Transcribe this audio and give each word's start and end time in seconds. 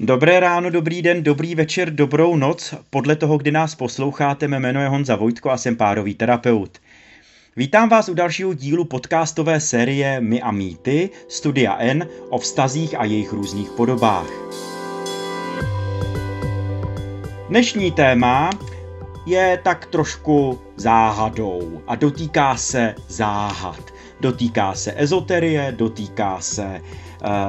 Dobré 0.00 0.40
ráno, 0.40 0.70
dobrý 0.70 1.02
den, 1.02 1.22
dobrý 1.22 1.54
večer, 1.54 1.90
dobrou 1.90 2.36
noc. 2.36 2.74
Podle 2.90 3.16
toho, 3.16 3.38
kdy 3.38 3.50
nás 3.50 3.74
posloucháte, 3.74 4.48
mé 4.48 4.60
jméno 4.60 4.80
je 4.80 4.88
Honza 4.88 5.16
Vojtko 5.16 5.50
a 5.50 5.56
jsem 5.56 5.76
párový 5.76 6.14
terapeut. 6.14 6.78
Vítám 7.56 7.88
vás 7.88 8.08
u 8.08 8.14
dalšího 8.14 8.54
dílu 8.54 8.84
podcastové 8.84 9.60
série 9.60 10.20
My 10.20 10.42
a 10.42 10.50
mýty, 10.50 11.10
Studia 11.28 11.76
N 11.78 12.08
o 12.30 12.38
vztazích 12.38 13.00
a 13.00 13.04
jejich 13.04 13.32
různých 13.32 13.70
podobách. 13.70 14.30
Dnešní 17.48 17.92
téma 17.92 18.50
je 19.26 19.60
tak 19.64 19.86
trošku 19.86 20.60
záhadou 20.76 21.82
a 21.86 21.94
dotýká 21.94 22.56
se 22.56 22.94
záhad. 23.08 23.80
Dotýká 24.20 24.74
se 24.74 24.94
ezoterie, 24.96 25.74
dotýká 25.76 26.40
se 26.40 26.80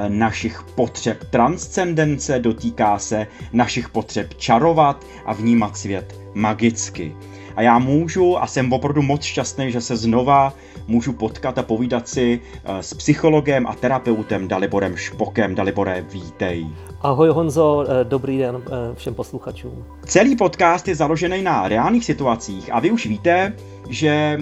našich 0.08 0.62
potřeb 0.74 1.24
transcendence, 1.30 2.38
dotýká 2.38 2.98
se 2.98 3.26
našich 3.52 3.88
potřeb 3.88 4.34
čarovat 4.34 5.04
a 5.26 5.32
vnímat 5.32 5.76
svět 5.76 6.20
magicky. 6.34 7.16
A 7.56 7.62
já 7.62 7.78
můžu 7.78 8.38
a 8.38 8.46
jsem 8.46 8.72
opravdu 8.72 9.02
moc 9.02 9.22
šťastný, 9.22 9.72
že 9.72 9.80
se 9.80 9.96
znova 9.96 10.54
můžu 10.88 11.12
potkat 11.12 11.58
a 11.58 11.62
povídat 11.62 12.08
si 12.08 12.40
eh, 12.64 12.82
s 12.82 12.94
psychologem 12.94 13.66
a 13.66 13.74
terapeutem 13.74 14.48
Daliborem 14.48 14.96
Špokem. 14.96 15.54
Dalibore, 15.54 16.04
vítej. 16.12 16.66
Ahoj 17.00 17.28
Honzo, 17.28 17.84
eh, 17.88 18.04
dobrý 18.04 18.38
den 18.38 18.62
všem 18.94 19.14
posluchačům. 19.14 19.84
Celý 20.04 20.36
podcast 20.36 20.88
je 20.88 20.94
založený 20.94 21.42
na 21.42 21.68
reálných 21.68 22.04
situacích 22.04 22.72
a 22.72 22.80
vy 22.80 22.90
už 22.90 23.06
víte, 23.06 23.52
že 23.88 24.40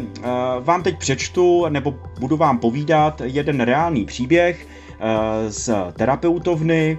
vám 0.61 0.83
teď 0.83 0.99
přečtu 0.99 1.67
nebo 1.69 1.95
budu 2.21 2.37
vám 2.37 2.59
povídat 2.59 3.23
jeden 3.25 3.61
reálný 3.61 4.05
příběh, 4.05 4.67
Eh, 4.88 4.88
z 5.49 5.71
terapeutovny. 5.93 6.99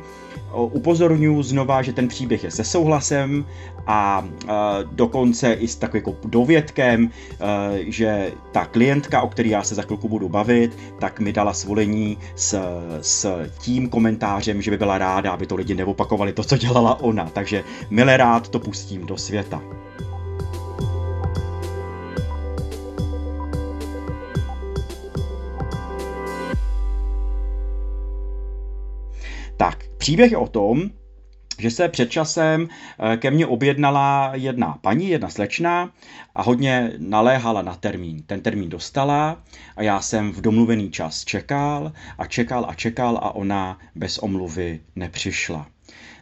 Upozorňuji 0.54 1.44
znova, 1.44 1.82
že 1.82 1.94
ten 1.94 2.08
příběh 2.08 2.44
je 2.44 2.52
se 2.52 2.64
souhlasem 2.64 3.46
a 3.88 4.26
eh, 4.26 4.54
dokonce 4.92 5.54
i 5.54 5.68
s 5.68 5.76
takovým 5.76 6.04
jako 6.08 6.28
dovědkem, 6.28 7.10
eh, 7.10 7.46
že 7.88 8.32
ta 8.52 8.66
klientka, 8.66 9.22
o 9.22 9.28
který 9.28 9.50
já 9.50 9.64
se 9.64 9.76
za 9.76 9.82
chvilku 9.82 10.10
budu 10.10 10.30
bavit, 10.30 10.78
tak 11.00 11.20
mi 11.20 11.34
dala 11.34 11.54
svolení 11.54 12.18
s, 12.36 12.60
s 13.02 13.50
tím 13.60 13.90
komentářem, 13.90 14.62
že 14.62 14.72
by 14.72 14.78
byla 14.78 14.98
ráda, 14.98 15.32
aby 15.32 15.46
to 15.46 15.56
lidi 15.56 15.76
neopakovali 15.76 16.34
to, 16.34 16.44
co 16.44 16.58
dělala 16.58 17.00
ona. 17.02 17.30
Takže 17.34 17.64
milé 17.90 18.18
rád 18.18 18.50
to 18.50 18.60
pustím 18.60 19.06
do 19.06 19.18
světa. 19.18 19.62
Příběh 30.00 30.32
je 30.32 30.38
o 30.38 30.48
tom, 30.48 30.90
že 31.60 31.72
se 31.72 31.90
před 31.90 32.12
časem 32.12 32.68
eh, 32.68 33.18
ke 33.18 33.32
mně 33.32 33.48
objednala 33.48 34.32
jedna 34.34 34.78
paní, 34.82 35.10
jedna 35.10 35.30
slečna 35.30 35.92
a 36.36 36.42
hodně 36.42 36.92
naléhala 36.98 37.62
na 37.62 37.76
termín. 37.76 38.24
Ten 38.24 38.42
termín 38.42 38.70
dostala 38.70 39.44
a 39.76 39.84
já 39.84 40.02
jsem 40.02 40.32
v 40.32 40.42
domluvený 40.42 40.92
čas 40.92 41.26
čekal 41.26 41.92
a 42.18 42.26
čekal 42.26 42.66
a 42.70 42.74
čekal 42.74 43.18
a 43.18 43.36
ona 43.36 43.80
bez 43.96 44.18
omluvy 44.18 44.80
nepřišla. 44.96 45.68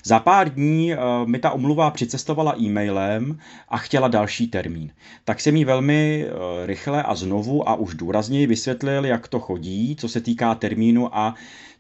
Za 0.04 0.20
pár 0.20 0.54
dní 0.54 0.94
uh, 0.94 1.28
mi 1.28 1.40
ta 1.40 1.52
omluva 1.52 1.92
přicestovala 1.92 2.56
e-mailem 2.62 3.40
a 3.70 3.78
chtěla 3.78 4.08
další 4.08 4.48
termín. 4.48 4.92
Tak 5.24 5.40
jsem 5.40 5.56
jí 5.56 5.66
velmi 5.66 6.26
uh, 6.26 6.66
rychle 6.66 7.04
a 7.04 7.16
znovu 7.16 7.70
a 7.70 7.76
už 7.76 7.96
důrazněji 7.96 8.48
vysvětlil, 8.48 9.06
jak 9.06 9.28
to 9.28 9.40
chodí, 9.40 9.96
co 9.96 10.10
se 10.10 10.22
týká 10.22 10.56
termínu 10.56 11.18
a 11.18 11.36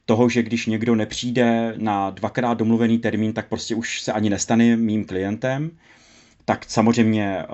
toho, 0.07 0.29
že 0.29 0.43
když 0.43 0.65
někdo 0.65 0.95
nepřijde 0.95 1.73
na 1.77 2.09
dvakrát 2.09 2.57
domluvený 2.57 2.97
termín, 2.97 3.33
tak 3.33 3.47
prostě 3.47 3.75
už 3.75 4.01
se 4.01 4.13
ani 4.13 4.29
nestane 4.29 4.77
mým 4.77 5.05
klientem, 5.05 5.71
tak 6.45 6.65
samozřejmě, 6.67 7.39
eh, 7.39 7.45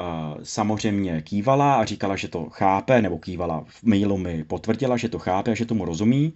samozřejmě 0.44 1.22
kývala 1.22 1.76
a 1.76 1.86
říkala, 1.86 2.16
že 2.16 2.28
to 2.28 2.50
chápe, 2.50 3.02
nebo 3.02 3.18
kývala 3.18 3.66
v 3.68 3.84
mailu 3.84 4.18
mi 4.18 4.44
potvrdila, 4.44 4.98
že 4.98 5.10
to 5.10 5.20
chápe 5.20 5.52
a 5.52 5.56
že 5.56 5.66
tomu 5.66 5.86
rozumí. 5.86 6.34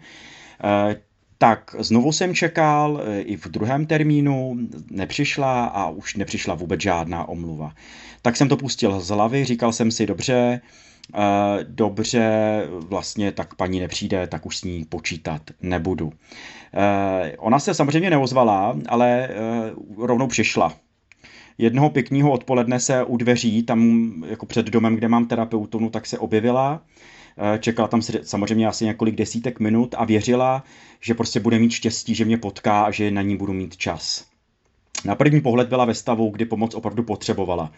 Eh, 0.64 0.96
tak 1.38 1.75
znovu 1.80 2.12
jsem 2.12 2.36
čekal, 2.36 3.02
eh, 3.02 3.22
i 3.22 3.38
v 3.38 3.47
druhém 3.47 3.86
termínu 3.86 4.58
nepřišla 4.92 5.66
a 5.66 5.90
už 5.90 6.16
nepřišla 6.16 6.56
vůbec 6.56 6.81
žádná 6.81 7.30
omluva. 7.30 7.74
Tak 8.22 8.36
jsem 8.36 8.50
to 8.50 8.58
pustil 8.58 9.00
z 9.00 9.09
hlavy, 9.09 9.46
říkal 9.46 9.74
jsem 9.74 9.92
si, 9.92 10.06
dobře, 10.06 10.62
dobře, 11.63 12.63
vlastně 12.69 13.31
tak 13.31 13.56
paní 13.56 13.79
nepřijde, 13.79 14.28
tak 14.28 14.45
už 14.45 14.57
s 14.57 14.63
ní 14.63 14.85
počítat 14.85 15.41
nebudu. 15.62 16.13
Eh, 16.73 17.38
ona 17.38 17.59
se 17.59 17.73
samozřejmě 17.73 18.09
neozvala, 18.09 18.78
ale 18.90 19.28
eh, 19.28 19.35
rovnou 19.97 20.28
přišla. 20.28 20.73
Jednoho 21.57 21.90
pěkného 21.90 22.31
odpoledne 22.31 22.79
se 22.79 23.03
u 23.03 23.18
dveří, 23.18 23.63
tam 23.63 24.12
jako 24.28 24.45
před 24.45 24.66
domem, 24.66 24.95
kde 24.95 25.07
mám 25.07 25.25
terapeutonu, 25.25 25.90
tak 25.90 26.06
se 26.06 26.19
objevila. 26.19 26.81
Čekala 27.59 27.88
tam 27.88 28.01
samozřejmě 28.01 28.68
asi 28.68 28.85
několik 28.85 29.16
desítek 29.16 29.59
minut 29.59 29.95
a 29.97 30.06
věřila, 30.06 30.63
že 31.01 31.13
prostě 31.13 31.39
bude 31.39 31.59
mít 31.59 31.72
štěstí, 31.72 32.16
že 32.16 32.25
mě 32.25 32.38
potká 32.38 32.81
a 32.81 32.91
že 32.91 33.12
na 33.12 33.22
ní 33.22 33.38
budu 33.38 33.53
mít 33.53 33.78
čas. 33.78 34.25
Na 35.06 35.16
první 35.16 35.41
pohled 35.41 35.68
byla 35.68 35.85
ve 35.85 35.94
stavu, 35.94 36.29
kdy 36.29 36.45
pomoc 36.45 36.75
opravdu 36.75 37.03
potřebovala 37.03 37.72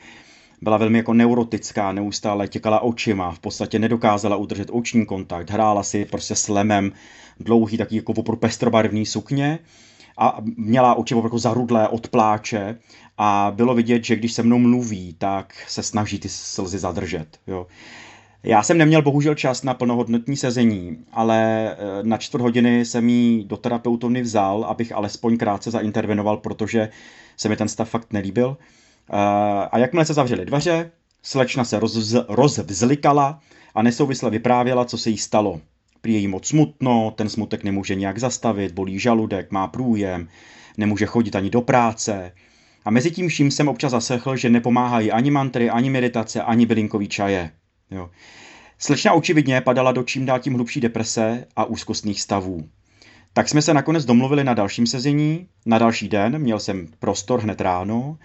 byla 0.61 0.77
velmi 0.77 0.97
jako 0.97 1.13
neurotická, 1.13 1.91
neustále 1.91 2.47
těkala 2.47 2.79
očima, 2.79 3.31
v 3.31 3.39
podstatě 3.39 3.79
nedokázala 3.79 4.35
udržet 4.35 4.69
oční 4.71 5.05
kontakt, 5.05 5.49
hrála 5.49 5.83
si 5.83 6.05
prostě 6.05 6.35
s 6.35 6.47
lemem 6.47 6.91
dlouhý, 7.39 7.77
taký 7.77 7.95
jako 7.95 8.11
opravdu 8.11 8.39
pestrobarvný 8.39 9.05
sukně 9.05 9.59
a 10.17 10.37
měla 10.57 10.95
oči 10.95 11.15
jako 11.15 11.39
zarudlé 11.39 11.87
od 11.87 12.07
pláče 12.07 12.77
a 13.17 13.51
bylo 13.55 13.75
vidět, 13.75 14.03
že 14.05 14.15
když 14.15 14.33
se 14.33 14.43
mnou 14.43 14.57
mluví, 14.57 15.15
tak 15.17 15.53
se 15.67 15.83
snaží 15.83 16.19
ty 16.19 16.29
slzy 16.29 16.79
zadržet. 16.79 17.39
Jo. 17.47 17.67
Já 18.43 18.63
jsem 18.63 18.77
neměl 18.77 19.01
bohužel 19.01 19.35
čas 19.35 19.63
na 19.63 19.73
plnohodnotní 19.73 20.37
sezení, 20.37 20.97
ale 21.11 21.69
eh, 21.71 21.77
na 22.03 22.17
čtvrt 22.17 22.41
hodiny 22.41 22.85
jsem 22.85 23.09
jí 23.09 23.43
do 23.43 23.57
terapeutovny 23.57 24.21
vzal, 24.21 24.63
abych 24.63 24.91
alespoň 24.91 25.37
krátce 25.37 25.71
zaintervenoval, 25.71 26.37
protože 26.37 26.89
se 27.37 27.49
mi 27.49 27.55
ten 27.55 27.67
stav 27.67 27.89
fakt 27.89 28.13
nelíbil. 28.13 28.57
A 29.71 29.77
jakmile 29.77 30.05
se 30.05 30.13
zavřely 30.13 30.45
dveře, 30.45 30.91
slečna 31.23 31.63
se 31.63 31.79
roz, 31.79 32.15
rozvzlikala 32.27 33.39
a 33.75 33.81
nesouvisle 33.81 34.29
vyprávěla, 34.29 34.85
co 34.85 34.97
se 34.97 35.09
jí 35.09 35.17
stalo. 35.17 35.61
Prý 36.01 36.13
je 36.13 36.19
jí 36.19 36.27
moc 36.27 36.47
smutno, 36.47 37.13
ten 37.15 37.29
smutek 37.29 37.63
nemůže 37.63 37.95
nějak 37.95 38.19
zastavit, 38.19 38.71
bolí 38.71 38.99
žaludek, 38.99 39.51
má 39.51 39.67
průjem, 39.67 40.27
nemůže 40.77 41.05
chodit 41.05 41.35
ani 41.35 41.49
do 41.49 41.61
práce. 41.61 42.31
A 42.85 42.91
mezi 42.91 43.11
tím 43.11 43.27
vším 43.27 43.51
jsem 43.51 43.67
občas 43.67 43.91
zasechl, 43.91 44.35
že 44.35 44.49
nepomáhají 44.49 45.11
ani 45.11 45.31
mantry, 45.31 45.69
ani 45.69 45.89
meditace, 45.89 46.41
ani 46.41 46.65
bylinkový 46.65 47.07
čaje. 47.07 47.51
Jo. 47.91 48.09
Slečna 48.77 49.13
očividně 49.13 49.61
padala 49.61 49.91
do 49.91 50.03
čím 50.03 50.25
dál 50.25 50.39
tím 50.39 50.53
hlubší 50.53 50.81
deprese 50.81 51.45
a 51.55 51.65
úzkostných 51.65 52.21
stavů. 52.21 52.63
Tak 53.33 53.49
jsme 53.49 53.61
se 53.61 53.73
nakonec 53.73 54.05
domluvili 54.05 54.43
na 54.43 54.53
dalším 54.53 54.87
sezení, 54.87 55.47
na 55.65 55.77
další 55.77 56.09
den, 56.09 56.39
měl 56.39 56.59
jsem 56.59 56.87
prostor 56.99 57.41
hned 57.41 57.61
ráno 57.61 58.17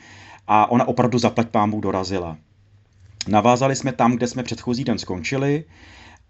a 0.47 0.71
ona 0.71 0.89
opravdu 0.89 1.19
zaplať 1.19 1.49
pámbu 1.49 1.81
dorazila. 1.81 2.37
Navázali 3.29 3.77
jsme 3.77 3.93
tam, 3.93 4.13
kde 4.13 4.27
jsme 4.27 4.43
předchozí 4.43 4.85
den 4.85 4.99
skončili 4.99 5.65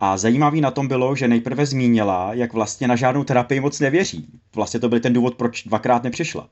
a 0.00 0.16
zajímavý 0.16 0.60
na 0.60 0.70
tom 0.70 0.88
bylo, 0.88 1.16
že 1.16 1.28
nejprve 1.28 1.66
zmínila, 1.66 2.34
jak 2.34 2.52
vlastně 2.52 2.88
na 2.88 2.96
žádnou 2.96 3.24
terapii 3.24 3.60
moc 3.60 3.80
nevěří. 3.80 4.26
Vlastně 4.54 4.80
to 4.80 4.88
byl 4.88 5.00
ten 5.00 5.12
důvod, 5.12 5.34
proč 5.34 5.62
dvakrát 5.62 6.02
nepřišla. 6.02 6.48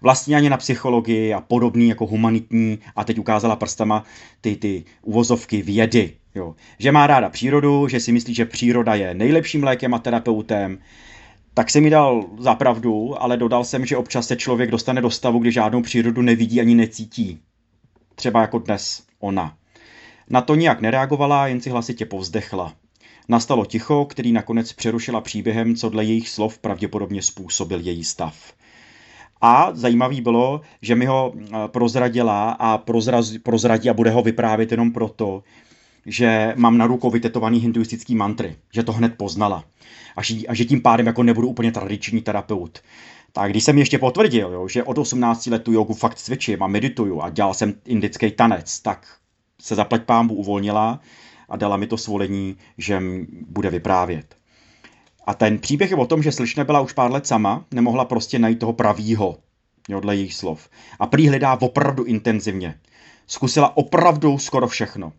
Vlastně 0.00 0.36
ani 0.36 0.50
na 0.50 0.56
psychologii 0.56 1.34
a 1.34 1.40
podobný 1.40 1.88
jako 1.88 2.06
humanitní 2.06 2.78
a 2.96 3.04
teď 3.04 3.18
ukázala 3.18 3.56
prstama 3.56 4.04
ty, 4.40 4.56
ty 4.56 4.84
uvozovky 5.02 5.62
vědy. 5.62 6.12
Jo. 6.34 6.54
Že 6.78 6.92
má 6.92 7.06
ráda 7.06 7.28
přírodu, 7.28 7.88
že 7.88 8.00
si 8.00 8.12
myslí, 8.12 8.34
že 8.34 8.44
příroda 8.44 8.94
je 8.94 9.14
nejlepším 9.14 9.64
lékem 9.64 9.94
a 9.94 9.98
terapeutem, 9.98 10.78
tak 11.54 11.70
jsem 11.70 11.82
mi 11.82 11.90
dal 11.90 12.24
zapravdu, 12.38 13.22
ale 13.22 13.36
dodal 13.36 13.64
jsem, 13.64 13.86
že 13.86 13.96
občas 13.96 14.26
se 14.26 14.36
člověk 14.36 14.70
dostane 14.70 15.00
do 15.00 15.10
stavu, 15.10 15.38
kdy 15.38 15.52
žádnou 15.52 15.82
přírodu 15.82 16.22
nevidí 16.22 16.60
ani 16.60 16.74
necítí. 16.74 17.40
Třeba 18.14 18.40
jako 18.40 18.58
dnes 18.58 19.02
ona. 19.20 19.56
Na 20.30 20.40
to 20.40 20.54
nijak 20.54 20.80
nereagovala, 20.80 21.46
jen 21.46 21.60
si 21.60 21.70
hlasitě 21.70 22.06
povzdechla. 22.06 22.72
Nastalo 23.28 23.64
ticho, 23.66 24.04
který 24.04 24.32
nakonec 24.32 24.72
přerušila 24.72 25.20
příběhem, 25.20 25.76
co 25.76 25.88
dle 25.88 26.04
jejich 26.04 26.28
slov 26.28 26.58
pravděpodobně 26.58 27.22
způsobil 27.22 27.80
její 27.80 28.04
stav. 28.04 28.52
A 29.40 29.70
zajímavý 29.74 30.20
bylo, 30.20 30.60
že 30.82 30.94
mi 30.94 31.06
ho 31.06 31.32
eh, 31.36 31.48
prozradila 31.66 32.50
a 32.50 32.78
prozraz, 32.78 33.32
prozradí 33.42 33.90
a 33.90 33.94
bude 33.94 34.10
ho 34.10 34.22
vyprávět 34.22 34.70
jenom 34.70 34.92
proto, 34.92 35.42
že 36.06 36.52
mám 36.56 36.78
na 36.78 36.86
rukou 36.86 37.10
vytetovaný 37.10 37.58
hinduistický 37.58 38.14
mantry, 38.14 38.56
že 38.72 38.82
to 38.82 38.92
hned 38.92 39.14
poznala 39.16 39.64
a 40.16 40.22
že, 40.22 40.46
a 40.48 40.54
že 40.54 40.64
tím 40.64 40.82
pádem 40.82 41.06
jako 41.06 41.22
nebudu 41.22 41.48
úplně 41.48 41.72
tradiční 41.72 42.22
terapeut. 42.22 42.80
Tak 43.32 43.50
když 43.50 43.64
jsem 43.64 43.78
ještě 43.78 43.98
potvrdil, 43.98 44.52
jo, 44.52 44.68
že 44.68 44.82
od 44.82 44.98
18 44.98 45.46
let 45.46 45.62
tu 45.62 45.72
jogu 45.72 45.94
fakt 45.94 46.18
cvičím 46.18 46.62
a 46.62 46.66
medituju 46.66 47.20
a 47.20 47.30
dělal 47.30 47.54
jsem 47.54 47.74
indický 47.84 48.30
tanec, 48.30 48.80
tak 48.80 49.06
se 49.60 49.74
zaplať 49.74 50.02
pámbu 50.02 50.34
uvolnila 50.34 51.00
a 51.48 51.56
dala 51.56 51.76
mi 51.76 51.86
to 51.86 51.96
svolení, 51.96 52.56
že 52.78 53.02
bude 53.48 53.70
vyprávět. 53.70 54.36
A 55.26 55.34
ten 55.34 55.58
příběh 55.58 55.90
je 55.90 55.96
o 55.96 56.06
tom, 56.06 56.22
že 56.22 56.32
slečna 56.32 56.64
byla 56.64 56.80
už 56.80 56.92
pár 56.92 57.12
let 57.12 57.26
sama, 57.26 57.64
nemohla 57.74 58.04
prostě 58.04 58.38
najít 58.38 58.58
toho 58.58 58.72
pravýho, 58.72 59.38
jo, 59.88 60.00
dle 60.00 60.16
jejich 60.16 60.34
slov. 60.34 60.68
A 60.98 61.06
prý 61.06 61.28
hledá 61.28 61.58
opravdu 61.60 62.04
intenzivně. 62.04 62.74
Zkusila 63.26 63.76
opravdu 63.76 64.38
skoro 64.38 64.68
všechno. 64.68 65.12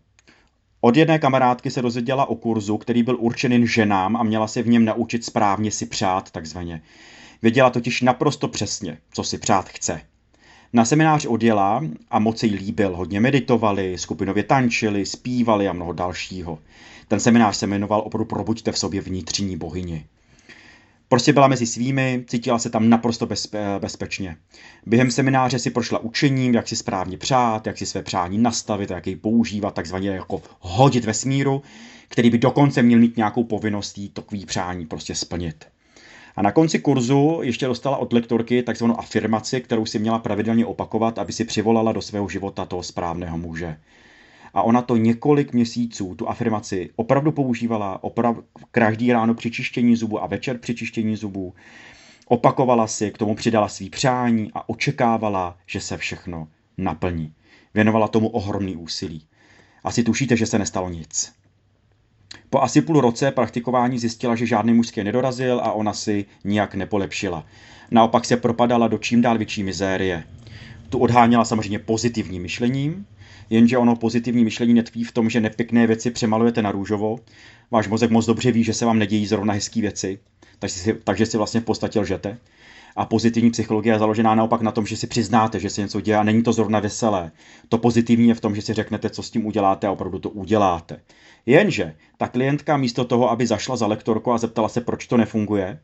Od 0.84 0.96
jedné 0.96 1.18
kamarádky 1.18 1.70
se 1.70 1.82
dozvěděla 1.82 2.26
o 2.26 2.34
kurzu, 2.34 2.78
který 2.78 3.02
byl 3.02 3.16
určen 3.20 3.66
ženám 3.66 4.16
a 4.16 4.22
měla 4.22 4.46
se 4.46 4.62
v 4.62 4.68
něm 4.68 4.84
naučit 4.84 5.24
správně 5.24 5.70
si 5.70 5.86
přát, 5.86 6.30
takzvaně. 6.30 6.82
Věděla 7.42 7.70
totiž 7.70 8.00
naprosto 8.00 8.48
přesně, 8.48 8.98
co 9.12 9.24
si 9.24 9.38
přát 9.38 9.68
chce. 9.68 10.00
Na 10.72 10.84
seminář 10.84 11.26
odjela 11.26 11.84
a 12.10 12.18
moc 12.18 12.42
jí 12.42 12.54
líbil. 12.54 12.96
Hodně 12.96 13.20
meditovali, 13.20 13.98
skupinově 13.98 14.42
tančili, 14.42 15.06
zpívali 15.06 15.68
a 15.68 15.72
mnoho 15.72 15.92
dalšího. 15.92 16.58
Ten 17.08 17.20
seminář 17.20 17.56
se 17.56 17.66
jmenoval 17.66 18.02
opravdu 18.06 18.24
Probuďte 18.24 18.72
v 18.72 18.78
sobě 18.78 19.00
vnitřní 19.00 19.56
bohyni. 19.56 20.06
Prostě 21.14 21.32
byla 21.32 21.48
mezi 21.48 21.66
svými, 21.66 22.24
cítila 22.26 22.58
se 22.58 22.70
tam 22.70 22.88
naprosto 22.88 23.26
bezpe- 23.26 23.78
bezpečně. 23.78 24.36
Během 24.86 25.10
semináře 25.10 25.58
si 25.58 25.70
prošla 25.70 25.98
učením, 25.98 26.54
jak 26.54 26.68
si 26.68 26.76
správně 26.76 27.18
přát, 27.18 27.66
jak 27.66 27.78
si 27.78 27.86
své 27.86 28.02
přání 28.02 28.38
nastavit, 28.38 28.90
jak 28.90 29.06
jej 29.06 29.16
používat, 29.16 29.74
takzvaně 29.74 30.10
jako 30.10 30.42
hodit 30.60 31.04
ve 31.04 31.14
smíru, 31.14 31.62
který 32.08 32.30
by 32.30 32.38
dokonce 32.38 32.82
měl 32.82 32.98
mít 32.98 33.16
nějakou 33.16 33.44
povinností 33.44 34.08
takový 34.08 34.46
přání 34.46 34.86
prostě 34.86 35.14
splnit. 35.14 35.64
A 36.36 36.42
na 36.42 36.52
konci 36.52 36.78
kurzu 36.78 37.40
ještě 37.42 37.66
dostala 37.66 37.96
od 37.96 38.12
lektorky 38.12 38.62
takzvanou 38.62 38.98
afirmaci, 38.98 39.60
kterou 39.60 39.86
si 39.86 39.98
měla 39.98 40.18
pravidelně 40.18 40.66
opakovat, 40.66 41.18
aby 41.18 41.32
si 41.32 41.44
přivolala 41.44 41.92
do 41.92 42.02
svého 42.02 42.28
života 42.28 42.64
toho 42.64 42.82
správného 42.82 43.38
muže. 43.38 43.76
A 44.54 44.62
ona 44.62 44.82
to 44.82 44.96
několik 44.96 45.52
měsíců, 45.52 46.14
tu 46.14 46.28
afirmaci, 46.28 46.90
opravdu 46.96 47.32
používala, 47.32 48.04
opravdu 48.04 48.44
každý 48.70 49.12
ráno 49.12 49.34
při 49.34 49.50
čištění 49.50 49.96
zubů 49.96 50.22
a 50.22 50.26
večer 50.26 50.58
při 50.58 50.74
čištění 50.74 51.16
zubů. 51.16 51.54
Opakovala 52.28 52.86
si, 52.86 53.10
k 53.10 53.18
tomu 53.18 53.34
přidala 53.34 53.68
svý 53.68 53.90
přání 53.90 54.50
a 54.54 54.68
očekávala, 54.68 55.56
že 55.66 55.80
se 55.80 55.96
všechno 55.96 56.48
naplní. 56.78 57.32
Věnovala 57.74 58.08
tomu 58.08 58.28
ohromný 58.28 58.76
úsilí. 58.76 59.22
Asi 59.84 60.02
tušíte, 60.02 60.36
že 60.36 60.46
se 60.46 60.58
nestalo 60.58 60.88
nic. 60.88 61.32
Po 62.50 62.62
asi 62.62 62.80
půl 62.80 63.00
roce 63.00 63.30
praktikování 63.30 63.98
zjistila, 63.98 64.34
že 64.34 64.46
žádný 64.46 64.74
mužský 64.74 65.04
nedorazil 65.04 65.60
a 65.60 65.72
ona 65.72 65.92
si 65.92 66.24
nijak 66.44 66.74
nepolepšila. 66.74 67.46
Naopak 67.90 68.24
se 68.24 68.36
propadala 68.36 68.88
do 68.88 68.98
čím 68.98 69.22
dál 69.22 69.38
větší 69.38 69.62
mizérie. 69.62 70.24
Tu 70.88 70.98
odháněla 70.98 71.44
samozřejmě 71.44 71.78
pozitivním 71.78 72.42
myšlením, 72.42 73.06
jenže 73.50 73.78
ono 73.78 73.96
pozitivní 73.96 74.44
myšlení 74.44 74.74
netkví 74.74 75.04
v 75.04 75.12
tom, 75.12 75.30
že 75.30 75.40
nepěkné 75.40 75.86
věci 75.86 76.10
přemalujete 76.10 76.62
na 76.62 76.72
růžovo. 76.72 77.18
Váš 77.70 77.88
mozek 77.88 78.10
moc 78.10 78.26
dobře 78.26 78.52
ví, 78.52 78.64
že 78.64 78.74
se 78.74 78.84
vám 78.84 78.98
nedějí 78.98 79.26
zrovna 79.26 79.54
hezké 79.54 79.80
věci, 79.80 80.18
takže 80.58 80.74
si, 80.78 80.94
takže 81.04 81.26
si 81.26 81.36
vlastně 81.36 81.60
v 81.60 81.64
podstatě 81.64 82.00
lžete. 82.00 82.38
A 82.96 83.04
pozitivní 83.04 83.50
psychologie 83.50 83.94
je 83.94 83.98
založená 83.98 84.34
naopak 84.34 84.60
na 84.60 84.72
tom, 84.72 84.86
že 84.86 84.96
si 84.96 85.06
přiznáte, 85.06 85.60
že 85.60 85.70
se 85.70 85.80
něco 85.80 86.00
a 86.18 86.22
není 86.22 86.42
to 86.42 86.52
zrovna 86.52 86.80
veselé. 86.80 87.30
To 87.68 87.78
pozitivní 87.78 88.28
je 88.28 88.34
v 88.34 88.40
tom, 88.40 88.54
že 88.54 88.62
si 88.62 88.72
řeknete, 88.72 89.10
co 89.10 89.22
s 89.22 89.30
tím 89.30 89.46
uděláte 89.46 89.86
a 89.86 89.90
opravdu 89.90 90.18
to 90.18 90.30
uděláte. 90.30 91.00
Jenže 91.46 91.94
ta 92.16 92.28
klientka 92.28 92.76
místo 92.76 93.04
toho, 93.04 93.30
aby 93.30 93.46
zašla 93.46 93.76
za 93.76 93.86
lektorku 93.86 94.32
a 94.32 94.38
zeptala 94.38 94.68
se, 94.68 94.80
proč 94.80 95.06
to 95.06 95.16
nefunguje, 95.16 95.78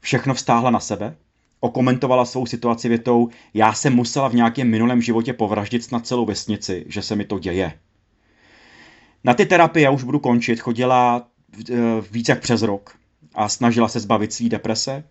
všechno 0.00 0.34
vstáhla 0.34 0.70
na 0.70 0.80
sebe, 0.80 1.16
okomentovala 1.62 2.24
svou 2.24 2.46
situaci 2.46 2.88
větou, 2.88 3.28
já 3.54 3.72
jsem 3.72 3.94
musela 3.94 4.28
v 4.28 4.34
nějakém 4.34 4.70
minulém 4.70 5.02
životě 5.02 5.32
povraždit 5.32 5.92
na 5.92 6.00
celou 6.00 6.26
vesnici, 6.26 6.84
že 6.88 7.02
se 7.02 7.16
mi 7.16 7.24
to 7.24 7.38
děje. 7.38 7.72
Na 9.24 9.34
ty 9.34 9.46
terapie 9.46 9.84
já 9.84 9.90
už 9.90 10.02
budu 10.02 10.18
končit, 10.18 10.60
chodila 10.60 11.26
eh, 11.70 11.74
víc 12.10 12.28
jak 12.28 12.40
přes 12.40 12.62
rok 12.62 12.96
a 13.34 13.48
snažila 13.48 13.88
se 13.88 14.00
zbavit 14.00 14.32
svý 14.32 14.48
deprese. 14.48 15.04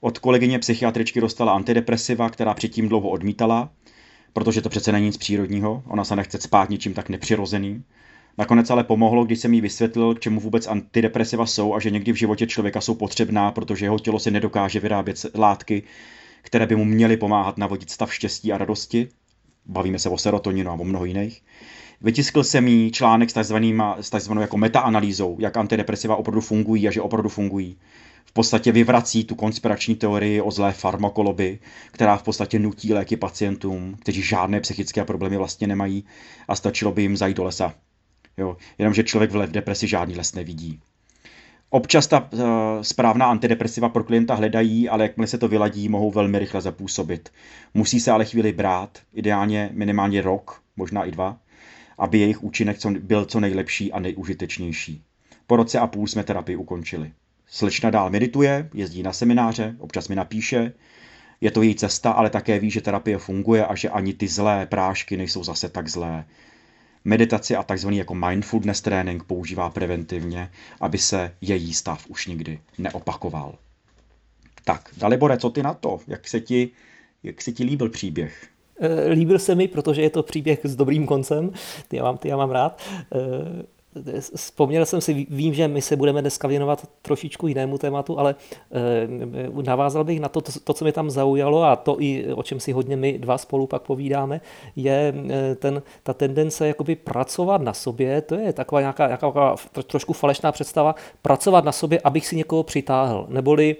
Od 0.00 0.18
kolegyně 0.18 0.58
psychiatričky 0.58 1.20
dostala 1.20 1.52
antidepresiva, 1.52 2.30
která 2.30 2.54
předtím 2.54 2.88
dlouho 2.88 3.08
odmítala, 3.08 3.70
protože 4.32 4.62
to 4.62 4.68
přece 4.68 4.92
není 4.92 5.06
nic 5.06 5.16
přírodního, 5.16 5.82
ona 5.86 6.04
se 6.04 6.16
nechce 6.16 6.40
spát 6.40 6.70
ničím 6.70 6.94
tak 6.94 7.08
nepřirozeným. 7.08 7.84
Nakonec 8.38 8.70
ale 8.70 8.84
pomohlo, 8.84 9.24
když 9.24 9.38
jsem 9.38 9.54
jí 9.54 9.60
vysvětlil, 9.60 10.14
k 10.14 10.20
čemu 10.20 10.40
vůbec 10.40 10.66
antidepresiva 10.66 11.46
jsou 11.46 11.74
a 11.74 11.80
že 11.80 11.90
někdy 11.90 12.12
v 12.12 12.16
životě 12.16 12.46
člověka 12.46 12.80
jsou 12.80 12.94
potřebná, 12.94 13.50
protože 13.50 13.86
jeho 13.86 13.98
tělo 13.98 14.18
si 14.18 14.30
nedokáže 14.30 14.80
vyrábět 14.80 15.26
látky, 15.34 15.82
které 16.42 16.66
by 16.66 16.76
mu 16.76 16.84
měly 16.84 17.16
pomáhat 17.16 17.58
navodit 17.58 17.90
stav 17.90 18.14
štěstí 18.14 18.52
a 18.52 18.58
radosti. 18.58 19.08
Bavíme 19.66 19.98
se 19.98 20.08
o 20.08 20.18
serotoninu 20.18 20.70
a 20.70 20.74
o 20.74 20.84
mnoho 20.84 21.04
jiných. 21.04 21.42
Vytiskl 22.00 22.44
jsem 22.44 22.68
jí 22.68 22.92
článek 22.92 23.30
s, 23.30 24.10
takzvanou 24.10 24.40
jako 24.40 24.56
metaanalýzou, 24.56 25.36
jak 25.40 25.56
antidepresiva 25.56 26.16
opravdu 26.16 26.40
fungují 26.40 26.88
a 26.88 26.90
že 26.90 27.00
opravdu 27.00 27.28
fungují. 27.28 27.76
V 28.24 28.32
podstatě 28.32 28.72
vyvrací 28.72 29.24
tu 29.24 29.34
konspirační 29.34 29.94
teorii 29.94 30.40
o 30.40 30.50
zlé 30.50 30.72
farmakoloby, 30.72 31.58
která 31.90 32.16
v 32.16 32.22
podstatě 32.22 32.58
nutí 32.58 32.94
léky 32.94 33.16
pacientům, 33.16 33.96
kteří 34.00 34.22
žádné 34.22 34.60
psychické 34.60 35.04
problémy 35.04 35.36
vlastně 35.36 35.66
nemají 35.66 36.04
a 36.48 36.56
stačilo 36.56 36.92
by 36.92 37.02
jim 37.02 37.16
zajít 37.16 37.36
do 37.36 37.44
lesa 37.44 37.74
Jo, 38.36 38.56
jenomže 38.78 39.02
člověk 39.02 39.30
v 39.30 39.50
depresi 39.50 39.88
žádný 39.88 40.16
les 40.16 40.34
nevidí. 40.34 40.80
Občas 41.70 42.06
ta 42.06 42.28
uh, 42.32 42.40
správná 42.82 43.26
antidepresiva 43.26 43.88
pro 43.88 44.04
klienta 44.04 44.34
hledají, 44.34 44.88
ale 44.88 45.02
jakmile 45.02 45.26
se 45.26 45.38
to 45.38 45.48
vyladí, 45.48 45.88
mohou 45.88 46.10
velmi 46.10 46.38
rychle 46.38 46.60
zapůsobit. 46.60 47.32
Musí 47.74 48.00
se 48.00 48.10
ale 48.10 48.24
chvíli 48.24 48.52
brát, 48.52 48.98
ideálně 49.14 49.70
minimálně 49.72 50.22
rok, 50.22 50.62
možná 50.76 51.04
i 51.04 51.10
dva, 51.10 51.38
aby 51.98 52.18
jejich 52.18 52.42
účinek 52.42 52.86
byl 52.86 53.24
co 53.24 53.40
nejlepší 53.40 53.92
a 53.92 54.00
nejužitečnější. 54.00 55.02
Po 55.46 55.56
roce 55.56 55.78
a 55.78 55.86
půl 55.86 56.06
jsme 56.06 56.24
terapii 56.24 56.56
ukončili. 56.56 57.12
Slečna 57.46 57.90
dál 57.90 58.10
medituje, 58.10 58.68
jezdí 58.74 59.02
na 59.02 59.12
semináře, 59.12 59.76
občas 59.78 60.08
mi 60.08 60.14
napíše, 60.14 60.72
je 61.40 61.50
to 61.50 61.62
její 61.62 61.74
cesta, 61.74 62.12
ale 62.12 62.30
také 62.30 62.58
ví, 62.58 62.70
že 62.70 62.80
terapie 62.80 63.18
funguje 63.18 63.66
a 63.66 63.74
že 63.74 63.90
ani 63.90 64.14
ty 64.14 64.28
zlé 64.28 64.66
prášky 64.66 65.16
nejsou 65.16 65.44
zase 65.44 65.68
tak 65.68 65.88
zlé 65.88 66.24
meditaci 67.04 67.56
a 67.56 67.62
takzvaný 67.62 67.96
jako 67.96 68.14
mindfulness 68.14 68.80
trénink 68.80 69.24
používá 69.24 69.70
preventivně, 69.70 70.50
aby 70.80 70.98
se 70.98 71.34
její 71.40 71.74
stav 71.74 72.06
už 72.08 72.26
nikdy 72.26 72.60
neopakoval. 72.78 73.54
Tak, 74.64 74.90
Dalibore, 74.96 75.38
co 75.38 75.50
ty 75.50 75.62
na 75.62 75.74
to? 75.74 76.00
Jak 76.08 76.28
se 76.28 76.40
ti, 76.40 76.70
jak 77.22 77.42
se 77.42 77.52
ti 77.52 77.64
líbil 77.64 77.88
příběh? 77.88 78.48
Eh, 78.80 79.08
líbil 79.08 79.38
se 79.38 79.54
mi, 79.54 79.68
protože 79.68 80.02
je 80.02 80.10
to 80.10 80.22
příběh 80.22 80.60
s 80.64 80.76
dobrým 80.76 81.06
koncem, 81.06 81.50
ty 81.88 81.96
já 81.96 82.02
mám, 82.02 82.18
ty 82.18 82.28
já 82.28 82.36
mám 82.36 82.50
rád. 82.50 82.82
Eh, 83.96 84.20
Vzpomněl 84.20 84.86
jsem 84.86 85.00
si, 85.00 85.26
vím, 85.30 85.54
že 85.54 85.68
my 85.68 85.82
se 85.82 85.96
budeme 85.96 86.20
dneska 86.20 86.48
věnovat 86.48 86.88
trošičku 87.02 87.46
jinému 87.48 87.78
tématu, 87.78 88.18
ale 88.18 88.34
eh, 88.72 89.62
navázal 89.62 90.04
bych 90.04 90.20
na 90.20 90.28
to, 90.28 90.40
to, 90.40 90.52
to, 90.64 90.72
co 90.72 90.84
mě 90.84 90.92
tam 90.92 91.10
zaujalo 91.10 91.62
a 91.62 91.76
to 91.76 91.96
i 92.00 92.32
o 92.34 92.42
čem 92.42 92.60
si 92.60 92.72
hodně 92.72 92.96
my 92.96 93.18
dva 93.18 93.38
spolu 93.38 93.66
pak 93.66 93.82
povídáme, 93.82 94.40
je 94.76 95.14
eh, 95.30 95.54
ten, 95.54 95.82
ta 96.02 96.14
tendence 96.14 96.68
jakoby 96.68 96.96
pracovat 96.96 97.62
na 97.62 97.72
sobě, 97.72 98.20
to 98.20 98.34
je 98.34 98.52
taková 98.52 98.80
nějaká, 98.80 99.06
nějaká 99.06 99.54
trošku 99.86 100.12
falešná 100.12 100.52
představa, 100.52 100.94
pracovat 101.22 101.64
na 101.64 101.72
sobě, 101.72 102.00
abych 102.04 102.26
si 102.26 102.36
někoho 102.36 102.62
přitáhl, 102.62 103.26
neboli 103.28 103.76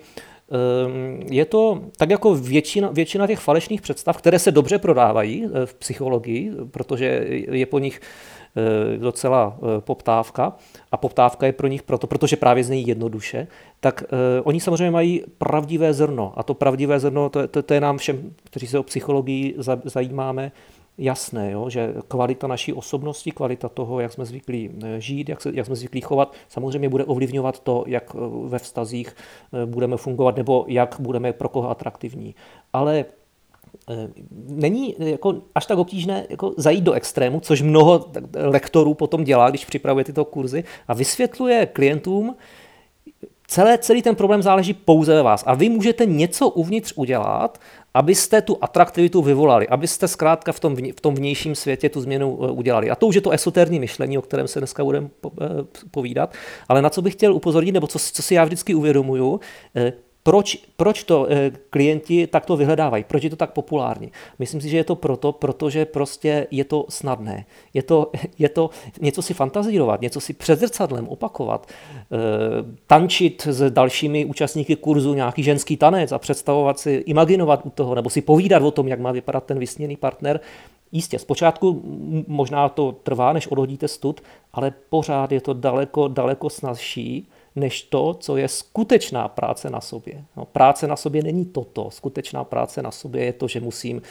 ehm, 0.50 1.20
je 1.30 1.44
to 1.44 1.80
tak 1.96 2.10
jako 2.10 2.34
většina, 2.34 2.90
většina 2.90 3.26
těch 3.26 3.38
falešných 3.38 3.80
představ, 3.80 4.16
které 4.16 4.38
se 4.38 4.50
dobře 4.50 4.78
prodávají 4.78 5.44
eh, 5.44 5.66
v 5.66 5.74
psychologii, 5.74 6.52
protože 6.70 7.24
je 7.50 7.66
po 7.66 7.78
nich 7.78 8.00
Eh, 8.41 8.41
docela 8.96 9.56
eh, 9.56 9.80
poptávka. 9.80 10.56
A 10.92 10.96
poptávka 10.96 11.46
je 11.46 11.52
pro 11.52 11.66
nich 11.66 11.82
proto, 11.82 12.06
protože 12.06 12.36
právě 12.36 12.64
znějí 12.64 12.86
jednoduše, 12.86 13.46
tak 13.80 14.02
eh, 14.02 14.40
oni 14.42 14.60
samozřejmě 14.60 14.90
mají 14.90 15.22
pravdivé 15.38 15.94
zrno. 15.94 16.32
A 16.36 16.42
to 16.42 16.54
pravdivé 16.54 17.00
zrno, 17.00 17.28
to, 17.28 17.48
to, 17.48 17.62
to 17.62 17.74
je 17.74 17.80
nám 17.80 17.98
všem, 17.98 18.34
kteří 18.44 18.66
se 18.66 18.78
o 18.78 18.82
psychologii 18.82 19.56
zajímáme, 19.84 20.52
jasné, 20.98 21.50
jo, 21.50 21.70
že 21.70 21.94
kvalita 22.08 22.46
naší 22.46 22.72
osobnosti, 22.72 23.30
kvalita 23.30 23.68
toho, 23.68 24.00
jak 24.00 24.12
jsme 24.12 24.24
zvyklí 24.24 24.70
žít, 24.98 25.28
jak, 25.28 25.40
se, 25.40 25.50
jak 25.54 25.66
jsme 25.66 25.76
zvyklí 25.76 26.00
chovat, 26.00 26.34
samozřejmě 26.48 26.88
bude 26.88 27.04
ovlivňovat 27.04 27.60
to, 27.60 27.84
jak 27.86 28.14
ve 28.44 28.58
vztazích 28.58 29.16
budeme 29.64 29.96
fungovat 29.96 30.36
nebo 30.36 30.64
jak 30.68 30.96
budeme 30.98 31.32
pro 31.32 31.48
koho 31.48 31.70
atraktivní. 31.70 32.34
Ale 32.72 33.04
Eh, 33.04 33.21
není 34.48 34.94
jako 34.98 35.34
až 35.54 35.66
tak 35.66 35.78
obtížné 35.78 36.26
jako 36.30 36.54
zajít 36.56 36.84
do 36.84 36.92
extrému, 36.92 37.40
což 37.40 37.62
mnoho 37.62 38.06
lektorů 38.34 38.94
potom 38.94 39.24
dělá, 39.24 39.50
když 39.50 39.64
připravuje 39.64 40.04
tyto 40.04 40.24
kurzy 40.24 40.64
a 40.88 40.94
vysvětluje 40.94 41.66
klientům, 41.66 42.36
celé, 43.46 43.78
celý 43.78 44.02
ten 44.02 44.14
problém 44.14 44.42
záleží 44.42 44.74
pouze 44.74 45.14
ve 45.14 45.22
vás 45.22 45.44
a 45.46 45.54
vy 45.54 45.68
můžete 45.68 46.06
něco 46.06 46.48
uvnitř 46.48 46.92
udělat, 46.96 47.58
abyste 47.94 48.42
tu 48.42 48.58
atraktivitu 48.60 49.22
vyvolali, 49.22 49.68
abyste 49.68 50.08
zkrátka 50.08 50.52
v 50.52 50.60
tom, 50.60 50.76
v 50.76 51.00
tom 51.00 51.14
vnějším 51.14 51.54
světě 51.54 51.88
tu 51.88 52.00
změnu 52.00 52.38
eh, 52.42 52.50
udělali. 52.50 52.90
A 52.90 52.94
to 52.94 53.06
už 53.06 53.14
je 53.14 53.20
to 53.20 53.30
esoterní 53.30 53.80
myšlení, 53.80 54.18
o 54.18 54.22
kterém 54.22 54.48
se 54.48 54.60
dneska 54.60 54.84
budeme 54.84 55.08
eh, 55.26 55.46
povídat, 55.90 56.34
ale 56.68 56.82
na 56.82 56.90
co 56.90 57.02
bych 57.02 57.14
chtěl 57.14 57.34
upozornit, 57.34 57.72
nebo 57.72 57.86
co, 57.86 57.98
co 57.98 58.22
si 58.22 58.34
já 58.34 58.44
vždycky 58.44 58.74
uvědomuju, 58.74 59.40
proč, 60.22 60.58
proč 60.76 61.04
to 61.04 61.26
eh, 61.30 61.52
klienti 61.70 62.26
takto 62.26 62.56
vyhledávají? 62.56 63.04
Proč 63.04 63.24
je 63.24 63.30
to 63.30 63.36
tak 63.36 63.52
populární? 63.52 64.12
Myslím 64.38 64.60
si, 64.60 64.68
že 64.68 64.76
je 64.76 64.84
to 64.84 64.96
proto, 64.96 65.32
protože 65.32 65.84
prostě 65.84 66.46
je 66.50 66.64
to 66.64 66.86
snadné. 66.88 67.44
Je 67.74 67.82
to, 67.82 68.10
je 68.38 68.48
to 68.48 68.70
něco 69.00 69.22
si 69.22 69.34
fantazírovat, 69.34 70.00
něco 70.00 70.20
si 70.20 70.32
před 70.32 70.58
zrcadlem 70.58 71.08
opakovat, 71.08 71.66
eh, 71.66 72.16
tančit 72.86 73.46
s 73.50 73.70
dalšími 73.70 74.24
účastníky 74.24 74.76
kurzu 74.76 75.14
nějaký 75.14 75.42
ženský 75.42 75.76
tanec 75.76 76.12
a 76.12 76.18
představovat 76.18 76.78
si, 76.78 76.92
imaginovat 77.06 77.60
u 77.64 77.70
toho, 77.70 77.94
nebo 77.94 78.10
si 78.10 78.22
povídat 78.22 78.62
o 78.62 78.70
tom, 78.70 78.88
jak 78.88 79.00
má 79.00 79.12
vypadat 79.12 79.44
ten 79.44 79.58
vysněný 79.58 79.96
partner. 79.96 80.40
Jistě, 80.92 81.18
zpočátku 81.18 81.82
možná 82.26 82.68
to 82.68 82.92
trvá, 82.92 83.32
než 83.32 83.46
odhodíte 83.46 83.88
stud, 83.88 84.20
ale 84.52 84.72
pořád 84.88 85.32
je 85.32 85.40
to 85.40 85.52
daleko, 85.52 86.08
daleko 86.08 86.50
snazší, 86.50 87.28
než 87.56 87.82
to, 87.82 88.14
co 88.14 88.36
je 88.36 88.48
skutečná 88.48 89.28
práce 89.28 89.70
na 89.70 89.80
sobě. 89.80 90.24
No, 90.36 90.44
práce 90.44 90.86
na 90.86 90.96
sobě 90.96 91.22
není 91.22 91.44
toto. 91.44 91.90
Skutečná 91.90 92.44
práce 92.44 92.82
na 92.82 92.90
sobě 92.90 93.24
je 93.24 93.32
to, 93.32 93.48
že 93.48 93.60
musím, 93.60 94.02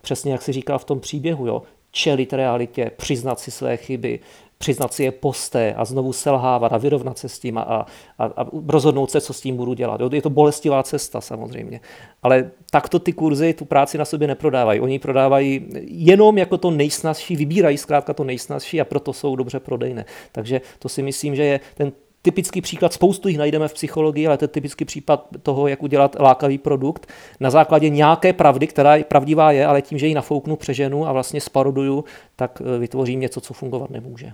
přesně 0.00 0.32
jak 0.32 0.42
si 0.42 0.52
říkal 0.52 0.78
v 0.78 0.84
tom 0.84 1.00
příběhu, 1.00 1.46
jo, 1.46 1.62
čelit 1.90 2.32
realitě, 2.32 2.90
přiznat 2.96 3.40
si 3.40 3.50
své 3.50 3.76
chyby, 3.76 4.20
přiznat 4.58 4.94
si 4.94 5.04
je 5.04 5.12
posté 5.12 5.74
a 5.74 5.84
znovu 5.84 6.12
selhávat 6.12 6.72
a 6.72 6.76
vyrovnat 6.78 7.18
se 7.18 7.28
s 7.28 7.38
tím 7.38 7.58
a, 7.58 7.62
a, 7.62 7.86
a 8.18 8.46
rozhodnout 8.68 9.10
se, 9.10 9.20
co 9.20 9.32
s 9.32 9.40
tím 9.40 9.56
budu 9.56 9.74
dělat. 9.74 10.00
Je 10.12 10.22
to 10.22 10.30
bolestivá 10.30 10.82
cesta 10.82 11.20
samozřejmě. 11.20 11.80
Ale 12.22 12.50
takto 12.70 12.98
ty 12.98 13.12
kurzy 13.12 13.54
tu 13.54 13.64
práci 13.64 13.98
na 13.98 14.04
sobě 14.04 14.28
neprodávají. 14.28 14.80
Oni 14.80 14.98
prodávají 14.98 15.66
jenom 15.86 16.38
jako 16.38 16.58
to 16.58 16.70
nejsnazší, 16.70 17.36
vybírají 17.36 17.78
zkrátka 17.78 18.14
to 18.14 18.24
nejsnazší 18.24 18.80
a 18.80 18.84
proto 18.84 19.12
jsou 19.12 19.36
dobře 19.36 19.60
prodejné. 19.60 20.04
Takže 20.32 20.60
to 20.78 20.88
si 20.88 21.02
myslím, 21.02 21.36
že 21.36 21.44
je 21.44 21.60
ten 21.74 21.92
typický 22.22 22.60
příklad, 22.60 22.92
spoustu 22.92 23.28
jich 23.28 23.38
najdeme 23.38 23.68
v 23.68 23.74
psychologii, 23.74 24.26
ale 24.26 24.36
to 24.36 24.44
je 24.44 24.48
typický 24.48 24.84
případ 24.84 25.26
toho, 25.42 25.68
jak 25.68 25.82
udělat 25.82 26.16
lákavý 26.20 26.58
produkt 26.58 27.06
na 27.40 27.50
základě 27.50 27.88
nějaké 27.88 28.32
pravdy, 28.32 28.66
která 28.66 29.02
pravdivá 29.08 29.52
je, 29.52 29.66
ale 29.66 29.82
tím, 29.82 29.98
že 29.98 30.06
ji 30.06 30.14
nafouknu, 30.14 30.56
přeženu 30.56 31.06
a 31.06 31.12
vlastně 31.12 31.40
sparoduju, 31.40 32.04
tak 32.36 32.62
eh, 32.64 32.78
vytvořím 32.78 33.20
něco, 33.20 33.40
co 33.40 33.54
fungovat 33.54 33.90
nemůže. 33.90 34.32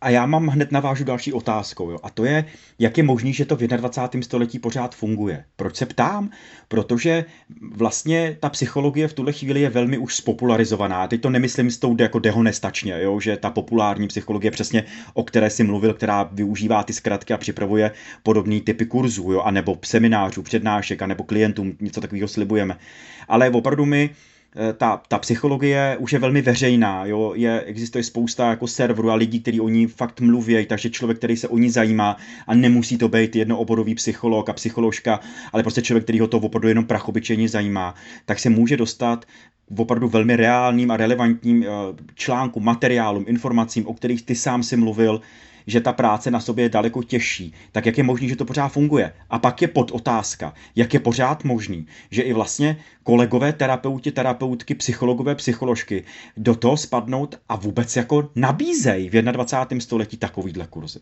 A 0.00 0.10
já 0.10 0.26
mám 0.26 0.46
hned 0.46 0.72
navážu 0.72 1.04
další 1.04 1.32
otázkou. 1.32 1.90
Jo. 1.90 1.98
A 2.02 2.10
to 2.10 2.24
je, 2.24 2.44
jak 2.78 2.98
je 2.98 3.02
možné, 3.04 3.32
že 3.32 3.44
to 3.44 3.56
v 3.56 3.60
21. 3.60 4.22
století 4.22 4.58
pořád 4.58 4.94
funguje. 4.94 5.44
Proč 5.56 5.76
se 5.76 5.86
ptám? 5.86 6.30
Protože 6.68 7.24
vlastně 7.72 8.36
ta 8.40 8.48
psychologie 8.48 9.08
v 9.08 9.12
tuhle 9.12 9.32
chvíli 9.32 9.60
je 9.60 9.70
velmi 9.70 9.98
už 9.98 10.16
spopularizovaná. 10.16 11.08
Teď 11.08 11.20
to 11.20 11.30
nemyslím 11.30 11.70
s 11.70 11.78
tou 11.78 11.96
jako 12.00 12.18
dehonestačně, 12.18 13.02
jo, 13.02 13.20
že 13.20 13.36
ta 13.36 13.50
populární 13.50 14.08
psychologie, 14.08 14.50
přesně 14.50 14.84
o 15.14 15.24
které 15.24 15.50
si 15.50 15.64
mluvil, 15.64 15.94
která 15.94 16.22
využívá 16.22 16.82
ty 16.82 16.92
zkratky 16.92 17.34
a 17.34 17.38
připravuje 17.38 17.90
podobný 18.22 18.60
typy 18.60 18.86
kurzů, 18.86 19.32
jo, 19.32 19.40
anebo 19.40 19.78
seminářů, 19.84 20.42
přednášek, 20.42 21.02
anebo 21.02 21.24
klientům 21.24 21.76
něco 21.80 22.00
takového 22.00 22.28
slibujeme. 22.28 22.78
Ale 23.28 23.50
opravdu 23.50 23.86
my 23.86 24.10
ta, 24.76 25.02
ta 25.08 25.18
psychologie 25.18 25.96
už 25.98 26.12
je 26.12 26.18
velmi 26.18 26.42
veřejná, 26.42 27.06
jo? 27.06 27.32
Je, 27.36 27.60
existuje 27.60 28.04
spousta 28.04 28.50
jako 28.50 28.66
serverů 28.66 29.10
a 29.10 29.14
lidí, 29.14 29.40
kteří 29.40 29.60
o 29.60 29.68
ní 29.68 29.86
fakt 29.86 30.20
mluví, 30.20 30.66
takže 30.66 30.90
člověk, 30.90 31.18
který 31.18 31.36
se 31.36 31.48
o 31.48 31.58
ní 31.58 31.70
zajímá 31.70 32.16
a 32.46 32.54
nemusí 32.54 32.98
to 32.98 33.08
být 33.08 33.36
jednooborový 33.36 33.94
psycholog 33.94 34.48
a 34.48 34.52
psycholožka, 34.52 35.20
ale 35.52 35.62
prostě 35.62 35.82
člověk, 35.82 36.04
který 36.04 36.20
ho 36.20 36.26
to 36.26 36.38
opravdu 36.38 36.68
jenom 36.68 36.84
prachobyčejně 36.84 37.48
zajímá, 37.48 37.94
tak 38.24 38.38
se 38.38 38.50
může 38.50 38.76
dostat 38.76 39.24
v 39.70 39.80
opravdu 39.80 40.08
velmi 40.08 40.36
reálným 40.36 40.90
a 40.90 40.96
relevantním 40.96 41.62
eh, 41.62 41.66
článku, 42.14 42.60
materiálům, 42.60 43.24
informacím, 43.28 43.86
o 43.86 43.94
kterých 43.94 44.22
ty 44.22 44.34
sám 44.34 44.62
si 44.62 44.76
mluvil, 44.76 45.20
že 45.70 45.80
ta 45.80 45.92
práce 45.92 46.30
na 46.30 46.40
sobě 46.40 46.64
je 46.64 46.68
daleko 46.68 47.02
těžší, 47.02 47.52
tak 47.72 47.86
jak 47.86 47.98
je 47.98 48.04
možný, 48.04 48.28
že 48.28 48.36
to 48.36 48.44
pořád 48.44 48.68
funguje? 48.68 49.12
A 49.30 49.38
pak 49.38 49.62
je 49.62 49.68
pod 49.68 49.90
otázka, 49.90 50.54
jak 50.76 50.94
je 50.94 51.00
pořád 51.00 51.44
možný, 51.44 51.86
že 52.10 52.22
i 52.22 52.32
vlastně 52.32 52.76
kolegové 53.02 53.52
terapeuti, 53.52 54.12
terapeutky, 54.12 54.74
psychologové, 54.74 55.34
psycholožky 55.34 56.04
do 56.36 56.54
toho 56.54 56.76
spadnout 56.76 57.38
a 57.48 57.56
vůbec 57.56 57.96
jako 57.96 58.30
nabízejí 58.34 59.08
v 59.08 59.22
21. 59.22 59.80
století 59.80 60.16
takovýhle 60.16 60.66
kurzy. 60.66 60.98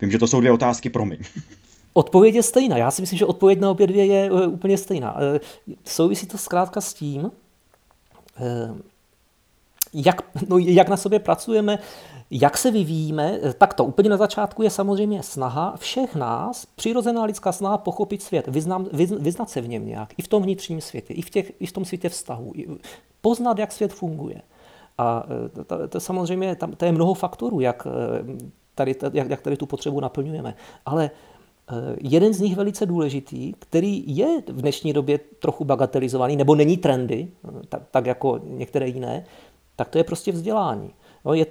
Vím, 0.00 0.10
že 0.10 0.18
to 0.18 0.26
jsou 0.26 0.40
dvě 0.40 0.52
otázky, 0.52 0.90
promiň. 0.90 1.18
Odpověď 1.92 2.34
je 2.34 2.42
stejná. 2.42 2.76
Já 2.76 2.90
si 2.90 3.02
myslím, 3.02 3.18
že 3.18 3.24
odpověď 3.24 3.60
na 3.60 3.70
obě 3.70 3.86
dvě 3.86 4.06
je 4.06 4.26
eh, 4.26 4.46
úplně 4.46 4.78
stejná. 4.78 5.16
Eh, 5.20 5.40
souvisí 5.84 6.26
to 6.26 6.38
zkrátka 6.38 6.80
s 6.80 6.94
tím, 6.94 7.30
eh, 8.36 8.74
jak, 9.92 10.22
no, 10.48 10.58
jak 10.58 10.88
na 10.88 10.96
sobě 10.96 11.18
pracujeme, 11.18 11.78
jak 12.30 12.58
se 12.58 12.70
vyvíjíme, 12.70 13.38
tak 13.58 13.74
to 13.74 13.84
úplně 13.84 14.10
na 14.10 14.16
začátku 14.16 14.62
je 14.62 14.70
samozřejmě 14.70 15.22
snaha 15.22 15.74
všech 15.76 16.14
nás, 16.14 16.66
přirozená 16.66 17.24
lidská 17.24 17.52
snaha 17.52 17.78
pochopit 17.78 18.22
svět, 18.22 18.48
vyznam, 18.48 18.86
vyznat 19.18 19.50
se 19.50 19.60
v 19.60 19.68
něm 19.68 19.86
nějak, 19.86 20.14
i 20.16 20.22
v 20.22 20.28
tom 20.28 20.42
vnitřním 20.42 20.80
světě, 20.80 21.14
i 21.14 21.22
v, 21.22 21.30
těch, 21.30 21.52
i 21.60 21.66
v 21.66 21.72
tom 21.72 21.84
světě 21.84 22.08
vztahu, 22.08 22.52
poznat, 23.20 23.58
jak 23.58 23.72
svět 23.72 23.92
funguje. 23.92 24.42
A 24.98 25.26
e, 25.60 25.64
to, 25.64 25.88
to 25.88 26.00
samozřejmě, 26.00 26.56
tam, 26.56 26.72
to 26.72 26.84
je 26.84 26.92
mnoho 26.92 27.14
faktorů, 27.14 27.60
jak 27.60 27.86
e, 27.86 27.90
tady, 28.74 28.94
jak, 29.12 29.30
jak 29.30 29.40
tady 29.40 29.56
tu 29.56 29.66
potřebu 29.66 30.00
naplňujeme. 30.00 30.54
Ale 30.86 31.04
e, 31.04 31.10
jeden 32.00 32.34
z 32.34 32.40
nich 32.40 32.56
velice 32.56 32.86
důležitý, 32.86 33.52
který 33.58 34.16
je 34.16 34.42
v 34.48 34.60
dnešní 34.60 34.92
době 34.92 35.18
trochu 35.18 35.64
bagatelizovaný, 35.64 36.36
nebo 36.36 36.54
není 36.54 36.76
trendy, 36.76 37.28
tak, 37.68 37.82
tak 37.90 38.06
jako 38.06 38.40
některé 38.44 38.88
jiné, 38.88 39.24
tak 39.78 39.88
to 39.88 39.98
je 39.98 40.04
prostě 40.04 40.32
vzdělání. 40.32 40.90
No, 41.24 41.34
je, 41.34 41.46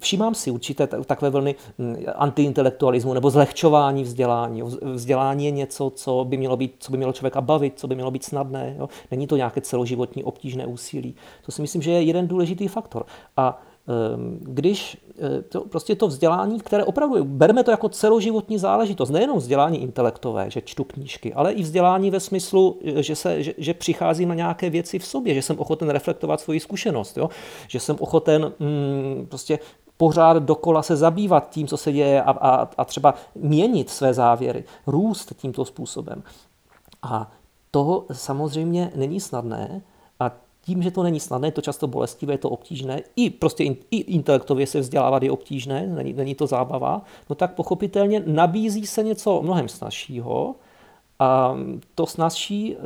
všímám 0.00 0.34
si 0.34 0.50
určité 0.50 0.86
takové 0.86 1.30
vlny 1.30 1.54
hm, 1.78 1.96
antiintelektualismu 2.14 3.14
nebo 3.14 3.30
zlehčování 3.30 4.02
vzdělání. 4.02 4.62
Vzdělání 4.82 5.44
je 5.44 5.50
něco, 5.50 5.90
co 5.90 6.24
by 6.28 6.36
mělo, 6.36 6.56
být, 6.56 6.74
co 6.78 6.92
by 6.92 6.96
mělo 6.96 7.12
člověka 7.12 7.40
bavit, 7.40 7.78
co 7.78 7.86
by 7.86 7.94
mělo 7.94 8.10
být 8.10 8.24
snadné. 8.24 8.76
Jo? 8.78 8.88
Není 9.10 9.26
to 9.26 9.36
nějaké 9.36 9.60
celoživotní 9.60 10.24
obtížné 10.24 10.66
úsilí. 10.66 11.14
To 11.46 11.52
si 11.52 11.62
myslím, 11.62 11.82
že 11.82 11.90
je 11.90 12.02
jeden 12.02 12.28
důležitý 12.28 12.68
faktor. 12.68 13.06
A 13.36 13.62
když 14.40 14.96
eh, 15.18 15.42
to, 15.42 15.60
prostě 15.60 15.94
to 15.96 16.06
vzdělání, 16.06 16.60
které 16.60 16.84
opravdu, 16.84 17.24
bereme 17.24 17.64
to 17.64 17.70
jako 17.70 17.88
celoživotní 17.88 18.58
záležitost, 18.58 19.10
nejenom 19.10 19.38
vzdělání 19.38 19.82
intelektové, 19.82 20.50
že 20.50 20.60
čtu 20.60 20.84
knížky, 20.84 21.34
ale 21.34 21.52
i 21.52 21.62
vzdělání 21.62 22.10
ve 22.10 22.20
smyslu, 22.20 22.78
eh, 22.84 23.02
že, 23.02 23.16
se, 23.16 23.42
že, 23.42 23.54
že 23.58 23.74
přicházím 23.74 24.28
na 24.28 24.34
nějaké 24.34 24.70
věci 24.70 24.98
v 24.98 25.06
sobě, 25.06 25.34
že 25.34 25.42
jsem 25.42 25.58
ochoten 25.58 25.90
reflektovat 25.90 26.40
svoji 26.40 26.60
zkušenost, 26.60 27.16
jo? 27.16 27.30
že 27.68 27.80
jsem 27.80 27.96
ochoten 28.00 28.52
mm, 28.58 29.26
prostě 29.28 29.58
pořád 29.96 30.36
dokola 30.36 30.82
se 30.82 30.96
zabývat 30.96 31.50
tím, 31.50 31.66
co 31.66 31.76
se 31.76 31.92
děje 31.92 32.22
a, 32.22 32.30
a, 32.30 32.68
a 32.78 32.84
třeba 32.84 33.14
měnit 33.34 33.90
své 33.90 34.14
závěry, 34.14 34.64
růst 34.86 35.32
tímto 35.36 35.64
způsobem. 35.64 36.22
A 37.02 37.30
to 37.70 38.06
samozřejmě 38.12 38.92
není 38.94 39.20
snadné, 39.20 39.82
tím, 40.64 40.82
že 40.82 40.90
to 40.90 41.02
není 41.02 41.20
snadné, 41.20 41.48
je 41.48 41.52
to 41.52 41.60
často 41.60 41.86
bolestivé, 41.86 42.34
je 42.34 42.38
to 42.38 42.50
obtížné, 42.50 43.00
i 43.16 43.30
prostě 43.30 43.64
i 43.64 43.96
intelektově 43.96 44.66
se 44.66 44.80
vzdělávat 44.80 45.22
je 45.22 45.30
obtížné, 45.30 45.86
není, 45.86 46.12
není 46.12 46.34
to 46.34 46.46
zábava, 46.46 47.02
no 47.30 47.36
tak 47.36 47.54
pochopitelně 47.54 48.22
nabízí 48.26 48.86
se 48.86 49.02
něco 49.02 49.42
mnohem 49.42 49.68
snažšího, 49.68 50.54
a 51.22 51.56
to 51.94 52.06
snazší 52.06 52.74
e, 52.74 52.76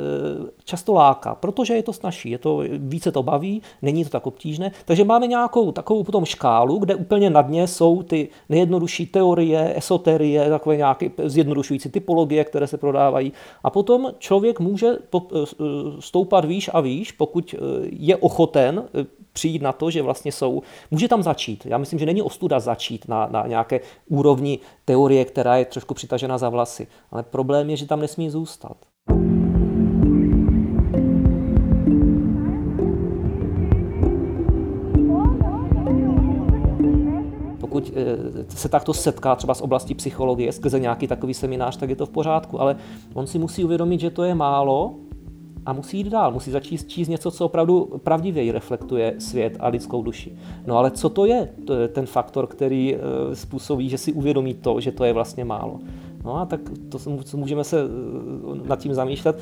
často 0.65 0.93
láká, 0.93 1.35
protože 1.35 1.75
je 1.75 1.83
to 1.83 1.93
snažší, 1.93 2.31
je 2.31 2.39
to, 2.39 2.63
více 2.73 3.13
to 3.13 3.23
baví, 3.23 3.63
není 3.83 4.05
to 4.05 4.11
tak 4.11 4.27
obtížné. 4.27 4.73
Takže 4.85 5.05
máme 5.05 5.27
nějakou 5.27 5.73
takovou 5.73 6.05
potom 6.05 6.25
škálu, 6.25 6.79
kde 6.79 6.95
úplně 6.95 7.31
na 7.31 7.43
dně 7.43 7.67
jsou 7.67 8.03
ty 8.03 8.29
nejjednodušší 8.49 9.07
teorie, 9.07 9.73
esoterie, 9.77 10.49
takové 10.49 10.77
nějaké 10.77 11.11
zjednodušující 11.25 11.89
typologie, 11.89 12.45
které 12.45 12.67
se 12.67 12.79
prodávají. 12.79 13.33
A 13.65 13.71
potom 13.71 14.13
člověk 14.19 14.61
může 14.61 14.89
e, 14.89 14.99
stoupat 16.01 16.45
výš 16.45 16.71
a 16.73 16.81
výš, 16.81 17.13
pokud 17.13 17.55
je 17.91 18.17
ochoten 18.17 18.85
přijít 19.37 19.63
na 19.63 19.73
to, 19.73 19.91
že 19.91 20.03
vlastně 20.03 20.33
jsou, 20.33 20.63
může 20.91 21.09
tam 21.09 21.23
začít. 21.23 21.67
Já 21.67 21.79
myslím, 21.79 21.99
že 21.99 22.07
není 22.07 22.23
ostuda 22.23 22.61
začít 22.61 23.09
na, 23.09 23.29
na 23.31 23.47
nějaké 23.47 23.81
úrovni 24.09 24.59
teorie, 24.85 25.25
která 25.25 25.57
je 25.57 25.65
trošku 25.65 25.95
přitažena 25.95 26.39
za 26.39 26.49
vlasy. 26.49 26.87
Ale 27.11 27.23
problém 27.23 27.71
je, 27.71 27.77
že 27.77 27.87
tam 27.87 28.01
nesmí 28.01 28.31
zůstat. 28.31 28.77
pokud 37.61 37.93
eh, 37.97 38.57
se 38.57 38.69
takto 38.69 38.95
setká 38.95 39.37
třeba 39.37 39.55
z 39.55 39.61
oblasti 39.61 39.95
psychologie 39.95 40.53
skrze 40.53 40.81
nějaký 40.81 41.07
takový 41.07 41.35
seminář, 41.35 41.77
tak 41.77 41.91
je 41.91 41.97
to 41.97 42.07
v 42.07 42.11
pořádku, 42.11 42.61
ale 42.61 42.77
on 43.15 43.27
si 43.27 43.39
musí 43.39 43.65
uvědomit, 43.65 44.01
že 44.01 44.11
to 44.11 44.25
je 44.25 44.35
málo 44.35 45.06
a 45.67 45.73
musí 45.73 45.99
jít 45.99 46.09
dál, 46.09 46.33
musí 46.33 46.51
začít 46.51 46.89
číst 46.89 47.09
něco, 47.09 47.31
co 47.31 47.45
opravdu 47.45 48.01
pravdivěji 48.03 48.53
reflektuje 48.53 49.15
svět 49.19 49.57
a 49.61 49.69
lidskou 49.69 50.03
duši. 50.03 50.39
No 50.67 50.79
ale 50.79 50.91
co 50.91 51.09
to 51.09 51.27
je, 51.27 51.49
to 51.65 51.75
je 51.75 51.89
ten 51.89 52.07
faktor, 52.07 52.47
který 52.47 52.95
eh, 52.95 52.99
způsobí, 53.37 53.89
že 53.89 53.99
si 53.99 54.13
uvědomí 54.13 54.55
to, 54.55 54.81
že 54.81 54.93
to 54.93 55.05
je 55.05 55.13
vlastně 55.13 55.45
málo. 55.45 55.79
No 56.25 56.37
a 56.37 56.47
tak 56.47 56.61
to 56.89 56.99
můžeme 57.37 57.65
se 57.65 57.81
eh, 57.81 58.69
nad 58.69 58.79
tím 58.79 58.95
zamýšlet. 58.95 59.41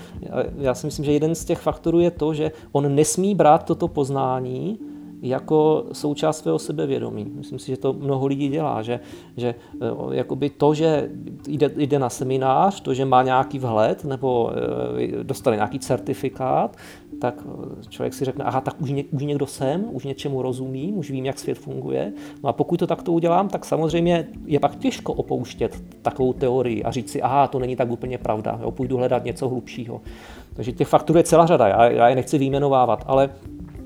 Já 0.59 0.75
si 0.75 0.87
myslím, 0.87 1.04
že 1.04 1.12
jeden 1.12 1.35
z 1.35 1.45
těch 1.45 1.59
faktorů 1.59 2.00
je 2.00 2.11
to, 2.11 2.35
že 2.35 2.52
on 2.73 2.95
nesmí 2.95 3.35
brát 3.35 3.64
toto 3.64 3.88
poznání 3.88 4.78
jako 5.25 5.85
součást 5.93 6.38
svého 6.38 6.59
sebevědomí. 6.59 7.33
Myslím 7.35 7.59
si, 7.59 7.71
že 7.71 7.76
to 7.76 7.93
mnoho 7.93 8.26
lidí 8.26 8.49
dělá, 8.49 8.83
že, 8.83 9.00
že 9.37 9.54
eh, 9.81 9.87
jakoby 10.11 10.50
to, 10.50 10.75
že 10.75 11.11
jde, 11.49 11.71
jde 11.76 11.99
na 11.99 12.11
seminář, 12.11 12.81
to, 12.81 12.95
že 12.95 13.04
má 13.04 13.23
nějaký 13.23 13.59
vhled 13.59 14.04
nebo 14.04 14.52
eh, 14.52 15.25
dostane 15.25 15.57
nějaký 15.57 15.78
certifikát, 15.78 16.76
tak 17.21 17.47
člověk 17.88 18.14
si 18.14 18.25
řekne, 18.25 18.45
aha, 18.45 18.61
tak 18.61 18.81
už, 18.81 18.90
ně, 18.90 19.04
už 19.11 19.23
někdo 19.23 19.47
jsem, 19.47 19.85
už 19.90 20.04
něčemu 20.04 20.43
rozumím, 20.43 20.99
už 20.99 21.11
vím, 21.11 21.26
jak 21.26 21.38
svět 21.38 21.59
funguje. 21.59 22.12
No 22.43 22.49
a 22.49 22.52
pokud 22.52 22.76
to 22.76 22.87
takto 22.87 23.12
udělám, 23.12 23.49
tak 23.49 23.64
samozřejmě 23.64 24.28
je 24.47 24.61
pak 24.61 24.76
těžko 24.76 25.12
opouštět 25.12 25.83
takovou 26.02 26.33
teorii 26.33 26.85
a 26.85 26.90
říct 26.90 27.11
si, 27.11 27.23
aha, 27.23 27.47
to 27.47 27.59
není 27.59 27.76
tak 27.76 27.90
úplně 27.90 28.19
pravda, 28.19 28.59
jo, 28.62 28.71
půjdu 28.71 28.97
hledat 28.97 29.25
něco 29.25 29.49
hlubšího. 29.49 30.00
Takže 30.54 30.73
těch 30.73 30.88
faktorů 30.88 31.16
je 31.16 31.23
celá 31.23 31.47
řada, 31.47 31.69
já, 31.69 31.90
já 31.90 32.09
je 32.09 32.14
nechci 32.14 32.38
vyjmenovávat, 32.38 33.04
ale 33.07 33.31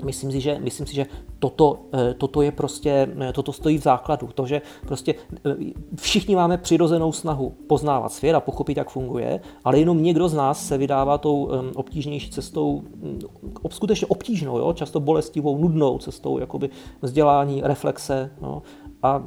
Myslím 0.03 0.31
si, 0.31 0.41
že, 0.41 0.59
myslím 0.59 0.87
si, 0.87 0.95
že 0.95 1.05
toto, 1.39 1.79
eh, 1.93 2.13
toto 2.13 2.41
je 2.41 2.51
prostě, 2.51 3.07
eh, 3.19 3.33
toto 3.33 3.53
stojí 3.53 3.77
v 3.77 3.83
základu. 3.83 4.29
To, 4.33 4.45
že 4.45 4.61
prostě 4.87 5.15
eh, 5.45 5.55
všichni 5.95 6.35
máme 6.35 6.57
přirozenou 6.57 7.11
snahu 7.11 7.53
poznávat 7.67 8.11
svět 8.11 8.33
a 8.33 8.39
pochopit, 8.39 8.77
jak 8.77 8.89
funguje, 8.89 9.39
ale 9.63 9.79
jenom 9.79 10.03
někdo 10.03 10.29
z 10.29 10.33
nás 10.33 10.67
se 10.67 10.77
vydává 10.77 11.17
tou 11.17 11.49
obtížnější 11.75 12.31
cestou, 12.31 12.81
mm, 12.81 13.19
skutečně 13.69 14.07
obtížnou, 14.07 14.57
jo? 14.57 14.73
často 14.73 14.99
bolestivou, 14.99 15.57
nudnou 15.57 15.97
cestou 15.97 16.39
jakoby 16.39 16.69
vzdělání, 17.01 17.61
reflexe. 17.61 18.31
Jo? 18.41 18.61
A 19.03 19.23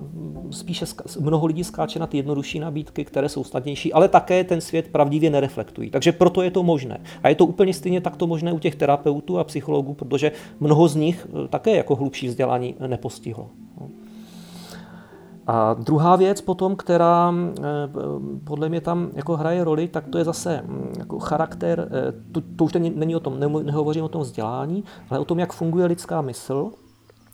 spíše 0.50 0.84
mnoho 1.20 1.46
lidí 1.46 1.64
skáče 1.64 1.98
na 1.98 2.06
ty 2.06 2.16
jednodušší 2.16 2.58
nabídky, 2.58 3.04
které 3.04 3.28
jsou 3.28 3.44
snadnější, 3.44 3.92
ale 3.92 4.08
také 4.08 4.44
ten 4.44 4.60
svět 4.60 4.88
pravdivě 4.88 5.30
nereflektují. 5.30 5.90
Takže 5.90 6.12
proto 6.12 6.42
je 6.42 6.50
to 6.50 6.62
možné. 6.62 7.00
A 7.22 7.28
je 7.28 7.34
to 7.34 7.46
úplně 7.46 7.74
stejně 7.74 8.00
takto 8.00 8.26
možné 8.26 8.52
u 8.52 8.58
těch 8.58 8.74
terapeutů 8.74 9.38
a 9.38 9.44
psychologů, 9.44 9.94
protože 9.94 10.32
mnoho 10.60 10.88
z 10.88 10.96
nich 10.96 11.26
eh, 11.44 11.48
také 11.48 11.76
jako 11.76 11.96
hlubší 11.96 12.28
vzdělání 12.28 12.74
nepostihlo. 12.86 13.50
No. 13.80 13.88
A 15.46 15.74
druhá 15.74 16.16
věc 16.16 16.40
potom, 16.40 16.76
která 16.76 17.34
eh, 17.34 17.62
podle 18.44 18.68
mě 18.68 18.80
tam 18.80 19.10
jako 19.14 19.36
hraje 19.36 19.64
roli, 19.64 19.88
tak 19.88 20.08
to 20.08 20.18
je 20.18 20.24
zase 20.24 20.62
mm, 20.66 20.92
jako 20.98 21.18
charakter, 21.18 21.88
eh, 21.90 22.12
to, 22.32 22.40
to 22.56 22.64
už 22.64 22.72
není 22.94 23.16
o 23.16 23.20
tom, 23.20 23.40
nehovořím 23.62 24.04
o 24.04 24.08
tom 24.08 24.22
vzdělání, 24.22 24.84
ale 25.10 25.20
o 25.20 25.24
tom, 25.24 25.38
jak 25.38 25.52
funguje 25.52 25.86
lidská 25.86 26.22
mysl 26.22 26.70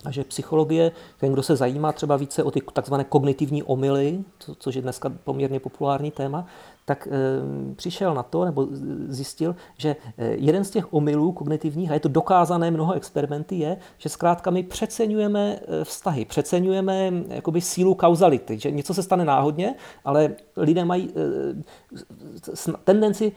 a 0.05 0.11
že 0.11 0.25
psychologie, 0.25 0.93
ten, 1.21 1.33
kdo 1.33 1.43
se 1.43 1.57
zajímá 1.57 1.93
třeba 1.93 2.17
více 2.17 2.43
o 2.43 2.50
ty 2.50 2.61
takzvané 2.73 3.05
kognitivní 3.05 3.62
omily, 3.62 4.25
co, 4.38 4.55
což 4.55 4.75
je 4.75 4.83
dneska 4.83 5.12
poměrně 5.25 5.61
populární 5.61 6.11
téma, 6.11 6.47
tak 6.85 7.07
e, 7.07 7.75
přišel 7.75 8.14
na 8.14 8.23
to, 8.23 8.45
nebo 8.45 8.67
zjistil, 9.09 9.57
že 9.76 9.97
eh, 10.19 10.28
jeden 10.28 10.64
z 10.64 10.71
těch 10.71 10.93
omylů 10.95 11.33
kognitivních, 11.33 11.90
a 11.90 11.95
je 11.95 12.00
to 12.00 12.09
dokázané 12.09 12.71
mnoho 12.71 12.93
experimenty, 12.93 13.57
je, 13.57 13.76
že 13.99 14.09
zkrátka 14.09 14.50
my 14.50 14.62
přeceňujeme 14.62 15.61
eh, 15.61 15.85
vztahy, 15.85 16.25
přeceňujeme 16.25 17.12
jakoby 17.28 17.61
sílu 17.61 17.95
kauzality, 17.95 18.59
že 18.59 18.71
něco 18.71 18.95
se 18.95 19.02
stane 19.02 19.25
náhodně, 19.25 19.75
ale 20.05 20.37
lidé 20.57 20.85
mají 20.85 21.11
e, 21.11 22.73
tendenci 22.85 23.33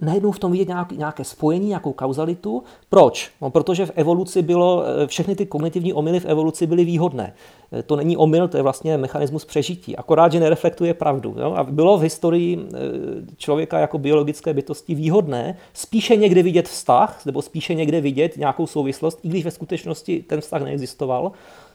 najednou 0.00 0.32
v 0.32 0.38
tom 0.38 0.52
vidět 0.52 0.68
nějaké, 0.92 1.24
spojení, 1.24 1.68
nějakou 1.68 1.92
kauzalitu. 1.92 2.62
Proč? 2.88 3.30
No, 3.40 3.50
protože 3.50 3.86
v 3.86 3.92
evoluci 3.94 4.42
bylo, 4.42 4.84
eh, 4.84 5.06
všechny 5.06 5.36
ty 5.36 5.46
kognitivní 5.46 5.92
omily 5.92 6.20
v 6.20 6.24
evoluci 6.24 6.66
byly 6.66 6.84
výhodné. 6.84 7.34
Eh, 7.72 7.82
to 7.82 7.96
není 7.96 8.16
omyl, 8.16 8.48
to 8.48 8.56
je 8.56 8.62
vlastně 8.62 8.98
mechanismus 8.98 9.44
přežití. 9.44 9.96
Akorát, 9.96 10.32
že 10.32 10.40
nereflektuje 10.40 10.94
pravdu. 10.94 11.34
Jo? 11.38 11.54
A 11.56 11.64
bylo 11.64 11.98
v 11.98 12.02
historii 12.02 12.58
eh, 12.58 12.78
člověka 13.36 13.78
jako 13.78 13.98
biologické 13.98 14.54
bytosti 14.54 14.94
výhodné 14.94 15.56
spíše 15.72 16.16
někde 16.16 16.42
vidět 16.42 16.68
vztah, 16.68 17.26
nebo 17.26 17.42
spíše 17.42 17.74
někde 17.74 18.00
vidět 18.00 18.36
nějakou 18.36 18.66
souvislost, 18.66 19.18
i 19.22 19.28
když 19.28 19.44
ve 19.44 19.50
skutečnosti 19.50 20.24
ten 20.28 20.40
vztah 20.40 20.62
neexistoval, 20.62 21.32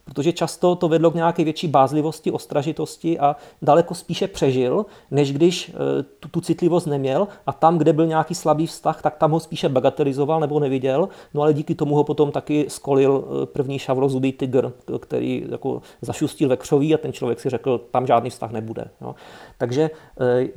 protože 0.09 0.33
často 0.33 0.75
to 0.75 0.87
vedlo 0.87 1.11
k 1.11 1.15
nějaké 1.15 1.43
větší 1.43 1.67
bázlivosti, 1.67 2.31
ostražitosti 2.31 3.19
a 3.19 3.35
daleko 3.61 3.93
spíše 3.95 4.27
přežil, 4.27 4.85
než 5.11 5.33
když 5.33 5.69
eh, 5.69 6.03
tu, 6.19 6.29
tu 6.29 6.41
citlivost 6.41 6.87
neměl 6.87 7.27
a 7.45 7.53
tam, 7.53 7.77
kde 7.77 7.93
byl 7.93 8.07
nějaký 8.07 8.35
slabý 8.35 8.67
vztah, 8.67 9.01
tak 9.01 9.17
tam 9.17 9.31
ho 9.31 9.39
spíše 9.39 9.69
bagatelizoval 9.69 10.39
nebo 10.39 10.59
neviděl, 10.59 11.09
no 11.33 11.41
ale 11.41 11.53
díky 11.53 11.75
tomu 11.75 11.95
ho 11.95 12.03
potom 12.03 12.31
taky 12.31 12.65
skolil 12.67 13.23
eh, 13.23 13.45
první 13.45 13.79
šavlozubý 13.79 14.31
tygr, 14.31 14.71
který 14.99 15.45
jako 15.49 15.81
zašustil 16.01 16.49
ve 16.49 16.57
křoví 16.57 16.93
a 16.93 16.97
ten 16.97 17.13
člověk 17.13 17.39
si 17.39 17.49
řekl, 17.49 17.77
tam 17.91 18.07
žádný 18.07 18.29
vztah 18.29 18.51
nebude. 18.51 18.87
Jo. 19.01 19.15
Takže 19.57 19.89
eh, 20.19 20.47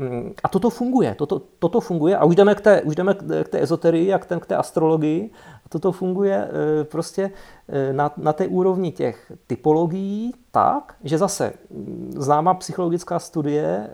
a 0.45 0.49
toto 0.49 0.71
funguje, 0.71 1.15
toto, 1.15 1.43
toto 1.59 1.81
funguje 1.81 2.17
a 2.17 2.25
už 2.25 2.37
jdeme 2.37 2.55
k 2.55 2.61
té, 2.61 2.83
už 2.83 2.95
jdeme 2.95 3.15
k 3.15 3.49
té 3.49 3.63
ezoterii 3.63 4.13
a 4.13 4.19
k, 4.19 4.27
ten, 4.27 4.41
k 4.41 4.47
té 4.47 4.57
astrologii 4.57 5.31
toto 5.73 5.93
funguje 5.93 6.49
eh, 6.49 6.85
prostě 6.85 7.31
eh, 7.69 7.93
na, 7.93 8.13
na 8.17 8.33
té 8.33 8.47
úrovni 8.49 8.93
těch 8.93 9.33
typologií 9.47 10.35
tak, 10.51 10.95
že 11.05 11.19
zase 11.19 11.53
mm, 11.71 12.13
známá 12.17 12.55
psychologická 12.55 13.19
studie 13.19 13.65
eh, 13.65 13.91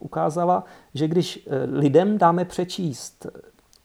ukázala, 0.00 0.64
že 0.94 1.08
když 1.08 1.48
lidem 1.72 2.18
dáme 2.18 2.44
přečíst 2.44 3.26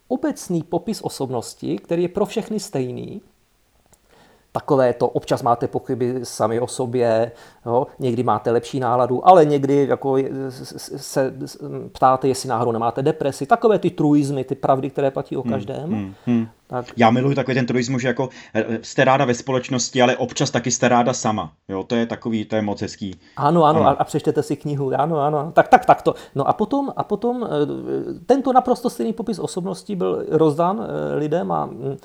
obecný 0.07 0.63
popis 0.63 1.01
osobnosti, 1.01 1.77
který 1.77 2.01
je 2.01 2.09
pro 2.09 2.25
všechny 2.25 2.59
stejný, 2.59 3.21
takové 4.51 4.93
to, 4.93 5.07
občas 5.07 5.43
máte 5.43 5.67
pochyby 5.67 6.19
sami 6.23 6.59
o 6.59 6.67
sobě, 6.67 7.31
jo, 7.65 7.87
někdy 7.99 8.23
máte 8.23 8.51
lepší 8.51 8.79
náladu, 8.79 9.27
ale 9.27 9.45
někdy 9.45 9.87
jako 9.87 10.17
se 10.97 11.33
ptáte, 11.91 12.27
jestli 12.27 12.49
náhodou 12.49 12.71
nemáte 12.71 13.01
depresi, 13.01 13.45
takové 13.45 13.79
ty 13.79 13.89
truizmy, 13.89 14.43
ty 14.43 14.55
pravdy, 14.55 14.89
které 14.89 15.11
platí 15.11 15.37
o 15.37 15.41
hmm, 15.41 15.51
každém. 15.51 15.89
Hmm, 15.89 16.13
hmm, 16.25 16.47
tak. 16.67 16.85
Já 16.97 17.11
miluji 17.11 17.35
takový 17.35 17.55
ten 17.55 17.65
truismus, 17.65 18.01
že 18.01 18.07
jako 18.07 18.29
eh, 18.53 18.79
jste 18.81 19.05
ráda 19.05 19.25
ve 19.25 19.33
společnosti, 19.33 20.01
ale 20.01 20.17
občas 20.17 20.51
taky 20.51 20.71
jste 20.71 20.89
ráda 20.89 21.13
sama. 21.13 21.51
Jo, 21.69 21.83
to 21.83 21.95
je 21.95 22.05
takový, 22.05 22.45
to 22.45 22.55
je 22.55 22.61
moc 22.61 22.81
hezký. 22.81 23.19
Ano, 23.37 23.63
ano, 23.63 23.79
ano. 23.79 23.89
A, 23.89 23.91
a 23.91 24.03
přečtěte 24.03 24.43
si 24.43 24.55
knihu, 24.55 24.91
ano, 24.97 25.19
ano. 25.19 25.51
Tak, 25.55 25.67
tak, 25.67 25.85
tak 25.85 26.01
to. 26.01 26.15
No 26.35 26.47
a 26.47 26.53
potom, 26.53 26.93
a 26.97 27.03
potom 27.03 27.43
eh, 27.43 28.13
tento 28.25 28.53
naprosto 28.53 28.89
stejný 28.89 29.13
popis 29.13 29.39
osobnosti 29.39 29.95
byl 29.95 30.25
rozdán 30.29 30.81
eh, 30.81 31.15
lidem 31.15 31.51
a 31.51 31.65
mm, 31.65 31.97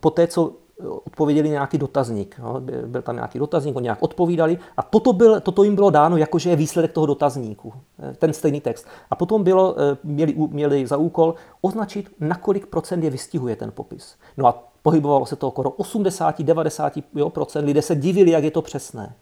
po 0.00 0.10
té, 0.10 0.26
co 0.26 0.52
odpověděli 0.86 1.48
nějaký 1.48 1.78
dotazník. 1.78 2.36
Jo. 2.38 2.60
Byl 2.86 3.02
tam 3.02 3.14
nějaký 3.14 3.38
dotazník, 3.38 3.76
oni 3.76 3.84
nějak 3.84 4.02
odpovídali 4.02 4.58
a 4.76 4.82
toto, 4.82 5.12
byl, 5.12 5.40
toto 5.40 5.62
jim 5.62 5.74
bylo 5.74 5.90
dáno, 5.90 6.16
jakože 6.16 6.50
je 6.50 6.56
výsledek 6.56 6.92
toho 6.92 7.06
dotazníku, 7.06 7.72
eh, 7.98 8.14
ten 8.18 8.32
stejný 8.32 8.60
text. 8.60 8.86
A 9.10 9.16
potom 9.16 9.44
bylo, 9.44 9.74
eh, 9.78 9.96
měli, 10.04 10.34
měli 10.50 10.86
za 10.86 10.96
úkol 10.96 11.34
označit, 11.60 12.10
na 12.20 12.36
kolik 12.36 12.66
procent 12.66 13.04
je 13.04 13.10
vystihuje 13.10 13.56
ten 13.56 13.72
popis. 13.72 14.16
No 14.36 14.46
a 14.46 14.64
pohybovalo 14.82 15.26
se 15.26 15.36
to 15.36 15.48
okolo 15.48 15.70
80-90 15.70 17.30
procent, 17.30 17.64
lidé 17.64 17.82
se 17.82 17.94
divili, 17.94 18.30
jak 18.30 18.44
je 18.44 18.50
to 18.50 18.62
přesné. 18.62 19.14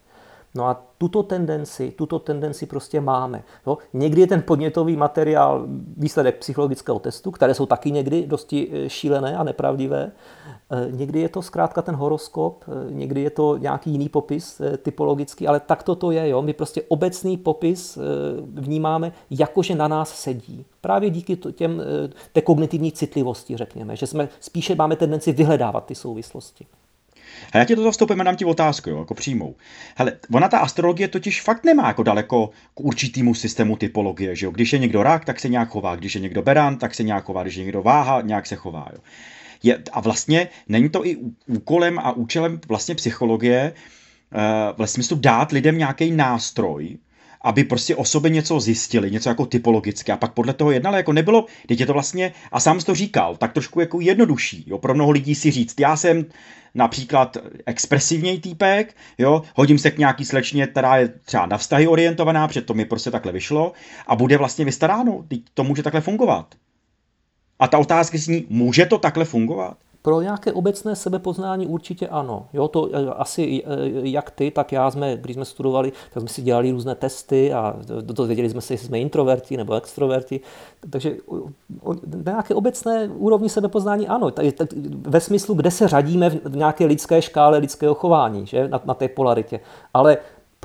No 0.54 0.64
a 0.64 0.86
tuto 0.98 1.22
tendenci, 1.22 1.90
tuto 1.90 2.18
tendenci 2.18 2.66
prostě 2.66 3.00
máme. 3.00 3.42
Jo? 3.66 3.78
Někdy 3.92 4.20
je 4.20 4.26
ten 4.26 4.42
podnětový 4.42 4.96
materiál 4.96 5.66
výsledek 5.96 6.38
psychologického 6.38 6.98
testu, 6.98 7.30
které 7.30 7.54
jsou 7.54 7.66
taky 7.66 7.90
někdy 7.90 8.26
dosti 8.26 8.68
eh, 8.72 8.88
šílené 8.88 9.36
a 9.36 9.44
nepravdivé. 9.44 10.12
Eh, 10.70 10.88
někdy 10.90 11.20
je 11.20 11.28
to 11.28 11.42
zkrátka 11.42 11.82
ten 11.82 11.94
horoskop, 11.94 12.64
eh, 12.68 12.92
někdy 12.92 13.20
je 13.20 13.30
to 13.30 13.56
nějaký 13.56 13.90
jiný 13.90 14.08
popis 14.08 14.60
typologický, 14.82 15.48
ale 15.48 15.60
tak 15.60 15.82
to 15.82 16.10
je. 16.10 16.28
Jo? 16.28 16.42
My 16.42 16.52
prostě 16.52 16.82
obecný 16.88 17.36
popis 17.36 17.98
vnímáme 18.54 19.12
jakože 19.30 19.74
na 19.74 19.88
nás 19.88 20.20
sedí. 20.20 20.64
Právě 20.80 21.10
díky 21.10 21.36
těm, 21.36 21.82
té 22.32 22.40
kognitivní 22.40 22.92
citlivosti, 22.92 23.56
řekněme, 23.56 23.96
že 23.96 24.06
jsme 24.06 24.28
spíše 24.40 24.74
máme 24.74 24.96
tendenci 24.96 25.32
vyhledávat 25.32 25.86
ty 25.86 25.94
souvislosti. 25.94 26.66
A 27.52 27.58
já 27.58 27.64
ti 27.64 27.76
to 27.76 27.82
zastoupím 27.82 28.20
a 28.20 28.24
dám 28.24 28.36
ti 28.36 28.44
otázku, 28.44 28.90
jo, 28.90 28.98
jako 28.98 29.14
přímou. 29.14 29.54
Hele, 29.96 30.12
ona 30.32 30.48
ta 30.48 30.58
astrologie 30.58 31.08
totiž 31.08 31.42
fakt 31.42 31.64
nemá 31.64 31.86
jako 31.86 32.02
daleko 32.02 32.50
k 32.74 32.80
určitému 32.80 33.34
systému 33.34 33.76
typologie, 33.76 34.36
že 34.36 34.46
jo. 34.46 34.52
Když 34.52 34.72
je 34.72 34.78
někdo 34.78 35.02
rak, 35.02 35.24
tak 35.24 35.40
se 35.40 35.48
nějak 35.48 35.68
chová, 35.68 35.96
když 35.96 36.14
je 36.14 36.20
někdo 36.20 36.42
beran, 36.42 36.76
tak 36.76 36.94
se 36.94 37.02
nějak 37.02 37.24
chová, 37.24 37.42
když 37.42 37.54
je 37.54 37.64
někdo 37.64 37.82
váha, 37.82 38.20
nějak 38.20 38.46
se 38.46 38.56
chová, 38.56 38.88
jo. 38.92 38.98
Je, 39.62 39.82
a 39.92 40.00
vlastně 40.00 40.48
není 40.68 40.88
to 40.88 41.06
i 41.06 41.16
úkolem 41.46 41.98
a 41.98 42.12
účelem 42.12 42.60
vlastně 42.68 42.94
psychologie, 42.94 43.72
uh, 44.76 44.84
v 44.84 44.88
smyslu 44.88 45.16
dát 45.16 45.52
lidem 45.52 45.78
nějaký 45.78 46.10
nástroj, 46.10 46.98
aby 47.40 47.64
prostě 47.64 47.96
o 47.96 48.04
sobě 48.04 48.30
něco 48.30 48.60
zjistili, 48.60 49.10
něco 49.10 49.28
jako 49.28 49.46
typologické 49.46 50.12
a 50.12 50.16
pak 50.16 50.32
podle 50.32 50.52
toho 50.52 50.70
jednali, 50.70 50.96
jako 50.96 51.12
nebylo, 51.12 51.46
teď 51.66 51.80
je 51.80 51.86
to 51.86 51.92
vlastně, 51.92 52.32
a 52.52 52.60
sám 52.60 52.80
jsi 52.80 52.86
to 52.86 52.94
říkal, 52.94 53.36
tak 53.36 53.52
trošku 53.52 53.80
jako 53.80 54.00
jednodušší, 54.00 54.64
jo, 54.66 54.78
pro 54.78 54.94
mnoho 54.94 55.10
lidí 55.10 55.34
si 55.34 55.50
říct, 55.50 55.80
já 55.80 55.96
jsem 55.96 56.24
například 56.76 57.36
expresivní 57.66 58.40
týpek, 58.40 58.96
jo, 59.18 59.42
hodím 59.54 59.78
se 59.78 59.90
k 59.90 59.98
nějaký 59.98 60.24
slečně, 60.24 60.66
která 60.66 60.96
je 60.96 61.08
třeba 61.08 61.46
na 61.46 61.58
vztahy 61.58 61.86
orientovaná, 61.86 62.48
před 62.48 62.66
to 62.66 62.74
mi 62.74 62.84
prostě 62.84 63.10
takhle 63.10 63.32
vyšlo 63.32 63.72
a 64.06 64.16
bude 64.16 64.38
vlastně 64.38 64.64
vystaráno, 64.64 65.24
to 65.54 65.64
může 65.64 65.82
takhle 65.82 66.00
fungovat. 66.00 66.54
A 67.58 67.68
ta 67.68 67.78
otázka 67.78 68.18
zní, 68.18 68.46
může 68.48 68.86
to 68.86 68.98
takhle 68.98 69.24
fungovat? 69.24 69.76
Pro 70.06 70.20
nějaké 70.20 70.52
obecné 70.52 70.96
sebepoznání 70.96 71.66
určitě 71.66 72.08
ano. 72.08 72.48
Jo, 72.52 72.68
to 72.68 72.88
eh, 72.92 73.06
asi 73.06 73.62
eh, 73.66 73.68
jak 73.92 74.30
ty, 74.30 74.50
tak 74.50 74.72
já 74.72 74.90
jsme, 74.90 75.16
když 75.16 75.34
jsme 75.34 75.44
studovali, 75.44 75.92
tak 76.14 76.20
jsme 76.20 76.28
si 76.28 76.42
dělali 76.42 76.70
různé 76.70 76.94
testy 76.94 77.52
a 77.52 77.76
to 78.14 78.26
věděli 78.26 78.50
jsme 78.50 78.60
si, 78.60 78.72
jestli 78.72 78.86
jsme 78.86 79.00
introverti 79.00 79.56
nebo 79.56 79.74
extroverti. 79.74 80.40
Takže 80.90 81.16
na 82.24 82.32
nějaké 82.32 82.54
obecné 82.54 83.08
úrovni 83.08 83.48
sebepoznání 83.48 84.08
ano. 84.08 84.30
Ve 85.00 85.20
smyslu, 85.20 85.54
kde 85.54 85.70
se 85.70 85.88
řadíme 85.88 86.30
v 86.30 86.56
nějaké 86.56 86.86
lidské 86.86 87.22
škále 87.22 87.58
lidského 87.58 87.94
chování, 87.94 88.46
že? 88.46 88.68
Na, 88.68 88.80
na 88.84 88.94
té 88.94 89.08
polaritě. 89.08 89.60
Ale 89.94 90.18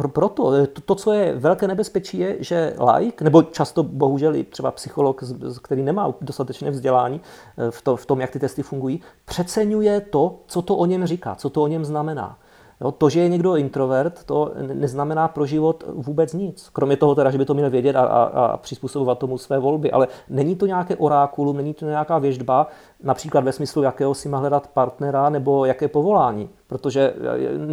proto 0.08 0.54
eh, 0.54 0.68
to, 0.68 0.82
to, 0.82 0.96
co 0.96 1.14
je 1.14 1.36
velké 1.36 1.68
nebezpečí, 1.68 2.20
je, 2.20 2.38
že 2.40 2.76
like, 2.98 3.24
nebo 3.24 3.44
často 3.44 3.84
bohužel 3.84 4.36
i 4.36 4.44
třeba 4.44 4.72
psycholog, 4.72 5.24
který 5.62 5.84
nemá 5.84 6.14
dostatečné 6.22 6.72
vzdělání 6.72 7.22
eh, 7.58 7.72
v, 7.72 7.82
to, 7.82 7.96
v 7.96 8.06
tom, 8.06 8.22
jak 8.22 8.32
ty 8.32 8.40
testy 8.40 8.64
fungují, 8.64 9.02
přeceňuje 9.26 10.02
to, 10.02 10.40
co 10.48 10.62
to 10.62 10.76
o 10.76 10.86
něm 10.86 11.06
říká, 11.06 11.36
co 11.36 11.50
to 11.50 11.64
o 11.64 11.68
něm 11.68 11.86
znamená. 11.86 12.38
Jo, 12.82 12.92
to, 12.92 13.10
že 13.10 13.20
je 13.20 13.30
někdo 13.30 13.56
introvert, 13.56 14.24
to 14.24 14.52
neznamená 14.74 15.28
pro 15.28 15.46
život 15.46 15.84
vůbec 15.88 16.34
nic. 16.34 16.70
Kromě 16.70 16.98
toho 16.98 17.16
teda, 17.16 17.32
že 17.32 17.38
by 17.38 17.46
to 17.46 17.54
měl 17.54 17.70
vědět 17.70 17.96
a, 17.96 18.02
a, 18.02 18.24
a 18.24 18.58
přizpůsobovat 18.58 19.20
tomu 19.20 19.38
své 19.38 19.60
volby. 19.60 19.92
Ale 19.92 20.08
není 20.30 20.56
to 20.56 20.66
nějaké 20.66 20.96
orákulum, 20.96 21.58
není 21.58 21.74
to 21.74 21.86
nějaká 21.86 22.18
věžba, 22.18 22.68
například 23.04 23.44
ve 23.44 23.52
smyslu, 23.52 23.84
jakého 23.84 24.14
si 24.14 24.30
má 24.30 24.38
hledat 24.38 24.68
partnera 24.68 25.30
nebo 25.30 25.66
jaké 25.66 25.88
povolání. 25.88 26.50
Protože 26.68 27.14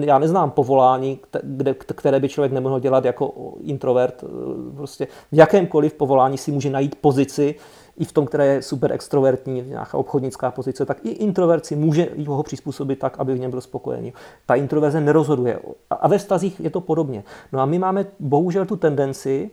já 0.00 0.18
neznám 0.18 0.50
povolání, 0.50 1.18
kde, 1.42 1.74
které 1.74 2.20
by 2.20 2.28
člověk 2.28 2.52
nemohl 2.52 2.80
dělat 2.80 3.04
jako 3.04 3.54
introvert. 3.60 4.24
Prostě 4.76 5.06
v 5.32 5.36
jakémkoliv 5.36 5.94
povolání 5.94 6.38
si 6.38 6.52
může 6.52 6.70
najít 6.70 6.94
pozici, 7.00 7.54
i 7.98 8.04
v 8.04 8.12
tom, 8.12 8.26
které 8.26 8.46
je 8.46 8.62
super 8.62 8.92
extrovertní, 8.92 9.62
nějaká 9.62 9.98
obchodnická 9.98 10.50
pozice, 10.50 10.86
tak 10.86 10.98
i 11.04 11.10
introvert 11.10 11.66
si 11.66 11.76
může 11.76 12.08
ho 12.26 12.42
přizpůsobit 12.42 12.98
tak, 12.98 13.18
aby 13.18 13.34
v 13.34 13.38
něm 13.38 13.50
byl 13.50 13.60
spokojený. 13.60 14.12
Ta 14.46 14.54
introverze 14.54 15.00
nerozhoduje. 15.00 15.58
A 15.90 16.08
ve 16.08 16.18
vztazích 16.18 16.60
je 16.60 16.70
to 16.70 16.80
podobně. 16.80 17.24
No 17.52 17.60
a 17.60 17.66
my 17.66 17.78
máme 17.78 18.06
bohužel 18.20 18.66
tu 18.66 18.76
tendenci, 18.76 19.50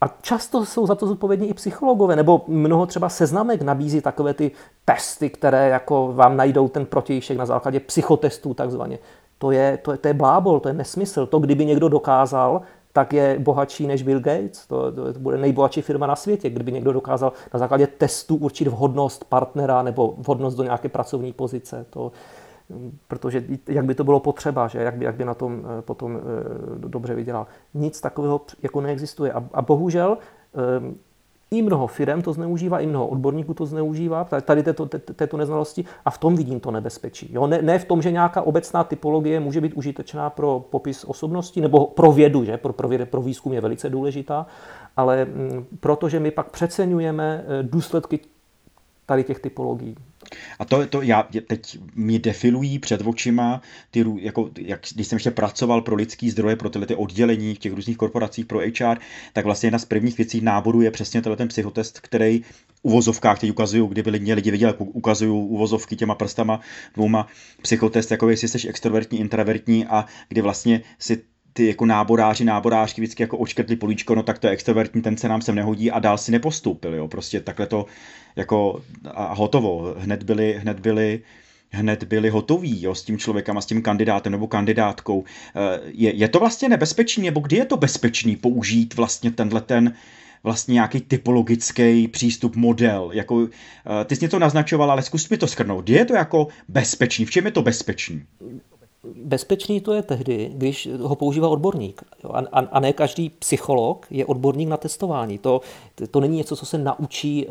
a 0.00 0.08
často 0.22 0.64
jsou 0.64 0.86
za 0.86 0.94
to 0.94 1.06
zodpovědní 1.06 1.48
i 1.48 1.54
psychologové, 1.54 2.16
nebo 2.16 2.44
mnoho 2.48 2.86
třeba 2.86 3.08
seznamek 3.08 3.62
nabízí 3.62 4.00
takové 4.00 4.34
ty 4.34 4.50
testy, 4.84 5.30
které 5.30 5.68
jako 5.68 6.12
vám 6.12 6.36
najdou 6.36 6.68
ten 6.68 6.86
protějšek 6.86 7.38
na 7.38 7.46
základě 7.46 7.80
psychotestů 7.80 8.54
takzvaně. 8.54 8.98
To 9.38 9.50
je, 9.50 9.78
to, 9.82 9.92
je, 9.92 9.98
to 9.98 10.08
je 10.08 10.14
blábol, 10.14 10.60
to 10.60 10.68
je 10.68 10.74
nesmysl. 10.74 11.26
To, 11.26 11.38
kdyby 11.38 11.66
někdo 11.66 11.88
dokázal, 11.88 12.62
tak 12.96 13.12
je 13.12 13.36
bohatší 13.38 13.86
než 13.86 14.02
Bill 14.02 14.20
Gates. 14.20 14.66
To, 14.66 14.92
to, 14.92 15.12
to 15.12 15.18
bude 15.18 15.38
nejbohatší 15.38 15.82
firma 15.82 16.06
na 16.06 16.16
světě, 16.16 16.50
kdyby 16.50 16.72
někdo 16.72 16.92
dokázal 16.92 17.32
na 17.54 17.58
základě 17.58 17.86
testu 17.86 18.36
určit 18.36 18.68
vhodnost 18.68 19.24
partnera 19.24 19.82
nebo 19.82 20.14
vhodnost 20.18 20.56
do 20.56 20.62
nějaké 20.62 20.88
pracovní 20.88 21.32
pozice. 21.32 21.86
To, 21.90 22.12
protože 23.08 23.44
jak 23.68 23.84
by 23.84 23.94
to 23.94 24.04
bylo 24.04 24.20
potřeba, 24.20 24.68
že? 24.68 24.78
Jak, 24.78 24.96
by, 24.96 25.04
jak 25.04 25.14
by 25.14 25.24
na 25.24 25.34
tom 25.34 25.62
eh, 25.78 25.82
potom 25.82 26.16
eh, 26.16 26.20
dobře 26.88 27.14
vydělal. 27.14 27.46
Nic 27.74 28.00
takového 28.00 28.40
jako 28.62 28.80
neexistuje. 28.80 29.32
A, 29.32 29.44
a 29.52 29.62
bohužel 29.62 30.18
eh, 30.18 30.94
i 31.50 31.62
mnoho 31.62 31.86
firm 31.86 32.22
to 32.22 32.32
zneužívá, 32.32 32.80
i 32.80 32.86
mnoho 32.86 33.06
odborníků 33.06 33.54
to 33.54 33.66
zneužívá, 33.66 34.24
tady 34.24 34.62
této, 34.62 34.86
této 34.86 35.36
neznalosti 35.36 35.84
a 36.04 36.10
v 36.10 36.18
tom 36.18 36.36
vidím 36.36 36.60
to 36.60 36.70
nebezpečí. 36.70 37.28
Jo? 37.32 37.46
Ne, 37.46 37.62
ne 37.62 37.78
v 37.78 37.84
tom, 37.84 38.02
že 38.02 38.10
nějaká 38.10 38.42
obecná 38.42 38.84
typologie 38.84 39.40
může 39.40 39.60
být 39.60 39.74
užitečná 39.74 40.30
pro 40.30 40.60
popis 40.70 41.04
osobnosti 41.04 41.60
nebo 41.60 41.86
pro 41.86 42.12
vědu, 42.12 42.44
že? 42.44 42.56
Pro, 42.56 42.72
pro, 42.72 42.88
pro 43.04 43.22
výzkum 43.22 43.52
je 43.52 43.60
velice 43.60 43.90
důležitá, 43.90 44.46
ale 44.96 45.24
mm, 45.24 45.66
protože 45.80 46.20
my 46.20 46.30
pak 46.30 46.50
přeceňujeme 46.50 47.44
eh, 47.46 47.62
důsledky 47.62 48.20
tady 49.06 49.24
těch 49.24 49.40
typologií. 49.40 49.96
A 50.58 50.64
to, 50.64 50.86
to 50.86 51.02
já 51.02 51.28
teď 51.46 51.78
mi 51.94 52.18
defilují 52.18 52.78
před 52.78 53.02
očima, 53.04 53.62
ty, 53.90 54.04
jako, 54.18 54.50
jak, 54.58 54.80
když 54.94 55.06
jsem 55.06 55.16
ještě 55.16 55.30
pracoval 55.30 55.80
pro 55.80 55.94
lidský 55.94 56.30
zdroje, 56.30 56.56
pro 56.56 56.70
tyhle 56.70 56.86
ty 56.86 56.94
oddělení 56.94 57.54
v 57.54 57.58
těch 57.58 57.72
různých 57.72 57.96
korporacích 57.96 58.46
pro 58.46 58.58
HR, 58.58 58.98
tak 59.32 59.44
vlastně 59.44 59.66
jedna 59.66 59.78
z 59.78 59.84
prvních 59.84 60.18
věcí 60.18 60.40
náboru 60.40 60.80
je 60.80 60.90
přesně 60.90 61.22
tenhle 61.22 61.36
ten 61.36 61.48
psychotest, 61.48 62.00
který 62.00 62.44
uvozovkách 62.82 63.38
teď 63.38 63.50
ukazují, 63.50 63.88
kdyby 63.88 64.10
lidi, 64.10 64.34
lidi 64.34 64.50
viděli, 64.50 64.70
jak 64.70 64.80
ukazují 64.80 65.30
uvozovky 65.30 65.96
těma 65.96 66.14
prstama 66.14 66.60
dvouma 66.94 67.26
psychotest, 67.62 68.10
jako 68.10 68.30
jestli 68.30 68.48
jsi 68.48 68.68
extrovertní, 68.68 69.20
introvertní 69.20 69.86
a 69.86 70.06
kdy 70.28 70.40
vlastně 70.40 70.82
si 70.98 71.22
ty 71.56 71.66
jako 71.66 71.86
náboráři, 71.86 72.44
náborářky 72.44 73.00
vždycky 73.00 73.22
jako 73.22 73.38
očkrtli 73.38 73.76
políčko, 73.76 74.14
no 74.14 74.22
tak 74.22 74.38
to 74.38 74.46
je 74.46 74.52
extrovertní, 74.52 75.02
ten 75.02 75.16
se 75.16 75.28
nám 75.28 75.42
sem 75.42 75.54
nehodí 75.54 75.90
a 75.90 75.98
dál 75.98 76.18
si 76.18 76.32
nepostoupil, 76.32 76.94
jo. 76.94 77.08
Prostě 77.08 77.40
takhle 77.40 77.66
to 77.66 77.86
jako 78.36 78.82
a 79.04 79.34
hotovo. 79.34 79.94
Hned 79.98 80.22
byli, 80.22 80.56
hned 80.58 80.80
byli 80.80 81.20
hned 81.70 82.04
byli 82.04 82.28
hotoví 82.28 82.82
jo, 82.82 82.94
s 82.94 83.04
tím 83.04 83.18
člověkem 83.18 83.58
a 83.58 83.60
s 83.60 83.66
tím 83.66 83.82
kandidátem 83.82 84.32
nebo 84.32 84.46
kandidátkou. 84.46 85.24
Eh, 85.24 85.80
je, 85.84 86.14
je 86.14 86.28
to 86.28 86.38
vlastně 86.38 86.68
nebezpečný, 86.68 87.24
nebo 87.24 87.40
kdy 87.40 87.56
je 87.56 87.64
to 87.64 87.76
bezpečný 87.76 88.36
použít 88.36 88.94
vlastně 88.94 89.30
tenhle 89.30 89.60
ten 89.60 89.94
vlastně 90.42 90.74
nějaký 90.74 91.00
typologický 91.00 92.08
přístup, 92.08 92.56
model. 92.56 93.10
Jako, 93.12 93.48
eh, 94.00 94.04
ty 94.04 94.16
jsi 94.16 94.24
něco 94.24 94.38
naznačoval, 94.38 94.90
ale 94.90 95.02
zkus 95.02 95.28
mi 95.28 95.36
to 95.36 95.46
skrnout. 95.46 95.84
Kdy 95.84 95.92
je 95.92 96.04
to 96.04 96.14
jako 96.14 96.48
bezpečný? 96.68 97.24
V 97.24 97.30
čem 97.30 97.44
je 97.44 97.50
to 97.50 97.62
bezpečný? 97.62 98.22
Bezpečný 99.14 99.80
to 99.80 99.92
je 99.92 100.02
tehdy, 100.02 100.50
když 100.54 100.88
ho 101.00 101.14
používá 101.14 101.48
odborník. 101.48 102.02
A, 102.32 102.38
a, 102.38 102.60
a 102.60 102.80
ne 102.80 102.92
každý 102.92 103.30
psycholog 103.30 104.06
je 104.10 104.26
odborník 104.26 104.68
na 104.68 104.76
testování. 104.76 105.38
To, 105.38 105.60
to 106.10 106.20
není 106.20 106.36
něco, 106.36 106.56
co 106.56 106.66
se 106.66 106.78
naučí 106.78 107.46
eh, 107.46 107.50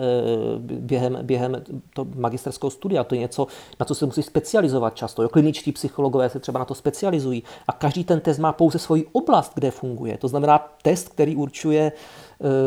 během, 0.60 1.18
během 1.22 1.63
to 1.94 2.08
magisterského 2.15 2.70
studia. 2.70 3.04
To 3.04 3.15
je 3.15 3.22
něco, 3.22 3.48
na 3.80 3.86
co 3.86 3.96
se 3.96 4.06
musí 4.06 4.24
specializovat 4.24 4.96
často. 4.96 5.24
Jo, 5.24 5.30
kliničtí 5.30 5.72
psychologové 5.72 6.30
se 6.30 6.39
třeba 6.39 6.60
na 6.60 6.65
to 6.65 6.76
specializují. 6.76 7.44
A 7.68 7.72
každý 7.72 8.04
ten 8.04 8.20
test 8.20 8.38
má 8.38 8.52
pouze 8.52 8.80
svoji 8.80 9.06
oblast, 9.12 9.52
kde 9.56 9.72
funguje. 9.72 10.18
To 10.18 10.28
znamená 10.28 10.76
test, 10.82 11.10
který 11.10 11.36
určuje 11.36 11.91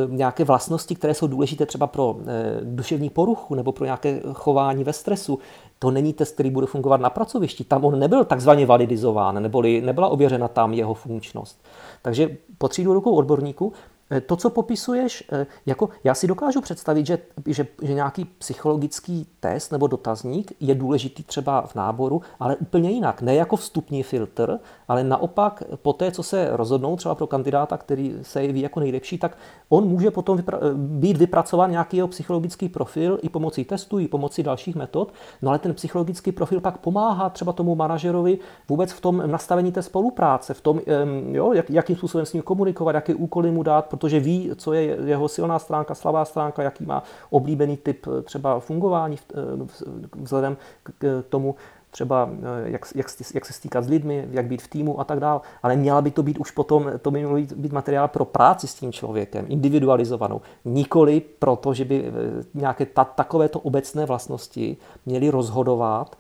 nějaké 0.09 0.45
vlastnosti, 0.45 0.95
které 0.95 1.15
jsou 1.15 1.27
důležité 1.27 1.67
třeba 1.67 1.87
pro 1.87 2.17
eh, 2.21 2.61
duševní 2.63 3.11
poruchu 3.11 3.55
nebo 3.55 3.73
pro 3.73 3.85
nějaké 3.85 4.21
chování 4.33 4.85
ve 4.85 4.93
stresu 4.93 5.39
to 5.79 5.91
není 5.91 6.13
test, 6.13 6.35
který 6.35 6.51
bude 6.51 6.67
fungovat 6.67 7.01
na 7.01 7.11
pracovišti. 7.11 7.65
Tam 7.65 7.85
on 7.85 7.99
nebyl 7.99 8.25
takzvaně 8.25 8.67
validizován, 8.67 9.43
neboli 9.43 9.81
nebyla 9.81 10.09
ověřena 10.09 10.49
tam 10.49 10.75
jeho 10.75 10.95
funkčnost. 10.95 11.61
Takže 12.03 12.37
potřebuji 12.59 12.93
rukou 12.93 13.15
odborníků 13.15 13.73
Eh, 13.73 13.98
to, 14.27 14.37
co 14.37 14.51
popisuješ, 14.51 15.25
eh, 15.33 15.47
jako 15.67 15.89
já 16.05 16.15
si 16.15 16.27
dokážu 16.27 16.61
představit, 16.61 17.07
že, 17.07 17.19
že, 17.47 17.67
že 17.83 17.95
nějaký 17.95 18.25
psychologický 18.25 19.27
test 19.41 19.73
nebo 19.73 19.87
dotazník 19.87 20.53
je 20.61 20.75
důležitý 20.75 21.23
třeba 21.23 21.63
v 21.63 21.75
náboru, 21.75 22.23
ale 22.41 22.57
úplně 22.57 22.91
jinak. 22.91 23.23
Ne 23.23 23.35
jako 23.35 23.57
vstupní 23.57 24.03
filtr, 24.03 24.59
ale 24.89 25.05
naopak 25.05 25.63
po 25.83 25.93
té, 25.93 26.11
co 26.11 26.23
se 26.23 26.49
rozhodnou 26.53 26.97
třeba 26.97 27.15
pro 27.15 27.27
kandidáta, 27.27 27.77
který 27.77 28.15
se 28.23 28.43
jeví 28.43 28.61
jako 28.61 28.81
nejlepší, 28.81 29.19
tak 29.19 29.39
on 29.69 29.85
může 29.85 30.11
potom 30.11 30.39
vypra- 30.39 30.59
eh, 30.63 30.75
být 30.75 31.17
vypracován 31.17 31.71
nějaký 31.71 31.97
jeho 31.97 32.09
psychologický 32.09 32.69
profil 32.69 33.19
i 33.23 33.29
pomocí 33.29 33.65
testů, 33.65 33.99
i 33.99 34.09
pomocí 34.09 34.43
dalších 34.43 34.77
metod, 34.77 35.13
no 35.43 35.49
ale 35.49 35.59
ten 35.59 35.75
psychologický 35.75 36.33
profil 36.33 36.61
pak 36.61 36.79
pomáhá 36.79 37.31
třeba 37.31 37.53
tomu 37.53 37.75
manažerovi 37.75 38.39
vůbec 38.69 38.93
v 38.93 39.01
tom 39.01 39.23
nastavení 39.27 39.73
té 39.73 39.83
spolupráce, 39.83 40.55
v 40.55 40.61
tom, 40.61 40.81
jo, 41.33 41.53
jak, 41.53 41.71
jakým 41.71 41.97
způsobem 41.97 42.27
s 42.27 42.33
ním 42.33 42.43
komunikovat, 42.43 42.95
jaké 42.95 43.15
úkoly 43.15 43.51
mu 43.51 43.63
dát, 43.63 43.98
protože 43.99 44.21
ví, 44.21 44.51
co 44.57 44.73
je 44.73 44.83
jeho 45.05 45.29
silná 45.29 45.59
stránka, 45.59 45.95
slabá 45.95 46.25
stránka, 46.25 46.63
jaký 46.63 46.85
má 46.87 47.03
oblíbený 47.31 47.77
typ 47.77 48.07
eh, 48.07 48.23
třeba 48.23 48.61
fungování 48.61 49.19
eh, 49.19 49.37
vzhledem 50.17 50.57
k 50.83 51.25
tomu, 51.29 51.55
třeba 51.91 52.31
eh, 52.33 52.71
jak, 52.71 52.87
jak, 52.95 53.07
jak 53.35 53.47
se 53.47 53.53
stýkat 53.53 53.85
s 53.85 53.89
lidmi, 53.89 54.29
jak 54.31 54.47
být 54.47 54.63
v 54.63 54.69
týmu 54.69 55.01
a 55.01 55.05
tak 55.05 55.21
dále. 55.21 55.41
Ale 55.63 55.77
měla 55.77 56.03
by 56.03 56.11
to 56.11 56.23
být 56.23 56.39
už 56.39 56.51
potom, 56.51 56.93
to 57.03 57.11
by 57.11 57.19
mělo 57.19 57.35
být, 57.35 57.73
materiál 57.73 58.09
pro 58.09 58.25
práci 58.25 58.67
s 58.67 58.75
tím 58.75 58.93
člověkem, 58.93 59.47
individualizovanou. 59.49 60.41
Nikoli 60.65 61.21
proto, 61.39 61.75
že 61.75 61.85
by 61.85 62.13
nějaké 62.55 62.87
ta, 62.87 63.05
takovéto 63.05 63.61
obecné 63.61 64.07
vlastnosti 64.07 64.77
měly 65.07 65.31
rozhodovat 65.31 66.17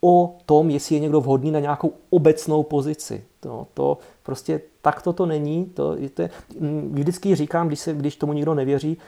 o 0.00 0.36
tom, 0.46 0.70
jestli 0.70 0.96
je 0.96 1.00
někdo 1.00 1.20
vhodný 1.20 1.50
na 1.50 1.60
nějakou 1.60 1.92
obecnou 2.10 2.62
pozici. 2.62 3.24
No, 3.44 3.66
to 3.74 3.98
prostě 4.22 4.60
tak 4.82 5.02
to 5.02 5.26
není. 5.26 5.66
To, 5.66 5.96
to 6.14 6.22
je, 6.22 6.30
vždycky 6.90 7.34
říkám, 7.34 7.66
když, 7.66 7.80
se, 7.80 7.94
když 7.94 8.16
tomu 8.16 8.32
nikdo 8.32 8.54
nevěří, 8.54 8.98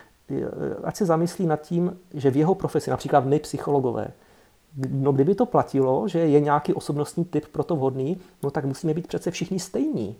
ať 0.84 0.96
se 0.96 1.06
zamyslí 1.06 1.46
nad 1.46 1.60
tím, 1.60 1.98
že 2.14 2.30
v 2.30 2.36
jeho 2.36 2.54
profesi, 2.54 2.90
například 2.90 3.26
my 3.26 3.38
psychologové, 3.38 4.08
no 4.90 5.12
kdyby 5.12 5.34
to 5.34 5.46
platilo, 5.46 6.08
že 6.08 6.18
je 6.18 6.40
nějaký 6.40 6.74
osobnostní 6.74 7.24
typ 7.24 7.46
pro 7.48 7.64
to 7.64 7.76
vhodný, 7.76 8.20
no 8.42 8.50
tak 8.50 8.64
musíme 8.64 8.94
být 8.94 9.06
přece 9.06 9.30
všichni 9.30 9.60
stejní. 9.60 10.16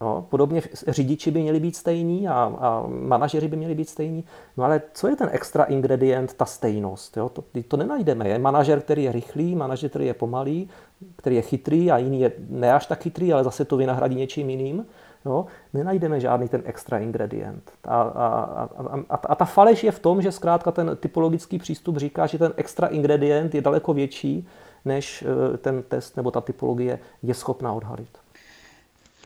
No, 0.00 0.26
podobně 0.30 0.62
řidiči 0.88 1.30
by 1.30 1.40
měli 1.40 1.60
být 1.60 1.76
stejní 1.76 2.28
a, 2.28 2.32
a 2.60 2.84
manažeři 2.88 3.48
by 3.48 3.56
měli 3.56 3.74
být 3.74 3.88
stejní. 3.88 4.24
No 4.56 4.64
ale 4.64 4.82
co 4.94 5.08
je 5.08 5.16
ten 5.16 5.28
extra 5.32 5.64
ingredient, 5.64 6.34
ta 6.34 6.44
stejnost? 6.44 7.16
Jo? 7.16 7.28
To, 7.28 7.44
to 7.68 7.76
nenajdeme. 7.76 8.28
Je 8.28 8.38
manažer, 8.38 8.80
který 8.80 9.04
je 9.04 9.12
rychlý, 9.12 9.56
manažer, 9.56 9.90
který 9.90 10.06
je 10.06 10.14
pomalý, 10.14 10.68
který 11.16 11.36
je 11.36 11.42
chytrý 11.42 11.90
a 11.90 11.98
jiný 11.98 12.20
je 12.20 12.32
ne 12.48 12.72
až 12.72 12.86
tak 12.86 13.02
chytrý, 13.02 13.32
ale 13.32 13.44
zase 13.44 13.64
to 13.64 13.76
vynahradí 13.76 14.16
něčím 14.16 14.50
jiným. 14.50 14.86
jo, 15.24 15.46
nenajdeme 15.74 16.20
žádný 16.20 16.48
ten 16.48 16.62
extra 16.64 16.98
ingredient. 16.98 17.70
A, 17.84 18.02
a, 18.02 18.26
a, 18.28 18.68
a, 19.10 19.16
a 19.16 19.34
ta 19.34 19.44
faleš 19.44 19.84
je 19.84 19.92
v 19.92 19.98
tom, 19.98 20.22
že 20.22 20.32
zkrátka 20.32 20.70
ten 20.70 20.96
typologický 21.00 21.58
přístup 21.58 21.96
říká, 21.96 22.26
že 22.26 22.38
ten 22.38 22.52
extra 22.56 22.86
ingredient 22.86 23.54
je 23.54 23.60
daleko 23.60 23.94
větší, 23.94 24.48
než 24.84 25.24
eh, 25.54 25.56
ten 25.56 25.82
test 25.82 26.16
nebo 26.16 26.30
ta 26.30 26.40
typologie 26.40 26.98
je 27.22 27.34
schopná 27.34 27.72
odhalit. 27.72 28.21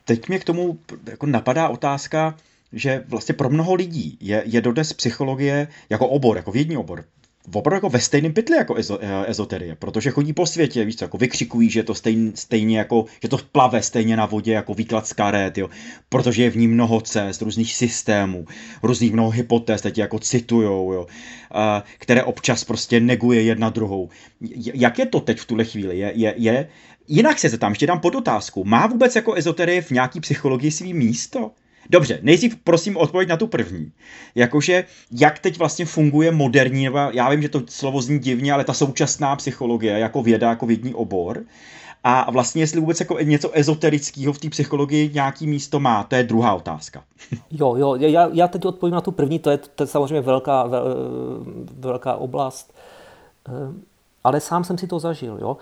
Teď 0.07 0.29
mě 0.29 0.39
k 0.39 0.45
tomu 0.45 0.79
jako 1.11 1.27
napadá 1.27 1.69
otázka, 1.69 2.37
že 2.73 3.05
vlastně 3.09 3.35
pro 3.35 3.51
mnoho 3.51 3.75
lidí 3.75 4.19
je, 4.21 4.43
je 4.47 4.61
dodnes 4.61 4.93
psychologie 4.93 5.69
jako 5.91 6.09
obor, 6.09 6.37
jako 6.37 6.53
vědní 6.53 6.77
obor, 6.77 7.05
opravdu 7.53 7.77
jako 7.77 7.89
ve 7.89 8.01
stejném 8.01 8.33
pytli 8.33 8.57
jako 8.57 8.75
ezo, 8.75 8.99
eh, 9.03 9.31
ezoterie, 9.31 9.77
protože 9.77 10.11
chodí 10.11 10.33
po 10.33 10.47
světě, 10.47 10.85
víš 10.85 10.97
co, 10.97 11.05
jako 11.05 11.19
vykřikují, 11.19 11.71
že 11.71 11.83
to 11.83 11.95
stejn, 11.95 12.33
stejně 12.35 12.79
jako, 12.79 13.05
že 13.23 13.29
to 13.29 13.39
plave 13.53 13.83
stejně 13.83 14.17
na 14.17 14.27
vodě 14.27 14.53
jako 14.53 14.75
výklad 14.75 15.07
z 15.07 15.13
karet, 15.13 15.59
jo, 15.59 15.71
protože 16.09 16.43
je 16.43 16.51
v 16.51 16.57
ní 16.57 16.69
mnoho 16.69 17.01
cest, 17.01 17.43
různých 17.43 17.75
systémů, 17.75 18.47
různých 18.83 19.13
mnoho 19.13 19.31
hypotéz, 19.31 19.83
teď 19.83 19.99
jako 19.99 20.19
citujou, 20.19 20.93
jo, 20.93 21.07
a, 21.51 21.85
které 21.99 22.25
občas 22.25 22.65
prostě 22.65 23.01
neguje 23.01 23.43
jedna 23.43 23.71
druhou. 23.71 24.09
Jak 24.75 24.99
je 24.99 25.07
to 25.07 25.21
teď 25.21 25.39
v 25.39 25.47
tuhle 25.47 25.65
chvíli? 25.65 25.99
Je, 25.99 26.13
je, 26.15 26.35
je 26.37 26.69
Jinak 27.09 27.39
se 27.39 27.59
tam 27.59 27.73
ještě 27.73 27.87
dám 27.87 28.01
pod 28.01 28.15
otázku. 28.15 28.65
Má 28.65 28.87
vůbec 28.87 29.17
jako 29.17 29.35
ezoterie 29.35 29.83
v 29.83 29.91
nějaký 29.91 30.21
psychologii 30.21 30.71
svý 30.71 30.95
místo? 30.95 31.51
Dobře, 31.91 32.19
nejdřív 32.23 32.57
prosím 32.57 32.97
odpověď 32.97 33.29
na 33.29 33.37
tu 33.37 33.47
první. 33.47 33.93
Jakože, 34.35 34.85
jak 35.11 35.39
teď 35.39 35.59
vlastně 35.59 35.87
funguje 35.87 36.33
moderní, 36.33 36.89
já 37.11 37.31
vím, 37.31 37.43
že 37.43 37.49
to 37.49 37.63
slovo 37.69 38.03
zní 38.03 38.19
divně, 38.19 38.53
ale 38.53 38.65
ta 38.65 38.73
současná 38.73 39.37
psychologie 39.37 39.99
jako 39.99 40.23
věda, 40.23 40.51
jako 40.51 40.67
vědní 40.67 40.95
obor. 40.95 41.45
A 42.05 42.31
vlastně, 42.31 42.63
jestli 42.63 42.81
vůbec 42.81 43.01
jako 43.01 43.19
něco 43.19 43.51
ezoterického 43.53 44.33
v 44.33 44.39
té 44.39 44.49
psychologii 44.49 45.11
nějaký 45.15 45.47
místo 45.47 45.81
má, 45.81 46.05
to 46.05 46.15
je 46.15 46.23
druhá 46.23 46.55
otázka. 46.55 47.05
Jo, 47.51 47.77
jo, 47.77 47.95
já, 47.95 48.29
já 48.33 48.49
teď 48.49 48.65
odpovím 48.65 48.95
na 48.95 49.01
tu 49.01 49.13
první, 49.13 49.39
to 49.39 49.51
je, 49.51 49.59
to 49.59 49.83
je 49.83 49.87
samozřejmě 49.87 50.21
velká, 50.21 50.67
vel, 50.67 50.85
velká 51.79 52.15
oblast. 52.15 52.75
Ale 54.27 54.41
sám 54.41 54.65
jsem 54.65 54.79
si 54.79 54.87
to 54.87 54.99
zažil. 54.99 55.39
Jo? 55.41 55.57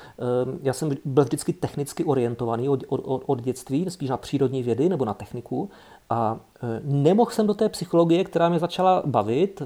Já 0.62 0.72
jsem 0.72 0.90
byl 1.04 1.24
vždycky 1.24 1.52
technicky 1.52 2.04
orientovaný 2.04 2.68
od, 2.68 2.84
od, 2.88 3.22
od 3.26 3.42
dětství, 3.42 3.86
spíš 3.88 4.10
na 4.10 4.16
přírodní 4.16 4.62
vědy 4.62 4.88
nebo 4.88 5.04
na 5.04 5.14
techniku. 5.14 5.70
A 6.10 6.36
e, 6.62 6.80
nemohl 6.84 7.30
jsem 7.30 7.46
do 7.46 7.54
té 7.54 7.68
psychologie, 7.68 8.24
která 8.24 8.48
mě 8.48 8.58
začala 8.58 9.02
bavit 9.06 9.62
e, 9.62 9.64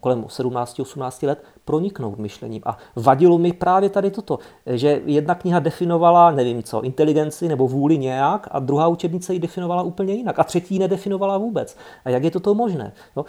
kolem 0.00 0.22
17-18 0.22 1.26
let, 1.26 1.44
proniknout 1.64 2.18
myšlením. 2.18 2.62
A 2.66 2.78
vadilo 2.96 3.38
mi 3.38 3.52
právě 3.52 3.90
tady 3.90 4.10
toto, 4.10 4.38
že 4.66 5.02
jedna 5.04 5.34
kniha 5.34 5.58
definovala, 5.58 6.30
nevím 6.30 6.62
co, 6.62 6.82
inteligenci 6.82 7.48
nebo 7.48 7.68
vůli 7.68 7.98
nějak 7.98 8.48
a 8.50 8.58
druhá 8.58 8.88
učebnice 8.88 9.32
ji 9.32 9.38
definovala 9.38 9.82
úplně 9.82 10.14
jinak 10.14 10.38
a 10.38 10.44
třetí 10.44 10.78
nedefinovala 10.78 11.38
vůbec. 11.38 11.76
A 12.04 12.10
jak 12.10 12.24
je 12.24 12.30
toto 12.30 12.54
možné? 12.54 12.92
Jo? 13.16 13.24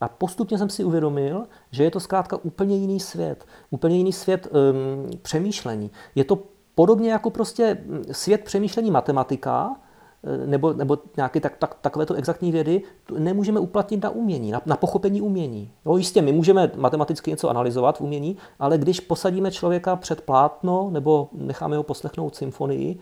A 0.00 0.08
postupně 0.08 0.58
jsem 0.58 0.70
si 0.70 0.84
uvědomil, 0.84 1.46
že 1.70 1.84
je 1.84 1.90
to 1.90 2.00
zkrátka 2.00 2.36
úplně 2.42 2.76
jiný 2.76 3.00
svět. 3.00 3.46
Úplně 3.70 3.96
jiný 3.96 4.12
svět 4.12 4.48
um, 4.50 5.10
přemýšlení. 5.22 5.90
Je 6.14 6.24
to 6.24 6.38
podobně 6.74 7.12
jako 7.12 7.30
prostě 7.30 7.84
svět 8.12 8.44
přemýšlení 8.44 8.90
matematika, 8.90 9.76
Eh, 10.24 10.46
nebo, 10.46 10.72
nebo 10.72 10.98
nějaké 11.16 11.40
tak, 11.40 11.56
tak, 11.56 11.74
takovéto 11.80 12.14
exaktní 12.14 12.52
vědy 12.52 12.82
nemůžeme 13.18 13.60
uplatnit 13.60 14.02
na 14.02 14.10
umění, 14.10 14.50
na, 14.50 14.62
na 14.66 14.76
pochopení 14.76 15.20
umění. 15.20 15.72
Jo, 15.86 15.96
jistě, 15.96 16.22
my 16.22 16.32
můžeme 16.32 16.70
matematicky 16.76 17.30
něco 17.30 17.48
analyzovat 17.48 17.98
v 17.98 18.00
umění, 18.00 18.36
ale 18.58 18.78
když 18.78 19.00
posadíme 19.00 19.50
člověka 19.50 19.96
před 19.96 20.20
plátno 20.20 20.90
nebo 20.90 21.28
necháme 21.32 21.76
ho 21.76 21.82
poslechnout 21.82 22.36
symfonii, 22.36 22.98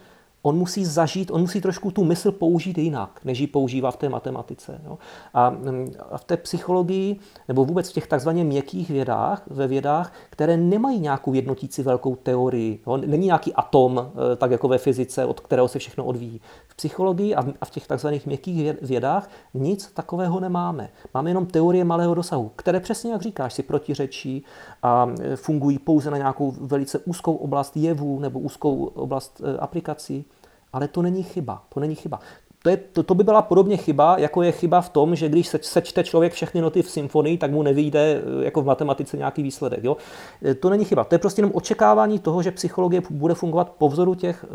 on 0.48 0.56
musí 0.56 0.84
zažít, 0.84 1.30
on 1.30 1.40
musí 1.40 1.60
trošku 1.60 1.90
tu 1.90 2.04
mysl 2.04 2.32
použít 2.32 2.78
jinak, 2.78 3.20
než 3.24 3.38
ji 3.38 3.46
používá 3.46 3.90
v 3.90 3.96
té 3.96 4.08
matematice. 4.08 4.80
Jo. 4.84 4.98
A, 5.34 5.50
mm, 5.50 5.92
a 6.10 6.18
v 6.18 6.24
té 6.24 6.36
psychologii, 6.36 7.16
nebo 7.48 7.64
vůbec 7.64 7.90
v 7.90 7.92
těch 7.92 8.06
takzvaně 8.06 8.44
měkkých 8.44 8.90
vědách, 8.90 9.42
ve 9.46 9.66
vědách, 9.66 10.12
které 10.30 10.56
nemají 10.56 11.00
nějakou 11.00 11.34
jednotící 11.34 11.82
velkou 11.82 12.16
teorii, 12.16 12.80
jo. 12.86 12.96
není 12.96 13.26
nějaký 13.26 13.54
atom, 13.54 14.10
eh, 14.32 14.36
tak 14.36 14.50
jako 14.50 14.68
ve 14.68 14.78
fyzice, 14.78 15.24
od 15.24 15.40
kterého 15.40 15.68
se 15.68 15.78
všechno 15.78 16.04
odvíjí. 16.04 16.40
V 16.68 16.76
psychologii 16.76 17.34
a 17.34 17.64
v 17.64 17.70
těch 17.70 17.86
takzvaných 17.86 18.26
měkkých 18.26 18.82
vědách 18.82 19.30
nic 19.54 19.90
takového 19.94 20.40
nemáme. 20.40 20.88
Máme 21.14 21.30
jenom 21.30 21.46
teorie 21.46 21.84
malého 21.84 22.14
dosahu, 22.14 22.50
které 22.56 22.80
přesně, 22.80 23.12
jak 23.12 23.22
říkáš, 23.22 23.54
si 23.54 23.62
protiřečí 23.62 24.44
a 24.82 25.06
eh, 25.20 25.36
fungují 25.36 25.78
pouze 25.78 26.10
na 26.10 26.16
nějakou 26.16 26.50
velice 26.50 26.98
úzkou 26.98 27.34
oblast 27.34 27.76
jevů 27.76 28.20
nebo 28.20 28.40
úzkou 28.40 28.84
oblast 28.84 29.42
eh, 29.44 29.58
aplikací. 29.58 30.24
Ale 30.72 30.88
to 30.88 31.02
není 31.02 31.22
chyba. 31.22 31.62
To 31.68 31.80
není 31.80 31.94
chyba. 31.94 32.20
To, 32.62 32.70
je, 32.70 32.76
to, 32.76 33.02
to 33.02 33.14
by 33.14 33.24
byla 33.24 33.42
podobně 33.42 33.76
chyba, 33.76 34.18
jako 34.18 34.42
je 34.42 34.52
chyba 34.52 34.80
v 34.80 34.88
tom, 34.88 35.16
že 35.16 35.28
když 35.28 35.48
se, 35.48 35.58
sečte 35.62 36.04
člověk 36.04 36.32
všechny 36.32 36.60
noty 36.60 36.82
v 36.82 36.90
symfonii, 36.90 37.38
tak 37.38 37.50
mu 37.50 37.62
nevyjde 37.62 38.00
eh, 38.00 38.44
jako 38.44 38.62
v 38.62 38.66
matematice 38.66 39.16
nějaký 39.16 39.42
výsledek. 39.42 39.84
Jo? 39.84 39.96
Eh, 40.44 40.54
to 40.54 40.70
není 40.70 40.84
chyba. 40.84 41.04
To 41.04 41.14
je 41.14 41.18
prostě 41.18 41.40
jenom 41.40 41.52
očekávání 41.54 42.18
toho, 42.18 42.42
že 42.42 42.50
psychologie 42.50 43.02
bude 43.10 43.34
fungovat 43.34 43.70
po 43.78 43.88
vzoru 43.88 44.14
těch 44.14 44.44
e, 44.44 44.48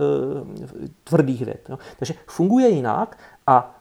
tvrdých 1.03 1.45
věd. 1.45 1.69
Jo? 1.69 1.77
Takže 1.99 2.13
funguje 2.27 2.69
jinak 2.69 3.17
a 3.47 3.75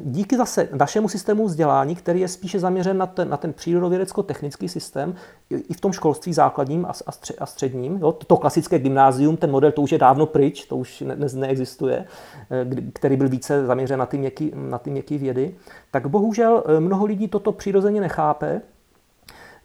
díky 0.00 0.36
zase 0.36 0.68
našemu 0.72 1.08
systému 1.08 1.46
vzdělání, 1.46 1.96
který 1.96 2.20
je 2.20 2.28
spíše 2.28 2.60
zaměřen 2.60 2.98
na 2.98 3.06
ten, 3.06 3.28
na 3.28 3.36
ten 3.36 3.52
přírodovědecko-technický 3.52 4.68
systém, 4.68 5.14
i 5.50 5.74
v 5.74 5.80
tom 5.80 5.92
školství 5.92 6.32
základním 6.32 6.86
a, 6.86 6.92
a 7.38 7.46
středním, 7.46 7.96
jo, 7.96 8.12
to 8.12 8.36
klasické 8.36 8.78
gymnázium, 8.78 9.36
ten 9.36 9.50
model 9.50 9.72
to 9.72 9.82
už 9.82 9.92
je 9.92 9.98
dávno 9.98 10.26
pryč, 10.26 10.64
to 10.64 10.76
už 10.76 11.00
ne, 11.00 11.16
ne, 11.16 11.26
neexistuje, 11.34 12.04
eh, 12.50 12.66
který 12.92 13.16
byl 13.16 13.28
více 13.28 13.66
zaměřen 13.66 13.98
na 13.98 14.06
ty 14.06 14.18
měkký, 14.18 14.52
na 14.54 14.78
ty 14.78 15.18
vědy, 15.18 15.54
tak 15.90 16.06
bohužel 16.06 16.64
eh, 16.66 16.80
mnoho 16.80 17.06
lidí 17.06 17.28
toto 17.28 17.52
přirozeně 17.52 18.00
nechápe, 18.00 18.60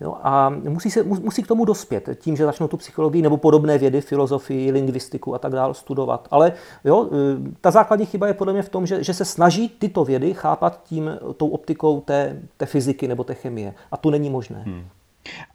Jo, 0.02 0.16
a 0.24 0.50
musí, 0.50 0.92
se, 0.92 1.04
musí 1.04 1.44
k 1.44 1.48
tomu 1.48 1.66
dospět 1.66 2.10
tím, 2.20 2.36
že 2.36 2.46
začnou 2.46 2.68
tu 2.68 2.78
psychologii 2.78 3.22
nebo 3.22 3.38
podobné 3.38 3.78
vědy, 3.78 4.02
filozofii, 4.02 4.72
lingvistiku 4.72 5.36
a 5.36 5.40
tak 5.40 5.52
dále 5.52 5.74
studovat. 5.74 6.28
Ale 6.32 6.54
jo, 6.86 7.06
e, 7.06 7.10
ta 7.62 7.72
základní 7.72 8.06
chyba 8.06 8.28
je 8.28 8.34
podle 8.34 8.54
mě 8.54 8.62
v 8.62 8.70
tom, 8.70 8.86
že, 8.86 9.04
že 9.04 9.14
se 9.14 9.26
snaží 9.26 9.70
tyto 9.70 10.06
vědy 10.06 10.34
chápat 10.34 10.84
tím, 10.84 11.12
tou 11.38 11.50
optikou 11.50 12.02
té, 12.02 12.42
té 12.58 12.66
fyziky 12.66 13.08
nebo 13.08 13.24
té 13.24 13.34
chemie. 13.34 13.74
A 13.92 13.98
to 13.98 14.12
není 14.12 14.30
možné. 14.30 14.64
Hmm. 14.66 14.86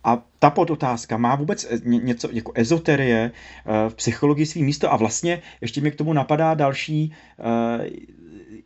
A 0.05 0.23
ta 0.39 0.51
podotázka 0.51 1.17
má 1.17 1.37
vůbec 1.37 1.65
e, 1.65 1.81
něco 1.85 2.29
jako 2.33 2.53
ezoterie 2.55 3.19
e, 3.21 3.31
v 3.91 3.95
psychologii 3.95 4.47
svý 4.47 4.63
místo 4.63 4.93
a 4.93 4.97
vlastně 4.97 5.43
ještě 5.61 5.81
mi 5.81 5.91
k 5.91 5.97
tomu 5.97 6.13
napadá 6.13 6.55
další 6.55 7.13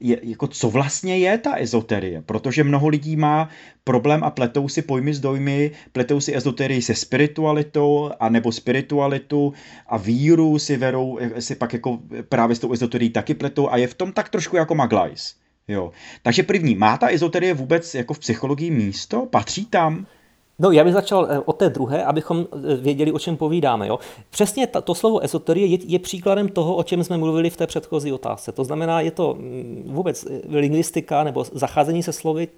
je, 0.03 0.19
jako 0.23 0.47
co 0.47 0.71
vlastně 0.71 1.19
je 1.19 1.39
ta 1.39 1.55
ezoterie, 1.55 2.23
protože 2.23 2.65
mnoho 2.65 2.89
lidí 2.89 3.17
má 3.17 3.49
problém 3.85 4.25
a 4.25 4.31
pletou 4.31 4.69
si 4.69 4.83
pojmy 4.83 5.15
s 5.15 5.21
dojmy, 5.21 5.71
pletou 5.93 6.21
si 6.21 6.37
ezoterii 6.37 6.83
se 6.83 6.95
spiritualitou, 6.95 8.11
a 8.21 8.29
nebo 8.29 8.53
spiritualitu 8.53 9.53
a 9.87 9.97
víru 9.97 10.59
si 10.59 10.77
verou, 10.77 11.19
si 11.39 11.55
pak 11.55 11.73
jako 11.73 11.99
právě 12.29 12.57
s 12.57 12.59
tou 12.59 12.73
ezoterií 12.73 13.11
taky 13.11 13.35
pletou 13.35 13.69
a 13.71 13.77
je 13.77 13.87
v 13.87 13.95
tom 13.95 14.13
tak 14.13 14.29
trošku 14.29 14.57
jako 14.57 14.75
maglajs. 14.75 15.35
Jo. 15.69 15.93
Takže 16.23 16.43
první, 16.43 16.75
má 16.75 16.97
ta 16.97 17.13
ezoterie 17.13 17.55
vůbec 17.55 17.95
jako 17.95 18.15
v 18.15 18.19
psychologii 18.19 18.71
místo? 18.71 19.27
Patří 19.27 19.67
tam? 19.67 20.07
No, 20.63 20.71
já 20.71 20.85
bych 20.85 20.93
začal 20.93 21.27
eh, 21.31 21.39
od 21.39 21.57
té 21.57 21.71
druhé, 21.71 22.05
abychom 22.05 22.47
eh, 22.53 22.77
věděli, 22.77 23.13
o 23.13 23.19
čem 23.19 23.37
povídáme. 23.37 23.89
Jo? 23.89 23.99
Přesně 24.31 24.67
ta, 24.67 24.81
to 24.81 24.95
slovo 24.95 25.25
ezoterie 25.25 25.67
je, 25.67 25.79
je 25.87 25.99
příkladem 25.99 26.49
toho, 26.49 26.77
o 26.77 26.83
čem 26.83 27.05
jsme 27.05 27.17
mluvili 27.17 27.51
v 27.51 27.57
té 27.57 27.67
předchozí 27.67 28.13
otázce. 28.13 28.53
To 28.53 28.65
znamená, 28.65 29.01
je 29.01 29.11
to 29.11 29.35
mm, 29.35 29.83
vůbec 29.87 30.27
eh, 30.31 30.59
lingvistika 30.59 31.25
nebo 31.25 31.45
zacházení 31.53 32.03
se 32.03 32.13
slovy 32.13 32.49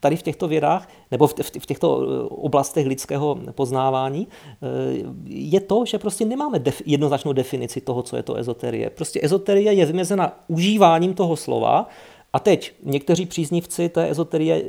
tady 0.00 0.16
v 0.16 0.22
těchto 0.22 0.48
vědách 0.48 0.88
nebo 1.10 1.26
v, 1.26 1.34
v 1.58 1.66
těchto 1.66 1.96
oblastech 2.28 2.86
lidského 2.86 3.38
poznávání, 3.54 4.28
je 5.26 5.60
to, 5.60 5.84
že 5.84 5.98
prostě 5.98 6.24
nemáme 6.24 6.58
def, 6.58 6.82
jednoznačnou 6.86 7.32
definici 7.32 7.80
toho, 7.80 8.02
co 8.02 8.16
je 8.16 8.22
to 8.22 8.34
ezoterie. 8.34 8.90
Prostě 8.90 9.20
ezoterie 9.22 9.72
je 9.72 9.86
vymezena 9.86 10.44
užíváním 10.48 11.14
toho 11.14 11.36
slova, 11.36 11.88
a 12.34 12.38
teď 12.38 12.72
někteří 12.82 13.26
příznivci 13.26 13.88
té 13.88 14.10
ezoterie 14.10 14.62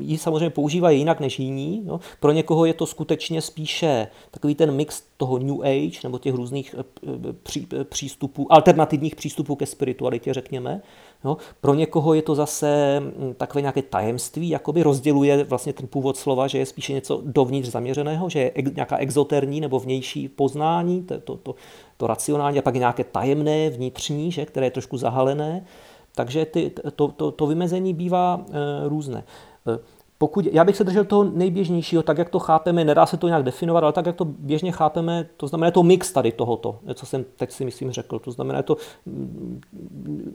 ji 0.00 0.18
samozřejmě 0.18 0.50
používají 0.50 0.98
jinak 0.98 1.20
než 1.20 1.38
jiní. 1.38 1.82
Jo. 1.86 2.00
Pro 2.20 2.32
někoho 2.32 2.64
je 2.64 2.74
to 2.74 2.86
skutečně 2.86 3.42
spíše 3.42 4.08
takový 4.30 4.54
ten 4.54 4.72
mix 4.72 5.02
toho 5.16 5.38
New 5.38 5.62
Age 5.62 6.00
nebo 6.04 6.18
těch 6.18 6.34
různých 6.34 6.74
eh, 6.78 7.32
pří, 7.42 7.66
eh, 7.80 7.84
přístupů, 7.84 8.52
alternativních 8.52 9.16
přístupů 9.16 9.56
ke 9.56 9.66
spiritualitě, 9.66 10.34
řekněme. 10.34 10.82
Jo. 11.24 11.36
Pro 11.60 11.74
někoho 11.74 12.14
je 12.14 12.22
to 12.22 12.34
zase 12.34 13.00
hm, 13.00 13.34
takové 13.36 13.60
nějaké 13.62 13.82
tajemství, 13.82 14.48
jakoby 14.48 14.82
rozděluje 14.82 15.44
vlastně 15.44 15.72
ten 15.72 15.86
původ 15.86 16.16
slova, 16.16 16.46
že 16.46 16.58
je 16.58 16.66
spíše 16.66 16.92
něco 16.92 17.22
dovnitř 17.24 17.68
zaměřeného, 17.68 18.28
že 18.28 18.38
je 18.38 18.52
nějaká 18.74 18.96
exoterní 18.96 19.60
nebo 19.60 19.80
vnější 19.80 20.28
poznání, 20.28 21.02
to, 21.02 21.18
to, 21.18 21.36
to, 21.36 21.54
to 21.96 22.06
racionální, 22.06 22.58
a 22.58 22.62
pak 22.62 22.74
nějaké 22.74 23.04
tajemné 23.04 23.70
vnitřní, 23.70 24.32
že, 24.32 24.46
které 24.46 24.66
je 24.66 24.70
trošku 24.70 24.96
zahalené. 24.96 25.64
Takže 26.14 26.44
ty, 26.44 26.72
to, 26.96 27.08
to, 27.08 27.30
to 27.30 27.46
vymezení 27.46 27.94
bývá 27.94 28.40
e, 28.40 28.88
různé. 28.88 29.24
E, 29.66 29.78
pokud, 30.22 30.46
já 30.52 30.64
bych 30.64 30.76
se 30.76 30.84
držel 30.84 31.04
toho 31.04 31.24
nejběžnějšího, 31.24 32.02
tak 32.02 32.18
jak 32.18 32.28
to 32.28 32.38
chápeme, 32.38 32.84
nedá 32.84 33.06
se 33.06 33.16
to 33.16 33.28
nějak 33.28 33.42
definovat, 33.42 33.84
ale 33.84 33.92
tak 33.92 34.06
jak 34.06 34.16
to 34.16 34.24
běžně 34.24 34.72
chápeme, 34.72 35.28
to 35.36 35.46
znamená 35.46 35.70
to 35.70 35.82
mix 35.82 36.12
tady 36.12 36.32
tohoto, 36.32 36.78
co 36.94 37.06
jsem 37.06 37.24
teď 37.36 37.52
si 37.52 37.64
myslím 37.64 37.90
řekl. 37.90 38.18
To 38.18 38.30
znamená 38.30 38.62
to, 38.62 38.76
mm, 39.06 39.60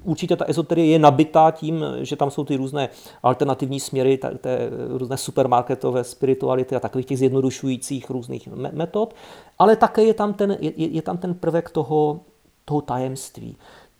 určitě 0.03 0.35
ta 0.35 0.45
ezoterie 0.45 0.87
je 0.87 0.99
nabitá 0.99 1.51
tím, 1.51 1.85
že 2.01 2.15
tam 2.15 2.31
jsou 2.31 2.43
ty 2.43 2.55
různé 2.55 2.89
alternativní 3.23 3.79
směry, 3.79 4.19
té 4.41 4.69
různé 4.87 5.17
supermarketové 5.17 6.03
spirituality 6.03 6.75
a 6.75 6.79
takových 6.79 7.07
těch 7.07 7.17
zjednodušujících 7.17 8.09
různých 8.09 8.47
metod, 8.71 9.13
ale 9.59 9.75
také 9.75 10.03
je 10.03 10.13
tam 10.13 10.33
ten, 10.33 10.57
je, 10.59 10.71
je 10.75 11.01
tam 11.01 11.17
ten 11.17 11.33
prvek 11.33 11.69
toho, 11.69 12.19
toho 12.65 12.81
tajemství 12.81 13.57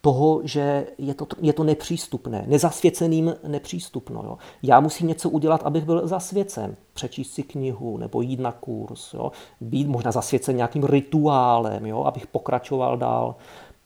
toho, 0.08 0.42
že 0.44 0.88
je 0.98 1.14
to, 1.14 1.28
je 1.42 1.54
to 1.54 1.64
nepřístupné, 1.64 2.44
nezasvěceným 2.48 3.36
nepřístupno. 3.48 4.22
Jo. 4.24 4.38
Já 4.64 4.80
musím 4.80 5.08
něco 5.08 5.30
udělat, 5.30 5.62
abych 5.64 5.86
byl 5.86 6.08
zasvěcen. 6.08 6.76
Přečíst 6.94 7.34
si 7.34 7.44
knihu 7.44 7.98
nebo 7.98 8.22
jít 8.22 8.40
na 8.40 8.52
kurz, 8.52 9.14
jo. 9.14 9.32
být 9.62 9.88
možná 9.88 10.12
zasvěcen 10.12 10.56
nějakým 10.56 10.84
rituálem, 10.84 11.86
jo, 11.86 12.04
abych 12.04 12.28
pokračoval 12.28 12.98
dál. 12.98 13.36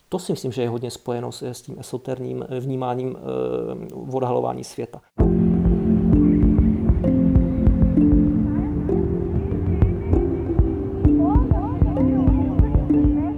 To 0.10 0.20
si 0.20 0.32
myslím, 0.32 0.52
že 0.52 0.62
je 0.62 0.70
hodně 0.70 0.92
spojeno 0.92 1.32
s, 1.32 1.42
s 1.42 1.62
tím 1.62 1.76
esoterním 1.80 2.46
vnímáním 2.60 3.18
e, 3.18 4.16
odhalování 4.16 4.64
světa. 4.64 5.02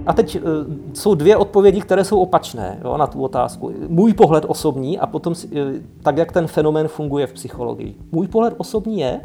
A 0.06 0.12
teď 0.12 0.36
uh, 0.36 0.50
jsou 0.92 1.14
dvě 1.14 1.36
odpovědi, 1.36 1.80
které 1.80 2.04
jsou 2.04 2.18
opačné 2.18 2.80
jo, 2.84 2.96
na 2.96 3.06
tu 3.06 3.22
otázku. 3.22 3.72
Můj 3.88 4.14
pohled 4.14 4.44
osobní 4.48 4.98
a 4.98 5.06
potom 5.06 5.34
uh, 5.44 5.60
tak, 6.02 6.16
jak 6.16 6.32
ten 6.32 6.46
fenomén 6.46 6.88
funguje 6.88 7.26
v 7.26 7.32
psychologii. 7.32 7.94
Můj 8.12 8.28
pohled 8.28 8.54
osobní 8.56 9.00
je, 9.00 9.20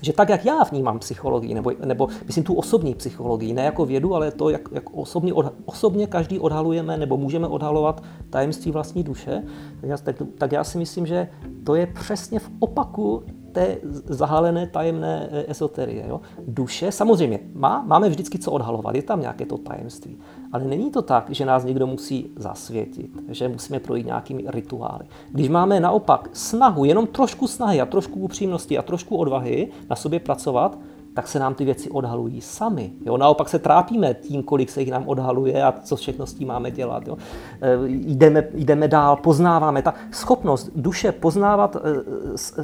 že 0.00 0.12
tak, 0.12 0.28
jak 0.28 0.44
já 0.44 0.64
vnímám 0.64 0.98
psychologii, 0.98 1.54
nebo, 1.54 1.72
nebo 1.84 2.08
myslím 2.26 2.44
tu 2.44 2.54
osobní 2.54 2.94
psychologii, 2.94 3.52
ne 3.52 3.62
jako 3.62 3.86
vědu, 3.86 4.14
ale 4.14 4.30
to, 4.30 4.50
jak, 4.50 4.68
jak 4.72 4.84
osobně, 4.92 5.32
odha- 5.32 5.52
osobně 5.64 6.06
každý 6.06 6.38
odhalujeme 6.38 6.96
nebo 6.96 7.16
můžeme 7.16 7.46
odhalovat 7.46 8.02
tajemství 8.30 8.72
vlastní 8.72 9.02
duše, 9.02 9.42
tak 9.80 9.90
já, 9.90 9.96
tak, 9.96 10.16
tak 10.38 10.52
já 10.52 10.64
si 10.64 10.78
myslím, 10.78 11.06
že 11.06 11.28
to 11.64 11.74
je 11.74 11.86
přesně 11.86 12.38
v 12.38 12.50
opaku 12.58 13.22
té 13.52 13.76
zahalené 14.06 14.66
tajemné 14.66 15.28
eh, 15.30 15.44
esoterie. 15.48 16.04
Jo? 16.08 16.20
Duše, 16.46 16.92
samozřejmě, 16.92 17.40
má, 17.54 17.82
máme 17.86 18.08
vždycky 18.08 18.38
co 18.38 18.52
odhalovat, 18.52 18.94
je 18.94 19.02
tam 19.02 19.20
nějaké 19.20 19.46
to 19.46 19.58
tajemství. 19.58 20.18
Ale 20.52 20.64
není 20.64 20.90
to 20.90 21.02
tak, 21.02 21.30
že 21.30 21.44
nás 21.44 21.64
někdo 21.64 21.86
musí 21.86 22.30
zasvětit, 22.36 23.10
že 23.28 23.48
musíme 23.48 23.80
projít 23.80 24.06
nějakými 24.06 24.44
rituály. 24.46 25.04
Když 25.30 25.48
máme 25.48 25.80
naopak 25.80 26.28
snahu, 26.32 26.84
jenom 26.84 27.06
trošku 27.06 27.46
snahy 27.46 27.80
a 27.80 27.86
trošku 27.86 28.20
upřímnosti 28.20 28.78
a 28.78 28.82
trošku 28.82 29.16
odvahy 29.16 29.68
na 29.90 29.96
sobě 29.96 30.20
pracovat, 30.20 30.78
tak 31.14 31.28
se 31.28 31.38
nám 31.38 31.54
ty 31.54 31.64
věci 31.64 31.90
odhalují 31.90 32.40
sami. 32.40 32.92
Jo? 33.06 33.16
Naopak 33.16 33.48
se 33.48 33.58
trápíme 33.58 34.14
tím, 34.14 34.42
kolik 34.42 34.70
se 34.70 34.80
jich 34.80 34.90
nám 34.90 35.08
odhaluje 35.08 35.62
a 35.62 35.74
co 35.82 35.96
všechno 35.96 36.26
s 36.26 36.34
tím 36.34 36.48
máme 36.48 36.70
dělat. 36.70 37.06
Jo? 37.06 37.16
E, 37.60 37.76
jdeme, 37.86 38.48
jdeme 38.54 38.88
dál, 38.88 39.16
poznáváme. 39.16 39.82
Ta 39.82 39.94
schopnost 40.12 40.70
duše 40.76 41.12
poznávat 41.12 41.76
e, 41.76 41.80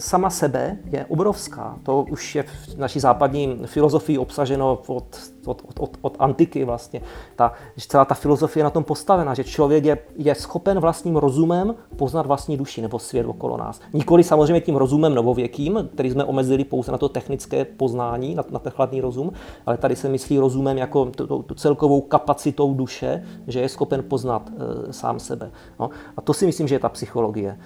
sama 0.00 0.30
sebe 0.30 0.78
je 0.90 1.06
obrovská. 1.08 1.78
To 1.82 2.06
už 2.10 2.34
je 2.34 2.42
v 2.42 2.78
naší 2.78 3.00
západní 3.00 3.60
filozofii 3.66 4.18
obsaženo 4.18 4.82
od 4.86 5.33
od, 5.46 5.62
od, 5.78 5.96
od 6.00 6.16
antiky 6.18 6.64
vlastně. 6.64 7.00
Ta, 7.36 7.52
celá 7.88 8.04
ta 8.04 8.14
filozofie 8.14 8.60
je 8.60 8.64
na 8.64 8.70
tom 8.70 8.84
postavena, 8.84 9.34
že 9.34 9.44
člověk 9.44 9.84
je, 9.84 9.98
je 10.16 10.34
schopen 10.34 10.80
vlastním 10.80 11.16
rozumem 11.16 11.74
poznat 11.96 12.26
vlastní 12.26 12.56
duši 12.56 12.82
nebo 12.82 12.98
svět 12.98 13.26
okolo 13.26 13.56
nás. 13.56 13.80
Nikoli 13.92 14.24
samozřejmě 14.24 14.60
tím 14.60 14.76
rozumem 14.76 15.14
novověkým, 15.14 15.88
který 15.94 16.10
jsme 16.10 16.24
omezili 16.24 16.64
pouze 16.64 16.92
na 16.92 16.98
to 16.98 17.08
technické 17.08 17.64
poznání, 17.64 18.34
na, 18.34 18.44
na 18.50 18.58
ten 18.58 18.72
chladný 18.72 19.00
rozum, 19.00 19.32
ale 19.66 19.76
tady 19.76 19.96
se 19.96 20.08
myslí 20.08 20.38
rozumem 20.38 20.78
jako 20.78 21.04
tu, 21.04 21.44
celkovou 21.54 22.00
kapacitou 22.00 22.74
duše, 22.74 23.24
že 23.46 23.60
je 23.60 23.68
schopen 23.68 24.04
poznat 24.08 24.50
e, 24.50 24.92
sám 24.92 25.20
sebe. 25.20 25.50
No. 25.80 25.90
A 26.16 26.20
to 26.20 26.34
si 26.34 26.46
myslím, 26.46 26.68
že 26.68 26.74
je 26.74 26.78
ta 26.78 26.88
psychologie. 26.88 27.58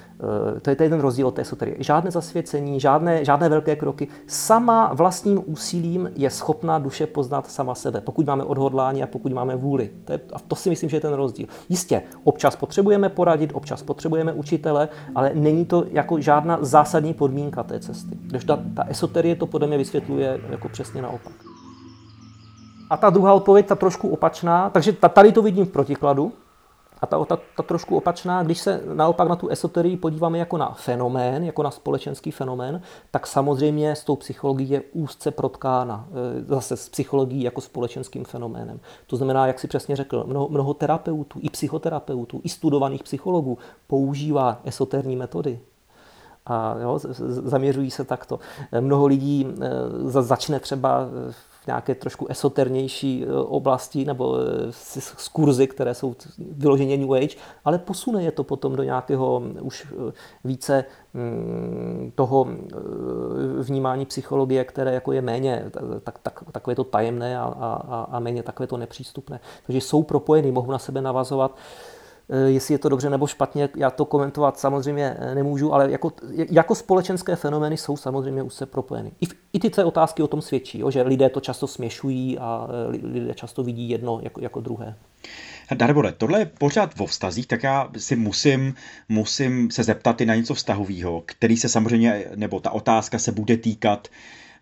E, 0.57 0.61
to 0.61 0.71
je 0.71 0.77
ten 0.77 1.01
rozdíl 1.01 1.27
od 1.27 1.35
té 1.35 1.43
esoterie. 1.43 1.77
Žádné 1.79 2.11
zasvěcení, 2.11 2.81
žádné, 2.81 3.25
žádné 3.25 3.49
velké 3.49 3.77
kroky. 3.77 4.09
Sama 4.27 4.91
vlastním 4.95 5.43
úsilím 5.47 6.11
je 6.17 6.31
schopná 6.31 6.79
duše 6.79 7.07
poznat 7.07 7.51
sama 7.51 7.68
sama 7.69 7.75
sebe, 7.75 8.01
pokud 8.01 8.27
máme 8.27 8.45
odhodlání 8.45 9.03
a 9.03 9.07
pokud 9.07 9.33
máme 9.33 9.57
vůli. 9.57 9.91
To 10.05 10.13
je, 10.13 10.21
a 10.33 10.39
to 10.39 10.57
si 10.57 10.71
myslím, 10.71 10.91
že 10.91 10.97
je 10.97 11.01
ten 11.01 11.13
rozdíl. 11.13 11.47
Jistě, 11.69 12.03
občas 12.25 12.57
potřebujeme 12.57 13.09
poradit, 13.09 13.51
občas 13.55 13.83
potřebujeme 13.83 14.33
učitele, 14.33 14.89
ale 15.15 15.31
není 15.35 15.65
to 15.65 15.85
jako 15.93 16.21
žádná 16.21 16.59
zásadní 16.61 17.15
podmínka 17.15 17.63
té 17.63 17.81
cesty. 17.81 18.17
Když 18.21 18.45
ta, 18.45 18.59
ta 18.75 18.85
esoterie 18.89 19.37
to 19.37 19.47
podle 19.47 19.69
mě 19.69 19.79
vysvětluje 19.79 20.41
jako 20.51 20.69
přesně 20.69 21.03
naopak. 21.03 21.33
A 22.91 22.97
ta 22.97 23.11
druhá 23.11 23.35
odpověď, 23.35 23.67
ta 23.67 23.75
trošku 23.75 24.09
opačná, 24.09 24.71
takže 24.71 24.93
tady 24.93 25.33
to 25.33 25.43
vidím 25.43 25.67
v 25.67 25.69
protikladu, 25.69 26.33
a 27.01 27.07
ta, 27.07 27.25
ta, 27.25 27.39
ta 27.57 27.63
trošku 27.63 27.97
opačná, 27.97 28.43
když 28.43 28.59
se 28.59 28.81
naopak 28.95 29.29
na 29.29 29.37
tu 29.37 29.49
esoterii 29.49 29.97
podíváme 29.97 30.39
jako 30.39 30.59
na 30.59 30.71
fenomén, 30.71 31.45
jako 31.45 31.63
na 31.63 31.71
společenský 31.71 32.31
fenomén, 32.31 32.83
tak 33.11 33.27
samozřejmě 33.27 33.97
s 33.97 34.05
tou 34.05 34.17
psychologií 34.17 34.71
je 34.71 34.83
úzce 34.93 35.31
protkána. 35.31 36.09
E, 36.11 36.45
zase 36.45 36.77
s 36.77 36.89
psychologií 36.89 37.43
jako 37.43 37.61
společenským 37.61 38.25
fenoménem. 38.25 38.81
To 39.07 39.17
znamená, 39.17 39.47
jak 39.47 39.61
si 39.61 39.69
přesně 39.69 39.97
řekl, 39.97 40.25
mnoho, 40.27 40.49
mnoho 40.49 40.75
terapeutů, 40.75 41.39
i 41.43 41.51
psychoterapeutů, 41.51 42.41
i 42.45 42.49
studovaných 42.49 43.03
psychologů 43.03 43.59
používá 43.87 44.61
esoterní 44.65 45.17
metody 45.17 45.61
a 46.47 46.77
jo, 46.83 46.99
zaměřují 47.29 47.91
se 47.91 48.05
takto. 48.05 48.39
E, 48.73 48.81
mnoho 48.81 49.07
lidí 49.07 49.47
e, 49.47 49.71
začne 50.23 50.61
třeba 50.61 51.09
nějaké 51.69 51.95
trošku 51.95 52.27
esoternější 52.27 53.25
e, 53.25 53.33
oblasti 53.33 54.05
nebo 54.05 54.37
z 54.71 55.29
kurzy, 55.29 55.67
které 55.67 55.95
jsou 55.95 56.17
vyloženě 56.39 56.97
New 56.97 57.13
Age, 57.13 57.37
ale 57.65 57.79
posune 57.79 58.23
je 58.23 58.33
to 58.33 58.45
potom 58.45 58.77
do 58.77 58.83
nějakého 58.83 59.43
už 59.61 59.85
e, 59.85 60.13
více 60.45 60.85
mm, 61.15 62.13
toho 62.15 62.47
vnímání 63.61 64.07
psychologie, 64.07 64.65
které 64.65 64.95
jako 64.95 65.13
je 65.13 65.23
méně 65.23 65.65
tak, 66.03 66.19
tak, 66.19 66.45
takové 66.53 66.75
to 66.75 66.85
tajemné 66.85 67.39
a, 67.39 67.45
a, 67.45 68.09
a 68.11 68.19
méně 68.19 68.43
takové 68.43 68.67
to 68.67 68.77
nepřístupné. 68.77 69.41
Takže 69.67 69.81
jsou 69.81 70.03
propojeny, 70.03 70.53
mohou 70.53 70.71
na 70.71 70.79
sebe 70.79 71.01
navazovat. 71.01 71.57
Eh, 72.31 72.51
jestli 72.51 72.75
je 72.75 72.79
to 72.79 72.89
dobře 72.89 73.11
nebo 73.11 73.27
špatně, 73.27 73.69
já 73.77 73.91
to 73.91 74.05
komentovat 74.05 74.59
samozřejmě 74.59 75.17
eh, 75.19 75.35
nemůžu, 75.35 75.75
ale 75.75 75.91
jako, 75.91 76.13
jako 76.51 76.75
společenské 76.75 77.37
fenomény 77.37 77.77
jsou 77.77 77.97
samozřejmě 77.97 78.43
už 78.43 78.55
se 78.55 78.67
propojeny. 78.67 79.13
I, 79.21 79.27
i 79.53 79.71
ty 79.71 79.83
otázky 79.83 80.23
o 80.23 80.27
tom 80.27 80.43
svědčí, 80.43 80.79
jo, 80.79 80.91
že 80.91 81.03
lidé 81.03 81.29
to 81.29 81.41
často 81.41 81.67
směšují 81.67 82.39
a 82.39 82.69
eh, 82.71 83.07
lidé 83.07 83.35
často 83.35 83.63
vidí 83.63 83.91
jedno 83.91 84.21
jako, 84.23 84.41
jako 84.41 84.61
druhé. 84.61 84.95
Darbole, 85.75 86.13
tohle 86.13 86.39
je 86.39 86.47
pořád 86.47 86.99
vo 86.99 87.07
vztazích, 87.07 87.47
tak 87.47 87.63
já 87.63 87.91
si 87.97 88.17
musím, 88.17 88.75
musím 89.09 89.71
se 89.71 89.85
zeptat 89.85 90.21
i 90.21 90.27
na 90.27 90.35
něco 90.35 90.55
vztahového, 90.55 91.23
který 91.27 91.57
se 91.57 91.69
samozřejmě, 91.69 92.25
nebo 92.35 92.61
ta 92.61 92.71
otázka 92.71 93.19
se 93.19 93.33
bude 93.33 93.57
týkat 93.57 94.09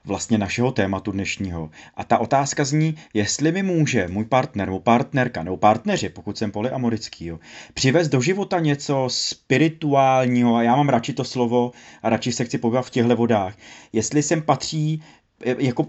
vlastně 0.07 0.39
našeho 0.39 0.73
tématu 0.73 1.13
dnešního. 1.13 1.71
A 1.95 2.05
ta 2.05 2.19
otázka 2.19 2.65
zní, 2.65 2.95
jestli 3.15 3.53
mi 3.53 3.63
může 3.63 4.09
můj 4.09 4.25
partner 4.25 4.67
nebo 4.69 4.81
partnerka 4.81 5.43
nebo 5.43 5.57
partneři, 5.57 6.09
pokud 6.09 6.39
jsem 6.39 6.51
polyamorický, 6.51 7.27
jo, 7.27 7.39
přivést 7.75 8.09
do 8.09 8.21
života 8.21 8.61
něco 8.61 9.07
spirituálního, 9.11 10.57
a 10.57 10.63
já 10.63 10.77
mám 10.77 10.89
radši 10.89 11.13
to 11.13 11.25
slovo 11.25 11.73
a 12.03 12.11
radši 12.11 12.33
se 12.33 12.45
chci 12.45 12.59
pobavit 12.59 12.87
v 12.87 12.91
těchto 12.91 13.17
vodách, 13.17 13.55
jestli 13.93 14.23
sem 14.23 14.43
patří 14.43 15.03
jako 15.59 15.87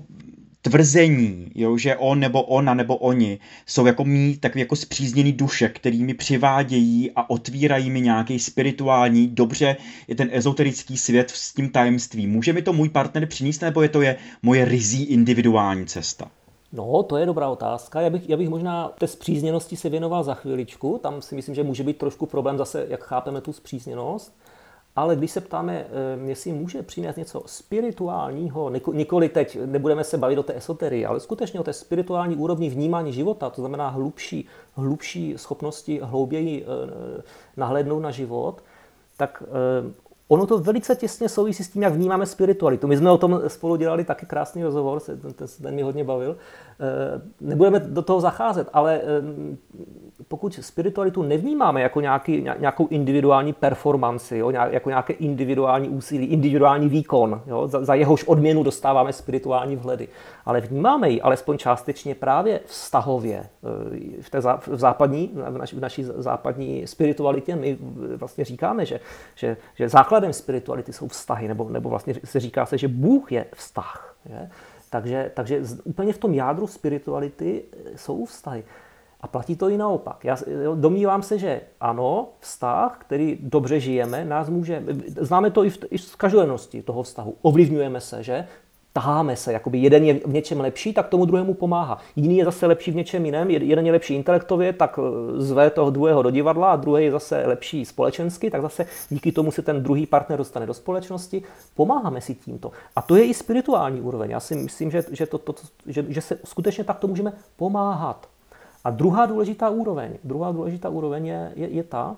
tvrzení, 0.62 1.52
jo, 1.56 1.78
že 1.78 1.96
on 1.96 2.20
nebo 2.20 2.44
ona 2.44 2.74
nebo 2.74 2.98
oni 2.98 3.40
jsou 3.66 3.86
jako 3.86 4.06
mý 4.06 4.38
tak 4.38 4.56
jako 4.56 4.76
zpřízněný 4.76 5.32
duše, 5.32 5.70
který 5.70 6.04
mi 6.04 6.14
přivádějí 6.14 7.12
a 7.16 7.30
otvírají 7.30 7.90
mi 7.90 8.02
nějaký 8.02 8.40
spirituální, 8.40 9.28
dobře 9.28 9.76
je 10.08 10.16
ten 10.16 10.30
ezoterický 10.32 10.98
svět 10.98 11.32
s 11.32 11.54
tím 11.54 11.70
tajemstvím. 11.70 12.32
Může 12.32 12.54
mi 12.54 12.62
to 12.62 12.74
můj 12.74 12.90
partner 12.90 13.26
přinést, 13.26 13.62
nebo 13.62 13.82
je 13.82 13.90
to 13.90 14.02
je 14.02 14.16
moje 14.42 14.66
rizí 14.66 15.04
individuální 15.04 15.86
cesta? 15.86 16.32
No, 16.74 17.04
to 17.04 17.18
je 17.18 17.26
dobrá 17.26 17.50
otázka. 17.50 18.02
Já 18.02 18.10
bych, 18.10 18.30
já 18.30 18.38
bych 18.38 18.50
možná 18.50 18.88
té 19.00 19.08
zpřízněnosti 19.08 19.76
se 19.76 19.90
věnoval 19.90 20.24
za 20.24 20.34
chviličku. 20.34 21.00
Tam 21.04 21.22
si 21.22 21.36
myslím, 21.36 21.56
že 21.56 21.64
může 21.64 21.84
být 21.84 21.98
trošku 21.98 22.26
problém 22.26 22.58
zase, 22.58 22.86
jak 22.90 23.04
chápeme 23.04 23.42
tu 23.42 23.54
zpřízněnost. 23.54 24.34
Ale 24.98 25.16
když 25.16 25.32
se 25.32 25.42
ptáme, 25.42 25.86
eh, 25.90 26.30
jestli 26.30 26.52
může 26.52 26.84
přinést 26.84 27.16
něco 27.16 27.44
spirituálního, 27.46 28.72
nikoli 28.94 29.30
teď 29.30 29.58
nebudeme 29.66 30.04
se 30.04 30.18
bavit 30.18 30.38
o 30.38 30.44
té 30.44 30.56
esoterii, 30.56 31.06
ale 31.06 31.20
skutečně 31.20 31.60
o 31.60 31.64
té 31.64 31.74
spirituální 31.74 32.36
úrovni 32.36 32.70
vnímání 32.70 33.14
života, 33.14 33.50
to 33.50 33.62
znamená 33.62 33.90
hlubší, 33.90 34.48
hlubší 34.76 35.34
schopnosti 35.38 36.00
hlouběji 36.04 36.66
eh, 36.66 37.22
nahlédnout 37.58 38.00
na 38.00 38.12
život, 38.12 38.64
tak 39.18 39.44
eh, 39.48 39.94
ono 40.28 40.46
to 40.46 40.58
velice 40.58 40.96
těsně 40.96 41.30
souvisí 41.30 41.64
s 41.64 41.70
tím, 41.70 41.84
jak 41.84 41.94
vnímáme 41.94 42.26
spiritualitu. 42.26 42.88
My 42.88 42.98
jsme 42.98 43.12
o 43.12 43.18
tom 43.18 43.42
spolu 43.48 43.76
dělali 43.76 44.04
taky 44.04 44.26
krásný 44.26 44.64
rozhovor, 44.64 45.00
ten, 45.00 45.20
ten, 45.20 45.48
ten 45.62 45.74
mě 45.74 45.84
hodně 45.84 46.04
bavil. 46.04 46.38
Nebudeme 47.42 47.80
do 47.80 48.02
toho 48.02 48.22
zacházet, 48.22 48.70
ale 48.74 49.02
pokud 50.28 50.54
spiritualitu 50.62 51.24
nevnímáme 51.24 51.82
jako 51.82 52.02
nějaký, 52.02 52.42
nějakou 52.60 52.88
individuální 52.88 53.54
performanci, 53.54 54.38
jo, 54.38 54.50
jako 54.50 54.90
nějaké 54.90 55.14
individuální 55.14 55.90
úsilí, 55.90 56.26
individuální 56.26 56.90
výkon, 56.90 57.42
jo, 57.48 57.68
za, 57.68 57.86
za 57.86 57.94
jehož 57.94 58.24
odměnu 58.24 58.64
dostáváme 58.64 59.14
spirituální 59.14 59.76
vhledy, 59.76 60.08
ale 60.46 60.62
vnímáme 60.62 61.10
ji 61.10 61.22
alespoň 61.22 61.58
částečně 61.58 62.16
právě 62.16 62.60
vztahově. 62.66 63.38
Eh, 64.18 64.22
v, 64.22 64.30
té 64.30 64.42
zá, 64.42 64.58
v 64.68 64.80
západní, 64.80 65.32
v, 65.50 65.58
naši, 65.58 65.76
v 65.76 65.80
naší 65.80 66.04
západní 66.04 66.88
spiritualitě 66.88 67.56
my 67.56 67.78
vlastně 68.16 68.46
říkáme, 68.46 68.86
že, 68.86 69.00
že, 69.36 69.58
že 69.76 69.90
základem 69.90 70.34
spirituality 70.34 70.94
jsou 70.94 71.08
vztahy, 71.08 71.48
nebo, 71.48 71.70
nebo 71.70 71.90
vlastně 71.90 72.14
se 72.24 72.40
říká 72.40 72.66
se, 72.66 72.78
že 72.78 72.88
Bůh 72.88 73.32
je 73.32 73.46
vztah. 73.54 74.16
Je? 74.30 74.50
Takže, 74.90 75.32
takže 75.34 75.62
úplně 75.84 76.14
v 76.14 76.18
tom 76.18 76.34
jádru 76.34 76.68
spirituality 76.68 77.64
eh, 77.72 77.98
jsou 77.98 78.26
vztahy. 78.26 78.64
A 79.22 79.28
platí 79.28 79.56
to 79.56 79.70
i 79.70 79.78
naopak. 79.78 80.26
Já 80.26 80.38
domnívám 80.76 81.24
se, 81.24 81.40
že 81.40 81.62
ano, 81.80 82.30
vztah, 82.40 82.98
který 83.00 83.38
dobře 83.42 83.80
žijeme, 83.80 84.26
nás 84.26 84.50
může, 84.50 84.84
známe 85.20 85.52
to 85.52 85.66
i 85.66 85.70
v, 85.70 85.78
i 85.90 85.98
v 85.98 86.16
každodennosti 86.16 86.82
toho 86.82 87.04
vztahu, 87.04 87.36
ovlivňujeme 87.42 88.02
se, 88.02 88.24
že? 88.24 88.48
Taháme 88.98 89.36
se, 89.36 89.54
jakoby 89.54 89.78
jeden 89.78 90.04
je 90.04 90.14
v 90.14 90.34
něčem 90.34 90.60
lepší, 90.60 90.94
tak 90.94 91.08
tomu 91.08 91.26
druhému 91.26 91.54
pomáhá. 91.54 91.98
Jiný 92.16 92.38
je 92.38 92.46
zase 92.46 92.66
lepší 92.66 92.92
v 92.92 92.96
něčem 92.96 93.26
jiném, 93.26 93.50
jeden 93.50 93.86
je 93.86 93.92
lepší 93.92 94.14
intelektově, 94.14 94.74
tak 94.74 95.00
eh, 95.00 95.42
zve 95.42 95.70
toho 95.70 95.90
druhého 95.90 96.22
do 96.22 96.30
divadla 96.30 96.72
a 96.72 96.76
druhý 96.76 97.04
je 97.04 97.12
zase 97.12 97.44
lepší 97.46 97.86
společensky, 97.86 98.50
tak 98.50 98.62
zase 98.62 98.86
díky 99.10 99.32
tomu 99.32 99.52
se 99.52 99.62
ten 99.62 99.84
druhý 99.84 100.06
partner 100.06 100.38
dostane 100.38 100.66
do 100.66 100.74
společnosti. 100.74 101.44
Pomáháme 101.76 102.22
si 102.22 102.36
tímto. 102.36 102.72
A 102.96 103.02
to 103.02 103.16
je 103.16 103.26
i 103.26 103.34
spirituální 103.34 104.02
úroveň. 104.02 104.30
Já 104.32 104.40
si 104.40 104.56
myslím, 104.56 104.92
že, 104.92 105.04
že, 105.12 105.26
to, 105.26 105.38
to, 105.38 105.54
že, 105.86 106.06
že 106.10 106.22
se 106.22 106.40
skutečně 106.46 106.84
takto 106.84 107.08
můžeme 107.08 107.34
pomáhat. 107.56 108.28
A 108.84 108.90
druhá 108.90 109.26
důležitá 109.26 109.70
úroveň, 109.70 110.18
druhá 110.24 110.52
důležitá 110.52 110.90
úroveň 110.90 111.26
je, 111.26 111.52
je, 111.56 111.68
je 111.70 111.84
ta, 111.84 112.16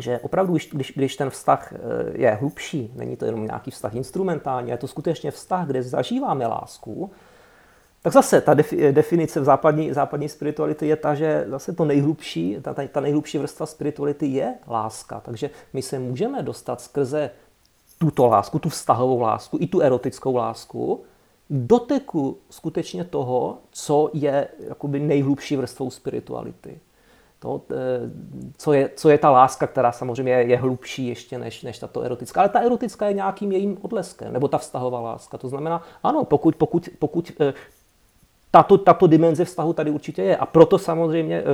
že 0.00 0.18
opravdu, 0.18 0.56
když, 0.72 0.92
když 0.96 1.16
ten 1.16 1.30
vztah 1.30 1.72
eh, 1.72 1.78
je 2.14 2.30
hlubší, 2.30 2.92
není 2.94 3.16
to 3.16 3.24
jenom 3.24 3.46
nějaký 3.46 3.70
vztah 3.70 3.94
instrumentální, 3.94 4.70
je 4.70 4.76
to 4.76 4.88
skutečně 4.88 5.30
vztah, 5.30 5.66
kde 5.66 5.82
zažíváme 5.82 6.46
lásku, 6.46 7.10
tak 8.02 8.12
zase 8.12 8.40
ta 8.40 8.54
definice 8.90 9.40
v 9.40 9.44
západní, 9.44 9.92
západní 9.92 10.28
spirituality 10.28 10.86
je 10.86 10.96
ta, 10.96 11.14
že 11.14 11.44
zase 11.48 11.72
to 11.72 11.84
nejhlubší, 11.84 12.56
ta, 12.62 12.74
ta 12.92 13.00
nejhlubší 13.00 13.38
vrstva 13.38 13.66
spirituality 13.66 14.26
je 14.26 14.54
láska. 14.68 15.20
Takže 15.20 15.50
my 15.72 15.82
se 15.82 15.98
můžeme 15.98 16.42
dostat 16.42 16.80
skrze 16.80 17.30
tuto 17.98 18.26
lásku, 18.26 18.58
tu 18.58 18.68
vztahovou 18.68 19.20
lásku, 19.20 19.58
i 19.60 19.66
tu 19.66 19.80
erotickou 19.80 20.36
lásku, 20.36 21.04
doteku 21.50 22.38
skutečně 22.50 23.04
toho, 23.04 23.58
co 23.70 24.10
je 24.12 24.48
jakoby 24.58 25.00
nejhlubší 25.00 25.56
vrstvou 25.56 25.90
spirituality. 25.90 26.80
To, 27.38 27.62
eh, 27.70 27.76
co, 28.56 28.72
je, 28.72 28.90
co 28.96 29.10
je 29.10 29.18
ta 29.18 29.30
láska, 29.30 29.66
která 29.66 29.92
samozřejmě 29.92 30.32
je, 30.32 30.56
hlubší 30.56 31.06
ještě 31.06 31.38
než, 31.38 31.62
než 31.62 31.78
tato 31.78 32.00
erotická. 32.00 32.40
Ale 32.40 32.48
ta 32.48 32.60
erotická 32.60 33.06
je 33.06 33.14
nějakým 33.14 33.52
jejím 33.52 33.78
odleskem, 33.82 34.32
nebo 34.32 34.48
ta 34.48 34.58
vztahová 34.58 35.00
láska. 35.00 35.38
To 35.38 35.48
znamená, 35.48 35.82
ano, 36.02 36.24
pokud, 36.24 36.56
pokud, 36.56 36.88
pokud 36.98 37.32
eh, 37.40 37.54
tato, 38.50 38.78
tato 38.78 39.06
dimenze 39.06 39.44
vztahu 39.44 39.72
tady 39.72 39.90
určitě 39.90 40.22
je. 40.22 40.36
A 40.36 40.46
proto 40.46 40.78
samozřejmě 40.78 41.40
eh, 41.40 41.44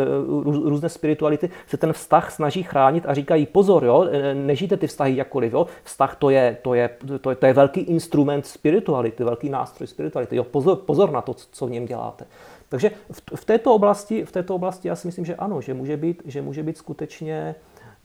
různé 0.44 0.88
spirituality 0.88 1.50
se 1.66 1.76
ten 1.76 1.92
vztah 1.92 2.32
snaží 2.32 2.62
chránit 2.62 3.04
a 3.06 3.14
říkají 3.14 3.46
pozor, 3.46 3.84
jo, 3.84 4.08
nežijte 4.34 4.76
ty 4.76 4.86
vztahy 4.86 5.16
jakkoliv. 5.16 5.52
Jo. 5.52 5.66
Vztah 5.84 6.16
to 6.16 6.30
je, 6.30 6.56
to, 6.62 6.74
je, 6.74 6.90
to, 7.20 7.30
je, 7.30 7.36
to 7.36 7.46
je 7.46 7.52
velký 7.52 7.80
instrument 7.80 8.46
spirituality, 8.46 9.24
velký 9.24 9.48
nástroj 9.48 9.86
spirituality. 9.86 10.36
Jo, 10.36 10.44
pozor, 10.44 10.76
pozor 10.76 11.10
na 11.10 11.20
to, 11.20 11.34
co 11.34 11.66
v 11.66 11.70
něm 11.70 11.86
děláte. 11.86 12.24
Takže 12.72 12.90
v 13.34 13.44
této 13.44 13.74
oblasti, 13.74 14.24
v 14.24 14.32
této 14.32 14.54
oblasti 14.54 14.88
já 14.88 14.96
si 14.96 15.08
myslím, 15.08 15.24
že 15.24 15.36
ano, 15.36 15.60
že 15.60 15.74
může 15.74 15.96
být, 15.96 16.22
že 16.24 16.42
může 16.42 16.62
být 16.62 16.76
skutečně, 16.76 17.54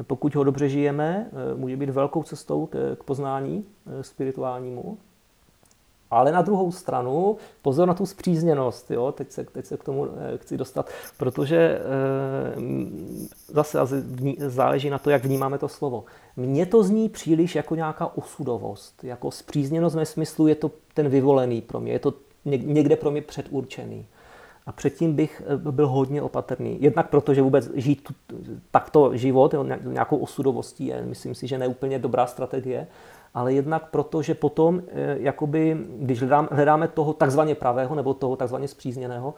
pokud 0.08 0.36
ho 0.36 0.44
dobře 0.44 0.70
žijeme, 0.70 1.30
eh, 1.32 1.56
může 1.56 1.78
být 1.78 1.90
velkou 1.90 2.24
cestou 2.24 2.66
k, 2.66 2.96
k 3.00 3.04
poznání 3.04 3.66
eh, 3.88 4.04
spirituálnímu. 4.04 4.98
Ale 6.12 6.32
na 6.32 6.42
druhou 6.42 6.72
stranu, 6.72 7.38
pozor 7.62 7.88
na 7.88 7.94
tu 7.94 8.06
zpřízněnost, 8.06 8.92
jo? 8.92 9.12
Teď, 9.12 9.32
se, 9.32 9.44
teď 9.44 9.66
se 9.66 9.78
k 9.78 9.84
tomu 9.84 10.08
eh, 10.08 10.38
chci 10.38 10.58
dostat, 10.58 10.90
protože 11.18 11.80
zase 13.48 13.80
záleží 14.38 14.90
na 14.90 14.98
to, 15.00 15.10
jak 15.10 15.26
vnímáme 15.26 15.58
to 15.58 15.68
slovo. 15.68 16.04
Mně 16.38 16.66
to 16.66 16.84
zní 16.84 17.10
příliš 17.10 17.56
jako 17.56 17.76
nějaká 17.76 18.18
osudovost, 18.18 19.04
jako 19.04 19.32
zpřízněnost 19.32 19.96
ve 19.96 20.06
smyslu 20.06 20.48
je 20.48 20.56
to 20.56 20.72
ten 20.94 21.10
vyvolený 21.10 21.62
pro 21.62 21.80
mě, 21.80 21.92
je 21.92 22.00
to 22.00 22.14
někde 22.46 22.96
pro 22.96 23.12
mě 23.12 23.22
předurčený. 23.22 24.06
A 24.68 24.72
předtím 24.72 25.16
bych 25.16 25.42
eh, 25.46 25.72
byl 25.72 25.88
hodně 25.88 26.22
opatrný. 26.22 26.78
Jednak 26.82 27.10
proto, 27.10 27.34
že 27.34 27.42
vůbec 27.42 27.72
žít 27.76 28.04
tu, 28.04 28.14
takto 28.72 29.18
život 29.18 29.54
jo, 29.54 29.66
nějakou 29.84 30.18
osudovostí 30.18 30.86
je, 30.86 31.02
myslím 31.06 31.36
si, 31.36 31.48
že 31.48 31.58
neúplně 31.58 32.00
dobrá 32.00 32.28
strategie, 32.28 32.88
ale 33.34 33.54
jednak 33.54 33.90
proto, 33.90 34.22
že 34.22 34.36
potom, 34.36 34.82
eh, 34.88 35.18
jakoby, 35.20 35.78
když 36.00 36.20
hledáme, 36.20 36.48
hledáme 36.52 36.88
toho 36.88 37.14
takzvaně 37.14 37.56
pravého 37.56 37.96
nebo 37.96 38.14
toho 38.14 38.36
takzvaně 38.36 38.68
zpřízněného, 38.68 39.34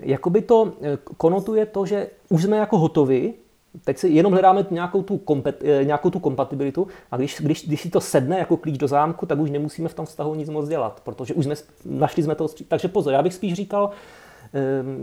jakoby 0.00 0.42
to 0.42 0.72
eh, 0.82 0.98
konotuje 1.16 1.66
to, 1.66 1.86
že 1.86 2.08
už 2.28 2.42
jsme 2.42 2.56
jako 2.56 2.78
hotovi, 2.78 3.34
teď 3.84 3.98
si 3.98 4.08
jenom 4.08 4.32
hledáme 4.32 4.66
nějakou 4.70 5.02
tu, 5.02 5.18
kompet, 5.18 5.62
nějakou 5.82 6.10
tu 6.10 6.18
kompatibilitu 6.18 6.86
a 7.10 7.16
když, 7.16 7.40
když, 7.40 7.66
když 7.66 7.80
si 7.80 7.90
to 7.90 8.00
sedne 8.00 8.38
jako 8.38 8.56
klíč 8.56 8.78
do 8.78 8.88
zámku, 8.88 9.26
tak 9.26 9.38
už 9.38 9.50
nemusíme 9.50 9.88
v 9.88 9.94
tom 9.94 10.06
vztahu 10.06 10.34
nic 10.34 10.48
moc 10.48 10.68
dělat, 10.68 11.00
protože 11.04 11.34
už 11.34 11.44
jsme, 11.44 11.54
našli 11.84 12.22
jsme 12.22 12.34
toho. 12.34 12.48
Takže 12.68 12.88
pozor, 12.88 13.12
já 13.12 13.22
bych 13.22 13.34
spíš 13.34 13.54
říkal, 13.54 13.90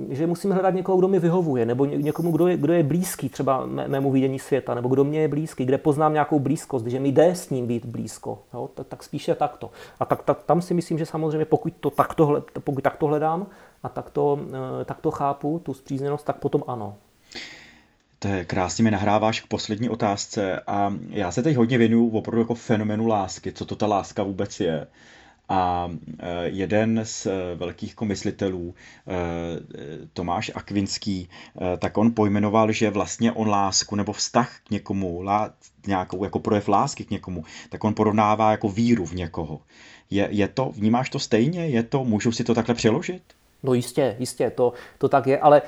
že 0.10 0.28
musím 0.28 0.52
hledat 0.52 0.74
někoho, 0.74 0.98
kdo 0.98 1.08
mi 1.08 1.20
vyhovuje, 1.20 1.66
nebo 1.66 1.86
někomu, 1.86 2.32
kdo 2.32 2.48
je, 2.48 2.58
kdo 2.58 2.74
je 2.74 2.84
blízký 2.84 3.30
třeba 3.30 3.66
mému 3.66 4.12
vidění 4.12 4.40
světa, 4.40 4.76
nebo 4.76 4.90
kdo 4.90 5.04
mě 5.04 5.22
je 5.22 5.28
blízký, 5.28 5.66
kde 5.66 5.78
poznám 5.78 6.14
nějakou 6.14 6.40
blízkost, 6.40 6.88
že 6.88 7.00
mi 7.00 7.12
jde 7.12 7.36
s 7.36 7.50
ním 7.50 7.68
být 7.68 7.86
blízko. 7.86 8.40
Jo? 8.54 8.70
Tak, 8.74 8.88
tak 8.88 9.04
spíše 9.04 9.36
takto. 9.36 9.72
A 10.00 10.06
tak, 10.06 10.24
tak, 10.24 10.44
tam 10.44 10.62
si 10.62 10.74
myslím, 10.74 10.98
že 10.98 11.06
samozřejmě 11.06 11.46
pokud 11.46 11.74
to 11.80 11.90
takto, 11.90 12.44
pokud 12.60 12.82
takto 12.82 13.08
hledám 13.08 13.48
a 13.84 13.90
takto, 13.90 14.40
eh, 14.82 14.86
takto 14.86 15.12
chápu 15.12 15.62
tu 15.64 15.74
zpřízněnost, 15.74 16.26
tak 16.26 16.38
potom 16.38 16.64
ano. 16.68 16.96
To 18.20 18.28
je 18.28 18.46
krásně 18.46 18.84
mi 18.84 18.92
nahráváš 18.92 19.42
k 19.42 19.48
poslední 19.48 19.90
otázce 19.90 20.60
a 20.68 20.94
já 21.10 21.32
se 21.32 21.44
teď 21.44 21.56
hodně 21.56 21.78
věnuju 21.78 22.10
opravdu 22.10 22.42
jako 22.42 22.56
fenomenu 22.56 23.08
lásky, 23.08 23.52
co 23.52 23.66
to 23.66 23.76
ta 23.76 23.88
láska 23.88 24.24
vůbec 24.24 24.60
je. 24.60 24.88
A 25.50 25.92
e, 26.20 26.50
jeden 26.50 27.02
z 27.04 27.26
e, 27.26 27.56
velkých 27.56 27.96
komyslitelů, 27.96 28.76
e, 29.08 29.14
Tomáš 30.14 30.52
Akvinský, 30.56 31.30
tak 31.80 31.98
on 31.98 32.14
pojmenoval, 32.14 32.72
že 32.72 32.90
vlastně 32.90 33.32
on 33.32 33.50
lásku 33.50 33.96
nebo 33.96 34.14
vztah 34.14 34.60
k 34.64 34.72
někomu, 34.72 35.24
nějakou 35.88 36.24
jako 36.24 36.40
projev 36.40 36.68
lásky 36.68 37.06
k 37.06 37.12
někomu, 37.12 37.44
tak 37.70 37.84
on 37.84 37.94
porovnává 37.94 38.52
jako 38.52 38.70
víru 38.70 39.06
v 39.06 39.14
někoho. 39.14 39.62
Je, 40.10 40.28
je 40.32 40.48
to, 40.48 40.72
vnímáš 40.76 41.10
to 41.10 41.20
stejně? 41.20 41.68
Je 41.68 41.84
to, 41.84 42.04
můžu 42.04 42.32
si 42.32 42.44
to 42.44 42.56
takhle 42.56 42.76
přeložit? 42.76 43.24
No 43.64 43.74
jistě, 43.74 44.16
jistě, 44.20 44.50
to, 44.50 44.74
to 44.98 45.10
tak 45.10 45.28
je, 45.28 45.40
ale 45.40 45.62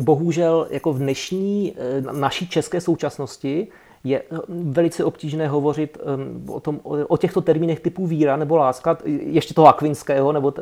bohužel 0.00 0.68
jako 0.70 0.92
v 0.92 0.98
dnešní 0.98 1.74
naší 2.12 2.48
české 2.48 2.80
současnosti 2.80 3.68
je 4.04 4.22
eh, 4.22 4.36
velice 4.48 5.04
obtížné 5.04 5.48
hovořit 5.48 5.98
ehm, 6.06 6.44
o, 6.48 6.60
tom, 6.60 6.80
o 6.84 7.16
těchto 7.16 7.40
termínech 7.40 7.80
typu 7.80 8.06
víra 8.06 8.36
nebo 8.36 8.56
láska, 8.56 8.98
ještě 9.04 9.54
toho 9.54 9.68
akvinského, 9.68 10.32
nebo 10.32 10.54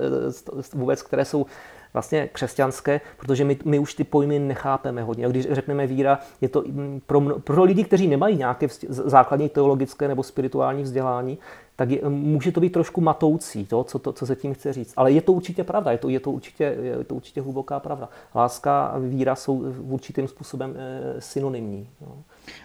vůbec, 0.74 1.03
které 1.03 1.24
jsou 1.24 1.47
vlastně 1.93 2.28
křesťanské, 2.32 3.01
protože 3.16 3.45
my, 3.45 3.59
my 3.64 3.78
už 3.78 3.95
ty 3.95 4.05
pojmy 4.05 4.39
nechápeme 4.39 5.03
hodně. 5.03 5.28
Když 5.28 5.47
řekneme 5.51 5.87
víra, 5.87 6.18
je 6.41 6.49
to 6.49 6.62
mm, 6.66 7.01
pro, 7.07 7.20
pro 7.20 7.64
lidi, 7.64 7.84
kteří 7.84 8.09
nemají 8.09 8.37
nějaké 8.37 8.68
základní 8.89 9.49
teologické 9.49 10.09
nebo 10.09 10.22
spirituální 10.22 10.82
vzdělání, 10.82 11.39
tak 11.77 11.91
je, 11.91 12.09
může 12.09 12.53
to 12.53 12.61
být 12.61 12.72
trošku 12.72 13.01
matoucí, 13.01 13.66
to, 13.66 13.85
co, 13.85 13.99
to, 13.99 14.12
co 14.12 14.27
se 14.27 14.37
tím 14.37 14.55
chce 14.55 14.72
říct. 14.72 14.95
Ale 14.97 15.12
je 15.12 15.22
to 15.22 15.33
určitě 15.33 15.64
pravda, 15.64 15.93
je 15.93 15.99
to, 15.99 16.09
je 16.09 16.20
to, 16.20 16.31
určitě, 16.31 16.64
je 16.83 17.05
to 17.05 17.14
určitě 17.14 17.41
hluboká 17.41 17.81
pravda. 17.81 18.09
Láska 18.35 18.87
a 18.87 18.99
víra 18.99 19.35
jsou 19.35 19.57
určitým 19.81 20.29
způsobem 20.29 20.74
e, 20.77 21.20
synonymní. 21.20 21.89
No. 22.01 22.22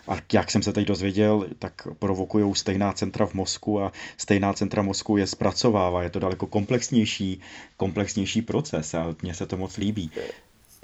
A 0.07 0.15
jak 0.33 0.51
jsem 0.51 0.63
se 0.63 0.73
teď 0.73 0.87
dozvěděl, 0.87 1.45
tak 1.59 1.87
provokují 1.99 2.55
stejná 2.55 2.93
centra 2.93 3.25
v 3.25 3.33
mozku 3.33 3.81
a 3.81 3.91
stejná 4.17 4.53
centra 4.53 4.81
mozku 4.81 5.17
je 5.17 5.27
zpracovává. 5.27 6.03
Je 6.03 6.09
to 6.09 6.19
daleko 6.19 6.47
komplexnější, 6.47 7.41
komplexnější 7.77 8.41
proces 8.41 8.93
a 8.93 9.15
mně 9.21 9.33
se 9.33 9.45
to 9.45 9.57
moc 9.57 9.77
líbí. 9.77 10.11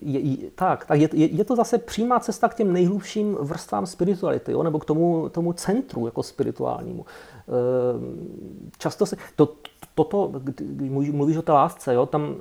Je, 0.01 0.19
je, 0.19 0.51
tak, 0.55 0.85
tak 0.85 0.99
je, 0.99 1.09
je, 1.13 1.27
je 1.27 1.45
to 1.45 1.55
zase 1.55 1.77
přímá 1.77 2.19
cesta 2.19 2.49
k 2.49 2.55
těm 2.55 2.73
nejhlubším 2.73 3.37
vrstvám 3.41 3.85
spirituality, 3.85 4.51
jo? 4.51 4.63
nebo 4.63 4.79
k 4.79 4.85
tomu, 4.85 5.29
tomu 5.29 5.53
centru 5.53 6.05
jako 6.05 6.23
spirituálnímu. 6.23 7.05
Ehm, 7.47 8.69
často 8.77 9.05
se, 9.05 9.17
to, 9.35 9.53
toto, 9.95 10.31
když 10.59 10.91
mluvíš 10.91 11.37
o 11.37 11.41
té 11.41 11.51
lásce, 11.51 11.93
jo? 11.93 12.05
tam 12.05 12.35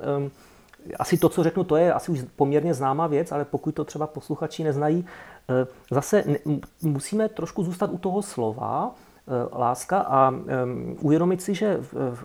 asi 0.99 1.17
to, 1.17 1.29
co 1.29 1.43
řeknu, 1.43 1.63
to 1.63 1.75
je 1.75 1.93
asi 1.93 2.11
už 2.11 2.23
poměrně 2.35 2.73
známá 2.73 3.07
věc, 3.07 3.31
ale 3.31 3.45
pokud 3.45 3.75
to 3.75 3.83
třeba 3.83 4.07
posluchači 4.07 4.63
neznají, 4.63 5.05
Eh, 5.49 5.67
zase 5.91 6.23
musíme 6.81 7.29
trošku 7.29 7.63
zůstat 7.63 7.89
u 7.93 7.97
toho 7.97 8.21
slova 8.21 8.95
láska 9.53 9.99
a 9.99 10.33
uvědomit 11.01 11.41
si, 11.41 11.55
že 11.55 11.77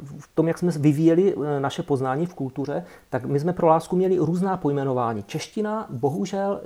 v 0.03 0.29
tom, 0.35 0.49
jak 0.49 0.59
jsme 0.59 0.71
vyvíjeli 0.71 1.35
naše 1.59 1.83
poznání 1.83 2.27
v 2.27 2.35
kultuře, 2.35 2.85
tak 3.11 3.25
my 3.25 3.41
jsme 3.41 3.53
pro 3.53 3.67
lásku 3.67 3.97
měli 3.97 4.19
různá 4.19 4.57
pojmenování. 4.57 5.23
Čeština 5.23 5.87
bohužel 5.91 6.61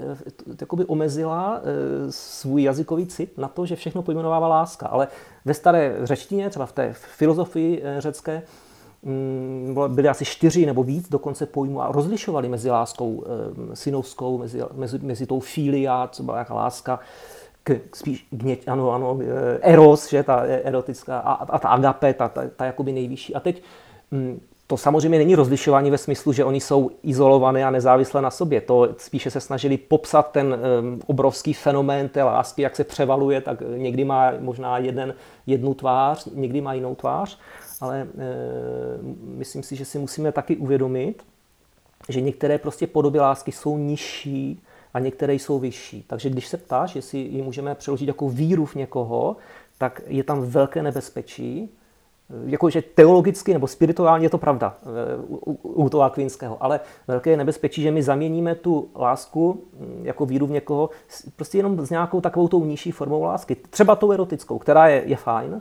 jakoby 0.61 0.85
omezila 0.85 1.61
svůj 2.11 2.63
jazykový 2.63 3.07
cit 3.07 3.39
na 3.39 3.49
to, 3.49 3.67
že 3.67 3.77
všechno 3.77 4.03
pojmenovává 4.03 4.49
láska, 4.49 4.87
ale 4.87 5.09
ve 5.45 5.55
staré 5.55 5.97
řečtině, 6.03 6.51
třeba 6.51 6.67
v 6.67 6.73
té 6.73 6.93
filozofii 6.93 7.83
řecké, 7.99 8.43
Mm, 9.07 9.77
byly 9.89 10.09
asi 10.09 10.25
čtyři 10.25 10.67
nebo 10.67 10.83
víc 10.83 11.09
dokonce 11.09 11.47
pojmů 11.47 11.83
a 11.83 11.93
rozlišovali 11.93 12.49
mezi 12.49 12.71
láskou 12.71 13.25
eh, 13.27 13.77
synovskou, 13.77 14.39
mezi, 14.39 14.63
mezi, 14.75 14.99
mezi 14.99 15.27
tou 15.27 15.41
filia, 15.41 16.09
co 16.13 16.23
byla 16.23 16.39
jaká 16.39 16.55
láska, 16.55 17.01
k, 17.67 17.97
spíš 17.97 18.27
k 18.31 18.69
ano, 18.69 18.91
ano, 18.91 19.19
eh, 19.21 19.59
eros, 19.63 20.11
že, 20.11 20.23
ta 20.23 20.37
erotická, 20.41 21.19
a, 21.19 21.33
a 21.33 21.59
ta 21.59 21.69
agape, 21.69 22.15
ta, 22.15 22.29
ta, 22.29 22.43
ta 22.57 22.65
jakoby 22.65 22.93
nejvyšší. 22.93 23.35
A 23.35 23.41
teď 23.41 23.63
mm, 24.11 24.41
to 24.67 24.77
samozřejmě 24.77 25.19
není 25.19 25.35
rozlišování 25.35 25.91
ve 25.91 25.99
smyslu, 25.99 26.33
že 26.33 26.45
oni 26.45 26.61
jsou 26.61 26.91
izolované 27.03 27.65
a 27.65 27.71
nezávislé 27.71 28.23
na 28.23 28.31
sobě. 28.31 28.61
To 28.61 28.89
spíše 28.99 29.31
se 29.31 29.41
snažili 29.41 29.77
popsat 29.77 30.33
ten 30.33 30.47
um, 30.81 31.01
obrovský 31.07 31.55
fenomén 31.55 32.09
té 32.09 32.23
lásky, 32.23 32.63
jak 32.63 32.77
se 32.77 32.85
převaluje, 32.85 33.41
tak 33.41 33.63
někdy 33.77 34.05
má 34.05 34.33
možná 34.41 34.79
jeden, 34.79 35.15
jednu 35.47 35.75
tvář, 35.75 36.29
někdy 36.35 36.61
má 36.61 36.75
jinou 36.75 36.95
tvář 36.95 37.39
ale 37.81 38.01
e, 38.01 38.07
myslím 39.23 39.63
si, 39.63 39.77
že 39.77 39.85
si 39.85 39.99
musíme 39.99 40.33
taky 40.33 40.57
uvědomit, 40.57 41.23
že 42.09 42.21
některé 42.21 42.59
prostě 42.59 42.87
podoby 42.87 43.21
lásky 43.21 43.53
jsou 43.53 43.79
nižší 43.79 44.63
a 44.97 44.99
některé 44.99 45.35
jsou 45.35 45.59
vyšší. 45.59 46.05
Takže 46.07 46.31
když 46.31 46.49
se 46.49 46.57
ptáš, 46.57 46.97
jestli 46.97 47.19
ji 47.19 47.43
můžeme 47.43 47.75
přeložit 47.75 48.09
jako 48.09 48.29
víru 48.29 48.67
v 48.67 48.75
někoho, 48.75 49.37
tak 49.79 50.03
je 50.07 50.25
tam 50.25 50.43
velké 50.43 50.83
nebezpečí, 50.83 51.71
jakože 52.47 52.83
teologicky 52.83 53.53
nebo 53.53 53.67
spirituálně 53.67 54.27
je 54.27 54.31
to 54.31 54.39
pravda 54.39 54.77
eh, 54.83 54.87
u, 55.29 55.53
u 55.63 55.89
toho 55.89 56.03
Akvinského, 56.03 56.63
ale 56.63 56.81
velké 57.09 57.31
je 57.31 57.37
nebezpečí, 57.37 57.83
že 57.83 57.91
my 57.91 58.03
zaměníme 58.03 58.55
tu 58.55 58.89
lásku 58.97 59.65
hm, 59.73 60.01
jako 60.03 60.27
víru 60.27 60.47
v 60.47 60.51
někoho 60.51 60.91
prostě 61.37 61.59
jenom 61.59 61.87
s 61.87 61.91
nějakou 61.91 62.21
takovou 62.21 62.49
tou 62.49 62.65
nižší 62.65 62.91
formou 62.91 63.23
lásky. 63.23 63.57
Třeba 63.71 63.97
tou 63.97 64.13
erotickou, 64.13 64.59
která 64.59 64.89
je, 64.89 65.03
je 65.07 65.17
fajn, 65.17 65.61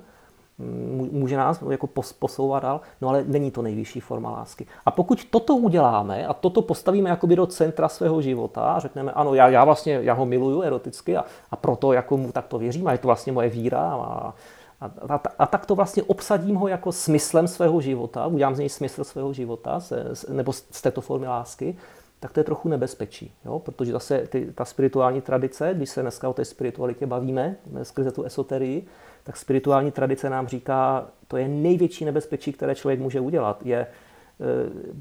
může 1.12 1.38
nás 1.38 1.64
jako 1.70 1.88
posouvat 2.20 2.64
dál, 2.64 2.82
no 3.02 3.10
ale 3.10 3.24
není 3.28 3.52
to 3.52 3.62
nejvyšší 3.62 4.00
forma 4.00 4.32
lásky. 4.32 4.68
A 4.86 4.92
pokud 4.92 5.26
toto 5.26 5.56
uděláme 5.56 6.28
a 6.28 6.34
toto 6.34 6.62
postavíme 6.62 7.10
jakoby 7.10 7.36
do 7.36 7.46
centra 7.46 7.90
svého 7.90 8.22
života 8.22 8.62
a 8.62 8.80
řekneme, 8.80 9.12
ano, 9.12 9.34
já, 9.34 9.48
já 9.50 9.66
vlastně 9.66 10.00
já 10.02 10.14
ho 10.14 10.26
miluju 10.26 10.62
eroticky 10.62 11.18
a, 11.18 11.26
a 11.52 11.56
proto 11.56 11.94
jako 11.94 12.18
mu 12.18 12.32
takto 12.32 12.58
věřím 12.60 12.88
a 12.88 12.92
je 12.92 12.98
to 12.98 13.08
vlastně 13.08 13.34
moje 13.34 13.50
víra 13.50 13.92
a, 13.94 14.34
a, 14.82 14.92
a, 15.10 15.22
a 15.40 15.46
tak 15.46 15.66
to 15.66 15.76
vlastně 15.76 16.04
obsadím 16.04 16.56
ho 16.56 16.68
jako 16.68 16.92
smyslem 16.92 17.48
svého 17.48 17.82
života, 17.82 18.28
udělám 18.28 18.56
z 18.56 18.60
něj 18.60 18.70
smysl 18.70 19.04
svého 19.04 19.34
života 19.34 19.80
se, 19.80 20.06
nebo 20.30 20.54
z 20.54 20.82
této 20.82 21.02
formy 21.02 21.28
lásky, 21.28 21.76
tak 22.20 22.32
to 22.32 22.40
je 22.40 22.44
trochu 22.44 22.70
nebezpečí, 22.70 23.34
jo? 23.46 23.60
protože 23.60 23.92
zase 23.92 24.28
ty, 24.28 24.52
ta 24.56 24.66
spirituální 24.66 25.22
tradice, 25.22 25.74
když 25.74 25.90
se 25.90 26.02
dneska 26.02 26.30
o 26.30 26.34
té 26.34 26.46
spiritualitě 26.46 27.06
bavíme, 27.06 27.56
skrze 27.84 28.12
tu 28.12 28.24
esoterii, 28.24 28.88
tak 29.26 29.38
spirituální 29.38 29.92
tradice 29.92 30.30
nám 30.30 30.48
říká, 30.48 31.08
to 31.28 31.38
je 31.38 31.48
největší 31.48 32.06
nebezpečí, 32.06 32.54
které 32.54 32.76
člověk 32.76 33.00
může 33.00 33.20
udělat, 33.20 33.66
je 33.66 33.78
e, 33.78 33.88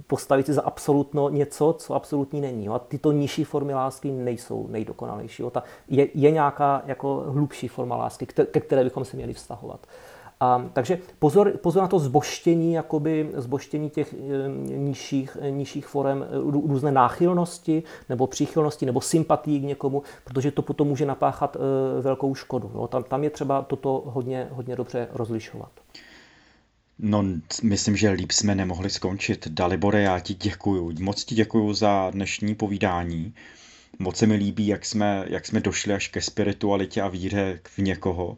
postavit 0.06 0.46
si 0.46 0.52
za 0.52 0.62
absolutno 0.62 1.28
něco, 1.28 1.74
co 1.78 1.94
absolutní 1.94 2.40
není. 2.40 2.68
A 2.68 2.78
tyto 2.78 3.12
nižší 3.12 3.44
formy 3.44 3.74
lásky 3.74 4.10
nejsou 4.10 4.66
nejdokonalejší. 4.66 5.42
Ta 5.50 5.62
je, 5.88 6.08
je 6.14 6.30
nějaká 6.30 6.82
jako 6.86 7.24
hlubší 7.28 7.68
forma 7.68 7.96
lásky, 7.96 8.26
ke 8.26 8.60
které 8.60 8.84
bychom 8.84 9.04
se 9.04 9.16
měli 9.16 9.32
vztahovat. 9.32 9.86
A, 10.44 10.70
takže 10.72 10.98
pozor, 11.18 11.50
pozor 11.50 11.82
na 11.82 11.88
to 11.88 11.98
zboštění, 11.98 12.72
jakoby 12.72 13.30
zboštění 13.36 13.90
těch 13.90 14.14
e, 14.14 14.18
nižších, 14.76 15.36
e, 15.40 15.50
nižších 15.50 15.86
forem, 15.86 16.22
e, 16.22 16.26
různé 16.50 16.92
náchylnosti 16.92 17.82
nebo 18.08 18.26
příchylnosti 18.26 18.86
nebo 18.86 19.00
sympatii 19.00 19.60
k 19.60 19.62
někomu, 19.62 20.02
protože 20.24 20.50
to 20.50 20.62
potom 20.62 20.88
může 20.88 21.06
napáchat 21.06 21.56
e, 21.56 21.58
velkou 22.02 22.34
škodu. 22.34 22.70
No, 22.74 22.86
tam, 22.86 23.04
tam 23.04 23.24
je 23.24 23.30
třeba 23.30 23.62
toto 23.62 24.02
hodně, 24.06 24.48
hodně 24.50 24.76
dobře 24.76 25.08
rozlišovat. 25.12 25.70
No, 26.98 27.24
myslím, 27.62 27.96
že 27.96 28.10
líp 28.10 28.32
jsme 28.32 28.54
nemohli 28.54 28.90
skončit. 28.90 29.48
Dalibore, 29.48 30.02
já 30.02 30.20
ti 30.20 30.34
děkuju. 30.34 30.92
Moc 31.00 31.24
ti 31.24 31.34
děkuju 31.34 31.74
za 31.74 32.10
dnešní 32.10 32.54
povídání. 32.54 33.34
Moc 33.98 34.16
se 34.16 34.26
mi 34.26 34.34
líbí, 34.34 34.66
jak 34.66 34.84
jsme, 34.84 35.24
jak 35.28 35.46
jsme 35.46 35.60
došli 35.60 35.94
až 35.94 36.08
ke 36.08 36.20
spiritualitě 36.20 37.02
a 37.02 37.08
víře 37.08 37.60
v 37.64 37.78
někoho. 37.78 38.36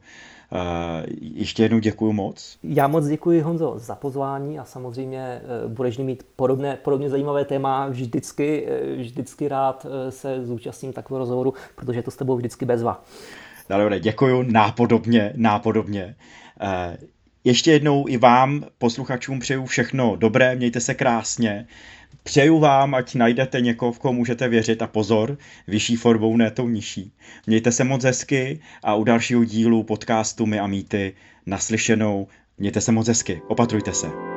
Eh, 0.53 1.07
ještě 1.21 1.63
jednou 1.63 1.79
děkuji 1.79 2.13
moc. 2.13 2.59
Já 2.63 2.89
moc 2.89 3.07
děkuji 3.07 3.41
Honzo 3.41 3.75
za 3.77 3.95
pozvání 3.95 4.59
a 4.59 4.65
samozřejmě 4.65 5.19
eh, 5.19 5.69
budeš 5.69 5.99
mít 5.99 6.27
podobné, 6.37 6.77
podobně 6.77 7.11
zajímavé 7.11 7.45
téma 7.45 7.89
vždycky, 7.89 8.67
eh, 8.69 8.97
vždycky 8.97 9.49
rád 9.49 9.87
se 10.11 10.47
zúčastním 10.47 10.93
takového 10.93 11.19
rozhovoru, 11.19 11.55
protože 11.75 12.03
to 12.03 12.11
s 12.11 12.17
tebou 12.17 12.37
vždycky 12.37 12.65
bezva. 12.65 13.05
Dobře, 13.69 14.01
děkuji, 14.01 14.43
nápodobně, 14.43 15.33
nápodobně. 15.37 16.17
Ještě 17.45 17.73
jednou 17.73 18.09
i 18.09 18.17
vám, 18.17 18.65
posluchačům, 18.79 19.41
přeju 19.41 19.67
všechno 19.67 20.17
dobré, 20.17 20.57
mějte 20.57 20.81
se 20.81 20.95
krásně. 20.95 21.67
Přeju 22.23 22.59
vám, 22.59 22.95
ať 22.95 23.15
najdete 23.15 23.61
někoho, 23.61 23.93
v 23.93 23.99
koho 23.99 24.13
můžete 24.13 24.49
věřit 24.49 24.83
a 24.83 24.87
pozor, 24.87 25.39
vyšší 25.67 25.97
formou, 25.97 26.37
ne 26.37 26.51
tou 26.51 26.69
nižší. 26.69 27.13
Mějte 27.47 27.73
se 27.73 27.85
moc 27.85 28.05
hezky 28.05 28.61
a 28.83 28.95
u 28.95 29.05
dalšího 29.05 29.45
dílu 29.45 29.83
podcastu 29.83 30.47
My 30.47 30.59
a 30.61 30.67
Mýty 30.67 31.15
naslyšenou. 31.47 32.27
Mějte 32.59 32.81
se 32.81 32.93
moc 32.93 33.09
hezky, 33.09 33.43
opatrujte 33.49 33.93
se. 33.93 34.36